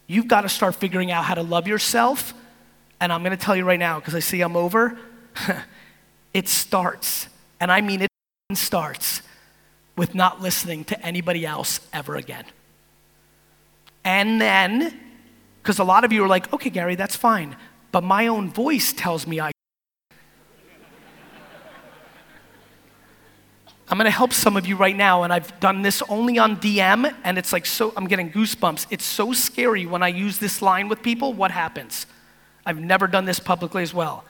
You've 0.07 0.27
got 0.27 0.41
to 0.41 0.49
start 0.49 0.75
figuring 0.75 1.09
out 1.09 1.23
how 1.23 1.36
to 1.36 1.41
love 1.41 1.69
yourself. 1.69 2.34
And 2.99 3.13
I'm 3.13 3.23
going 3.23 3.32
to 3.36 3.41
tell 3.41 3.55
you 3.55 3.63
right 3.63 3.79
now, 3.79 4.01
because 4.01 4.13
I 4.13 4.19
see 4.19 4.41
I'm 4.41 4.57
over, 4.57 4.99
it 6.34 6.49
starts, 6.49 7.29
and 7.61 7.71
I 7.71 7.79
mean 7.79 8.01
it 8.01 8.09
starts, 8.55 9.21
with 9.95 10.13
not 10.13 10.41
listening 10.41 10.84
to 10.84 11.01
anybody 11.01 11.45
else 11.45 11.79
ever 11.93 12.17
again. 12.17 12.43
And 14.03 14.41
then, 14.41 15.11
because 15.62 15.80
a 15.80 15.84
lot 15.84 16.03
of 16.03 16.12
you 16.12 16.24
are 16.24 16.28
like, 16.28 16.51
okay, 16.53 16.70
Gary, 16.70 16.95
that's 16.95 17.16
fine, 17.16 17.55
but 17.91 18.03
my 18.03 18.28
own 18.28 18.49
voice 18.49 18.93
tells 18.93 19.28
me 19.28 19.39
I. 19.39 19.51
I'm 23.88 23.97
gonna 23.97 24.09
help 24.09 24.34
some 24.34 24.57
of 24.57 24.66
you 24.66 24.76
right 24.76 24.95
now, 24.95 25.24
and 25.24 25.32
I've 25.32 25.59
done 25.59 25.82
this 25.82 26.01
only 26.09 26.39
on 26.39 26.57
DM, 26.57 27.14
and 27.24 27.38
it's 27.38 27.53
like 27.53 27.66
so, 27.66 27.93
I'm 27.95 28.07
getting 28.07 28.32
goosebumps. 28.32 28.88
It's 28.89 29.05
so 29.05 29.34
scary 29.34 29.86
when 29.86 30.01
I 30.01 30.07
use 30.07 30.39
this 30.39 30.62
line 30.62 30.88
with 30.89 31.03
people, 31.03 31.34
what 31.34 31.51
happens? 31.51 32.05
I've 32.66 32.80
never 32.80 33.07
done 33.07 33.26
this 33.26 33.39
publicly 33.39 33.84
as 33.84 33.93
well. 33.93 34.26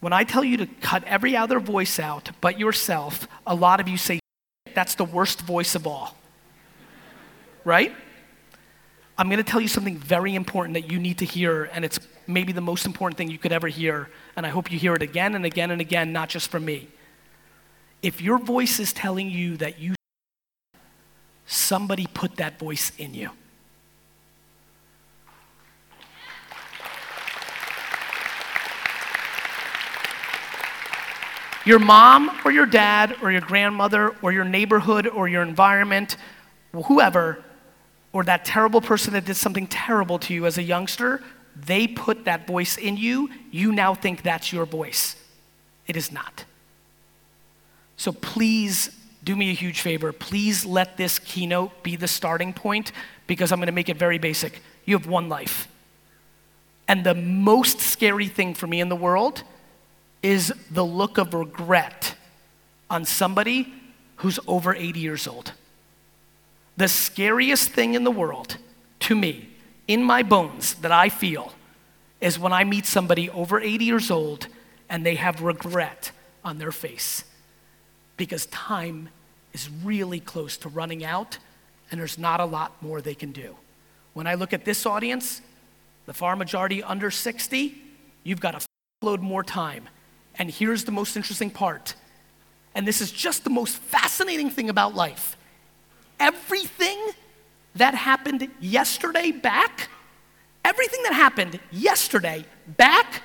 When 0.00 0.12
I 0.12 0.24
tell 0.24 0.44
you 0.44 0.58
to 0.58 0.66
cut 0.66 1.04
every 1.04 1.36
other 1.36 1.58
voice 1.58 1.98
out 1.98 2.30
but 2.40 2.58
yourself, 2.58 3.26
a 3.46 3.54
lot 3.54 3.80
of 3.80 3.88
you 3.88 3.96
say, 3.96 4.20
that's 4.74 4.96
the 4.96 5.04
worst 5.04 5.40
voice 5.42 5.74
of 5.74 5.86
all. 5.86 6.16
Right? 7.64 7.94
I'm 9.16 9.28
going 9.28 9.38
to 9.38 9.48
tell 9.48 9.60
you 9.60 9.68
something 9.68 9.96
very 9.96 10.34
important 10.34 10.74
that 10.74 10.90
you 10.90 10.98
need 10.98 11.18
to 11.18 11.24
hear, 11.24 11.70
and 11.72 11.84
it's 11.84 12.00
maybe 12.26 12.52
the 12.52 12.60
most 12.60 12.84
important 12.84 13.16
thing 13.16 13.30
you 13.30 13.38
could 13.38 13.52
ever 13.52 13.68
hear. 13.68 14.08
And 14.36 14.44
I 14.44 14.48
hope 14.48 14.72
you 14.72 14.78
hear 14.78 14.94
it 14.94 15.02
again 15.02 15.36
and 15.36 15.44
again 15.44 15.70
and 15.70 15.80
again, 15.80 16.12
not 16.12 16.28
just 16.28 16.50
from 16.50 16.64
me. 16.64 16.88
If 18.02 18.20
your 18.20 18.38
voice 18.38 18.80
is 18.80 18.92
telling 18.92 19.30
you 19.30 19.56
that 19.58 19.78
you, 19.78 19.94
somebody 21.46 22.08
put 22.12 22.36
that 22.36 22.58
voice 22.58 22.90
in 22.98 23.14
you. 23.14 23.30
Your 31.64 31.78
mom 31.78 32.30
or 32.44 32.50
your 32.50 32.66
dad 32.66 33.16
or 33.22 33.30
your 33.30 33.40
grandmother 33.40 34.14
or 34.20 34.32
your 34.32 34.44
neighborhood 34.44 35.06
or 35.06 35.28
your 35.28 35.42
environment, 35.42 36.16
whoever, 36.72 37.42
or 38.14 38.22
that 38.22 38.44
terrible 38.44 38.80
person 38.80 39.12
that 39.12 39.24
did 39.24 39.34
something 39.34 39.66
terrible 39.66 40.20
to 40.20 40.32
you 40.32 40.46
as 40.46 40.56
a 40.56 40.62
youngster, 40.62 41.20
they 41.56 41.88
put 41.88 42.24
that 42.24 42.46
voice 42.46 42.78
in 42.78 42.96
you. 42.96 43.28
You 43.50 43.72
now 43.72 43.92
think 43.92 44.22
that's 44.22 44.52
your 44.52 44.64
voice. 44.64 45.16
It 45.88 45.96
is 45.96 46.12
not. 46.12 46.44
So 47.96 48.12
please 48.12 48.96
do 49.24 49.34
me 49.34 49.50
a 49.50 49.54
huge 49.54 49.80
favor. 49.80 50.12
Please 50.12 50.64
let 50.64 50.96
this 50.96 51.18
keynote 51.18 51.82
be 51.82 51.96
the 51.96 52.06
starting 52.06 52.52
point 52.52 52.92
because 53.26 53.50
I'm 53.50 53.58
going 53.58 53.66
to 53.66 53.72
make 53.72 53.88
it 53.88 53.96
very 53.96 54.18
basic. 54.18 54.62
You 54.84 54.96
have 54.96 55.08
one 55.08 55.28
life. 55.28 55.66
And 56.86 57.02
the 57.02 57.14
most 57.14 57.80
scary 57.80 58.28
thing 58.28 58.54
for 58.54 58.68
me 58.68 58.80
in 58.80 58.90
the 58.90 58.96
world 58.96 59.42
is 60.22 60.52
the 60.70 60.84
look 60.84 61.18
of 61.18 61.34
regret 61.34 62.14
on 62.88 63.04
somebody 63.04 63.74
who's 64.16 64.38
over 64.46 64.72
80 64.72 65.00
years 65.00 65.26
old. 65.26 65.52
The 66.76 66.88
scariest 66.88 67.70
thing 67.70 67.94
in 67.94 68.04
the 68.04 68.10
world 68.10 68.56
to 69.00 69.14
me, 69.14 69.50
in 69.86 70.02
my 70.02 70.22
bones, 70.22 70.74
that 70.76 70.90
I 70.90 71.08
feel 71.08 71.52
is 72.20 72.38
when 72.38 72.52
I 72.52 72.64
meet 72.64 72.86
somebody 72.86 73.28
over 73.30 73.60
80 73.60 73.84
years 73.84 74.10
old 74.10 74.48
and 74.88 75.04
they 75.04 75.14
have 75.16 75.42
regret 75.42 76.10
on 76.42 76.58
their 76.58 76.72
face 76.72 77.24
because 78.16 78.46
time 78.46 79.08
is 79.52 79.68
really 79.82 80.20
close 80.20 80.56
to 80.58 80.68
running 80.68 81.04
out 81.04 81.38
and 81.90 82.00
there's 82.00 82.18
not 82.18 82.40
a 82.40 82.44
lot 82.44 82.80
more 82.82 83.00
they 83.00 83.14
can 83.14 83.30
do. 83.30 83.56
When 84.14 84.26
I 84.26 84.34
look 84.34 84.52
at 84.52 84.64
this 84.64 84.86
audience, 84.86 85.42
the 86.06 86.14
far 86.14 86.36
majority 86.36 86.82
under 86.82 87.10
60, 87.10 87.80
you've 88.22 88.40
got 88.40 88.54
a 88.54 88.66
load 89.04 89.20
more 89.20 89.42
time. 89.42 89.88
And 90.36 90.50
here's 90.50 90.84
the 90.84 90.92
most 90.92 91.16
interesting 91.16 91.50
part. 91.50 91.94
And 92.74 92.86
this 92.86 93.00
is 93.00 93.12
just 93.12 93.44
the 93.44 93.50
most 93.50 93.76
fascinating 93.76 94.50
thing 94.50 94.70
about 94.70 94.94
life. 94.94 95.36
Everything 96.20 97.10
that 97.74 97.94
happened 97.94 98.48
yesterday 98.60 99.30
back, 99.32 99.88
everything 100.64 101.02
that 101.02 101.12
happened 101.12 101.58
yesterday 101.70 102.44
back 102.66 103.22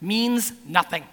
means 0.00 0.52
nothing. 0.66 1.04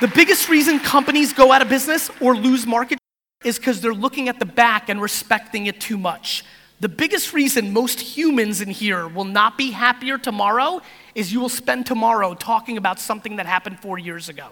The 0.00 0.08
biggest 0.08 0.48
reason 0.48 0.80
companies 0.80 1.34
go 1.34 1.52
out 1.52 1.60
of 1.60 1.68
business 1.68 2.10
or 2.20 2.34
lose 2.34 2.66
market 2.66 2.98
is 3.44 3.58
because 3.58 3.82
they're 3.82 3.92
looking 3.92 4.30
at 4.30 4.38
the 4.38 4.46
back 4.46 4.88
and 4.88 5.00
respecting 5.00 5.66
it 5.66 5.78
too 5.78 5.98
much. 5.98 6.42
The 6.80 6.88
biggest 6.88 7.34
reason 7.34 7.74
most 7.74 8.00
humans 8.00 8.62
in 8.62 8.70
here 8.70 9.06
will 9.06 9.26
not 9.26 9.58
be 9.58 9.70
happier 9.72 10.16
tomorrow 10.16 10.80
is 11.14 11.32
you 11.32 11.40
will 11.40 11.48
spend 11.48 11.86
tomorrow 11.86 12.34
talking 12.34 12.76
about 12.76 13.00
something 13.00 13.36
that 13.36 13.46
happened 13.46 13.80
four 13.80 13.98
years 13.98 14.28
ago, 14.28 14.48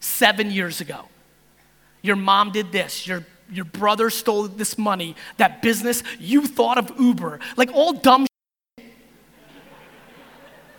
seven 0.00 0.50
years 0.50 0.80
ago. 0.80 1.08
Your 2.02 2.16
mom 2.16 2.52
did 2.52 2.72
this, 2.72 3.06
your, 3.06 3.24
your 3.50 3.64
brother 3.64 4.10
stole 4.10 4.48
this 4.48 4.76
money, 4.76 5.16
that 5.36 5.62
business, 5.62 6.02
you 6.18 6.46
thought 6.46 6.78
of 6.78 6.92
Uber, 6.98 7.40
like 7.56 7.70
all 7.72 7.92
dumb 7.92 8.26
shit. 8.78 8.92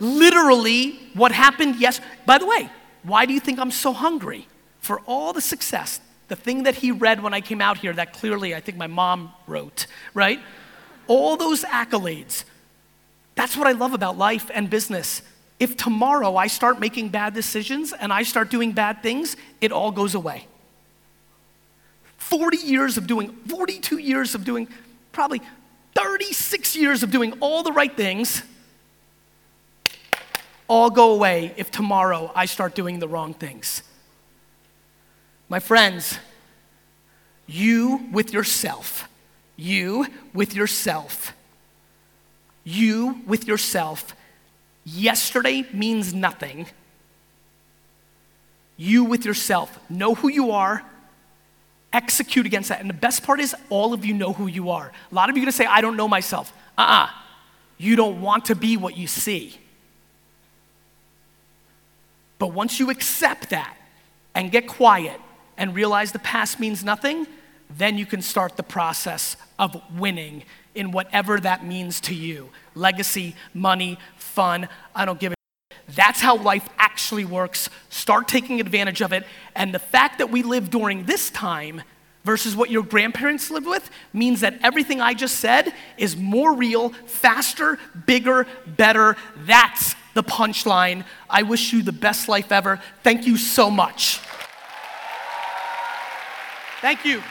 Literally, 0.00 0.98
what 1.14 1.32
happened, 1.32 1.76
yes. 1.76 2.00
By 2.26 2.38
the 2.38 2.46
way, 2.46 2.68
why 3.02 3.26
do 3.26 3.32
you 3.32 3.40
think 3.40 3.58
I'm 3.58 3.70
so 3.70 3.92
hungry? 3.92 4.48
For 4.80 5.00
all 5.06 5.32
the 5.32 5.40
success, 5.40 6.00
the 6.28 6.36
thing 6.36 6.64
that 6.64 6.74
he 6.76 6.90
read 6.90 7.22
when 7.22 7.32
I 7.32 7.40
came 7.40 7.60
out 7.60 7.78
here 7.78 7.92
that 7.94 8.12
clearly 8.12 8.54
I 8.54 8.60
think 8.60 8.76
my 8.76 8.86
mom 8.86 9.32
wrote, 9.46 9.86
right? 10.12 10.40
All 11.06 11.36
those 11.36 11.64
accolades. 11.64 12.44
That's 13.34 13.56
what 13.56 13.66
I 13.66 13.72
love 13.72 13.94
about 13.94 14.16
life 14.16 14.50
and 14.52 14.70
business. 14.70 15.22
If 15.58 15.76
tomorrow 15.76 16.36
I 16.36 16.46
start 16.46 16.80
making 16.80 17.10
bad 17.10 17.34
decisions 17.34 17.92
and 17.92 18.12
I 18.12 18.22
start 18.22 18.50
doing 18.50 18.72
bad 18.72 19.02
things, 19.02 19.36
it 19.60 19.72
all 19.72 19.90
goes 19.90 20.14
away. 20.14 20.46
40 22.16 22.56
years 22.58 22.96
of 22.96 23.06
doing, 23.06 23.32
42 23.48 23.98
years 23.98 24.34
of 24.34 24.44
doing, 24.44 24.68
probably 25.12 25.42
36 25.94 26.76
years 26.76 27.02
of 27.02 27.10
doing 27.10 27.34
all 27.40 27.62
the 27.62 27.72
right 27.72 27.94
things, 27.94 28.42
all 30.66 30.90
go 30.90 31.12
away 31.12 31.52
if 31.56 31.70
tomorrow 31.70 32.32
I 32.34 32.46
start 32.46 32.74
doing 32.74 32.98
the 32.98 33.08
wrong 33.08 33.34
things. 33.34 33.82
My 35.48 35.60
friends, 35.60 36.18
you 37.46 38.08
with 38.10 38.32
yourself, 38.32 39.08
you 39.56 40.06
with 40.32 40.54
yourself, 40.54 41.34
you 42.64 43.22
with 43.26 43.46
yourself, 43.46 44.16
yesterday 44.84 45.66
means 45.72 46.12
nothing. 46.12 46.66
You 48.76 49.04
with 49.04 49.24
yourself, 49.24 49.78
know 49.88 50.14
who 50.14 50.28
you 50.28 50.50
are, 50.50 50.82
execute 51.92 52.44
against 52.44 52.70
that. 52.70 52.80
And 52.80 52.90
the 52.90 52.94
best 52.94 53.22
part 53.22 53.38
is, 53.38 53.54
all 53.70 53.92
of 53.92 54.04
you 54.04 54.14
know 54.14 54.32
who 54.32 54.46
you 54.48 54.70
are. 54.70 54.90
A 55.12 55.14
lot 55.14 55.30
of 55.30 55.36
you 55.36 55.42
are 55.42 55.44
gonna 55.44 55.52
say, 55.52 55.66
I 55.66 55.80
don't 55.80 55.96
know 55.96 56.08
myself. 56.08 56.52
Uh 56.76 57.06
uh 57.06 57.08
You 57.78 57.94
don't 57.94 58.20
want 58.20 58.46
to 58.46 58.56
be 58.56 58.76
what 58.76 58.96
you 58.96 59.06
see. 59.06 59.58
But 62.38 62.48
once 62.48 62.80
you 62.80 62.90
accept 62.90 63.50
that 63.50 63.76
and 64.34 64.50
get 64.50 64.66
quiet 64.66 65.20
and 65.56 65.74
realize 65.74 66.10
the 66.10 66.18
past 66.18 66.58
means 66.58 66.82
nothing, 66.82 67.26
then 67.70 67.96
you 67.96 68.06
can 68.06 68.22
start 68.22 68.56
the 68.56 68.62
process 68.62 69.36
of 69.58 69.80
winning 69.96 70.42
in 70.74 70.90
whatever 70.90 71.38
that 71.40 71.64
means 71.64 72.00
to 72.02 72.14
you 72.14 72.50
legacy, 72.74 73.36
money, 73.52 73.98
fun. 74.16 74.68
I 74.94 75.04
don't 75.04 75.20
give 75.20 75.32
a 75.32 75.34
that's 75.88 76.20
how 76.20 76.36
life 76.36 76.68
actually 76.78 77.24
works. 77.24 77.68
Start 77.90 78.26
taking 78.26 78.60
advantage 78.60 79.02
of 79.02 79.12
it. 79.12 79.24
And 79.54 79.74
the 79.74 79.78
fact 79.78 80.18
that 80.18 80.30
we 80.30 80.42
live 80.42 80.70
during 80.70 81.04
this 81.04 81.30
time 81.30 81.82
versus 82.24 82.56
what 82.56 82.70
your 82.70 82.82
grandparents 82.82 83.50
lived 83.50 83.66
with 83.66 83.90
means 84.12 84.40
that 84.40 84.58
everything 84.62 85.00
I 85.00 85.12
just 85.14 85.36
said 85.36 85.74
is 85.98 86.16
more 86.16 86.54
real, 86.54 86.90
faster, 87.06 87.78
bigger, 88.06 88.46
better. 88.66 89.16
That's 89.44 89.94
the 90.14 90.22
punchline. 90.22 91.04
I 91.28 91.42
wish 91.42 91.72
you 91.72 91.82
the 91.82 91.92
best 91.92 92.28
life 92.28 92.50
ever. 92.50 92.80
Thank 93.02 93.26
you 93.26 93.36
so 93.36 93.70
much. 93.70 94.20
Thank 96.80 97.04
you. 97.04 97.22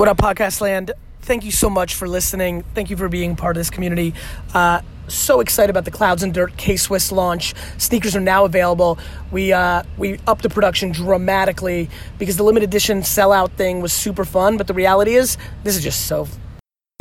What 0.00 0.08
up, 0.08 0.16
podcast 0.16 0.62
land? 0.62 0.92
Thank 1.20 1.44
you 1.44 1.50
so 1.50 1.68
much 1.68 1.94
for 1.94 2.08
listening. 2.08 2.64
Thank 2.74 2.88
you 2.88 2.96
for 2.96 3.10
being 3.10 3.36
part 3.36 3.54
of 3.54 3.60
this 3.60 3.68
community. 3.68 4.14
Uh, 4.54 4.80
so 5.08 5.40
excited 5.40 5.68
about 5.68 5.84
the 5.84 5.90
Clouds 5.90 6.22
and 6.22 6.32
Dirt 6.32 6.56
K 6.56 6.78
Swiss 6.78 7.12
launch. 7.12 7.52
Sneakers 7.76 8.16
are 8.16 8.20
now 8.20 8.46
available. 8.46 8.98
We 9.30 9.52
uh, 9.52 9.82
we 9.98 10.18
upped 10.26 10.42
the 10.42 10.48
production 10.48 10.92
dramatically 10.92 11.90
because 12.18 12.38
the 12.38 12.44
limited 12.44 12.70
edition 12.70 13.02
sellout 13.02 13.50
thing 13.58 13.82
was 13.82 13.92
super 13.92 14.24
fun. 14.24 14.56
But 14.56 14.68
the 14.68 14.72
reality 14.72 15.16
is, 15.16 15.36
this 15.64 15.76
is 15.76 15.82
just 15.82 16.06
so 16.06 16.26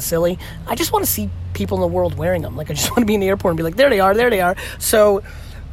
silly. 0.01 0.37
I 0.67 0.75
just 0.75 0.91
want 0.91 1.05
to 1.05 1.09
see 1.09 1.29
people 1.53 1.77
in 1.77 1.81
the 1.81 1.95
world 1.95 2.17
wearing 2.17 2.41
them. 2.41 2.57
Like 2.57 2.69
I 2.69 2.73
just 2.73 2.89
want 2.91 2.99
to 2.99 3.05
be 3.05 3.13
in 3.13 3.21
the 3.21 3.29
airport 3.29 3.53
and 3.53 3.57
be 3.57 3.63
like, 3.63 3.77
there 3.77 3.89
they 3.89 4.01
are, 4.01 4.13
there 4.13 4.29
they 4.29 4.41
are. 4.41 4.57
So 4.77 5.23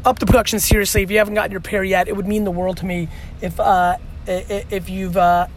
up 0.05 0.21
the 0.21 0.27
production 0.27 0.61
seriously. 0.61 1.03
If 1.03 1.11
you 1.11 1.19
haven't 1.19 1.35
gotten 1.35 1.51
your 1.51 1.61
pair 1.61 1.83
yet, 1.83 2.07
it 2.07 2.15
would 2.15 2.29
mean 2.29 2.45
the 2.45 2.53
world 2.53 2.77
to 2.77 2.87
me 2.87 3.09
if 3.41 3.59
uh, 3.59 3.97
if 4.29 4.89
you've 4.89 5.17
uh, 5.17 5.49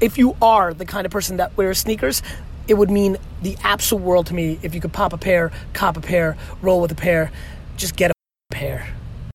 if 0.00 0.18
you 0.18 0.36
are 0.42 0.74
the 0.74 0.84
kind 0.84 1.06
of 1.06 1.12
person 1.12 1.36
that 1.38 1.56
wears 1.56 1.78
sneakers. 1.78 2.22
It 2.68 2.74
would 2.74 2.90
mean 2.90 3.16
the 3.42 3.56
absolute 3.62 4.02
world 4.02 4.26
to 4.26 4.34
me 4.34 4.58
if 4.60 4.74
you 4.74 4.80
could 4.80 4.92
pop 4.92 5.12
a 5.12 5.18
pair, 5.18 5.52
cop 5.72 5.96
a 5.96 6.00
pair, 6.00 6.36
roll 6.62 6.80
with 6.80 6.90
a 6.90 6.96
pair, 6.96 7.30
just 7.76 7.94
get 7.94 8.10
a 8.10 8.14
pair. 8.50 8.95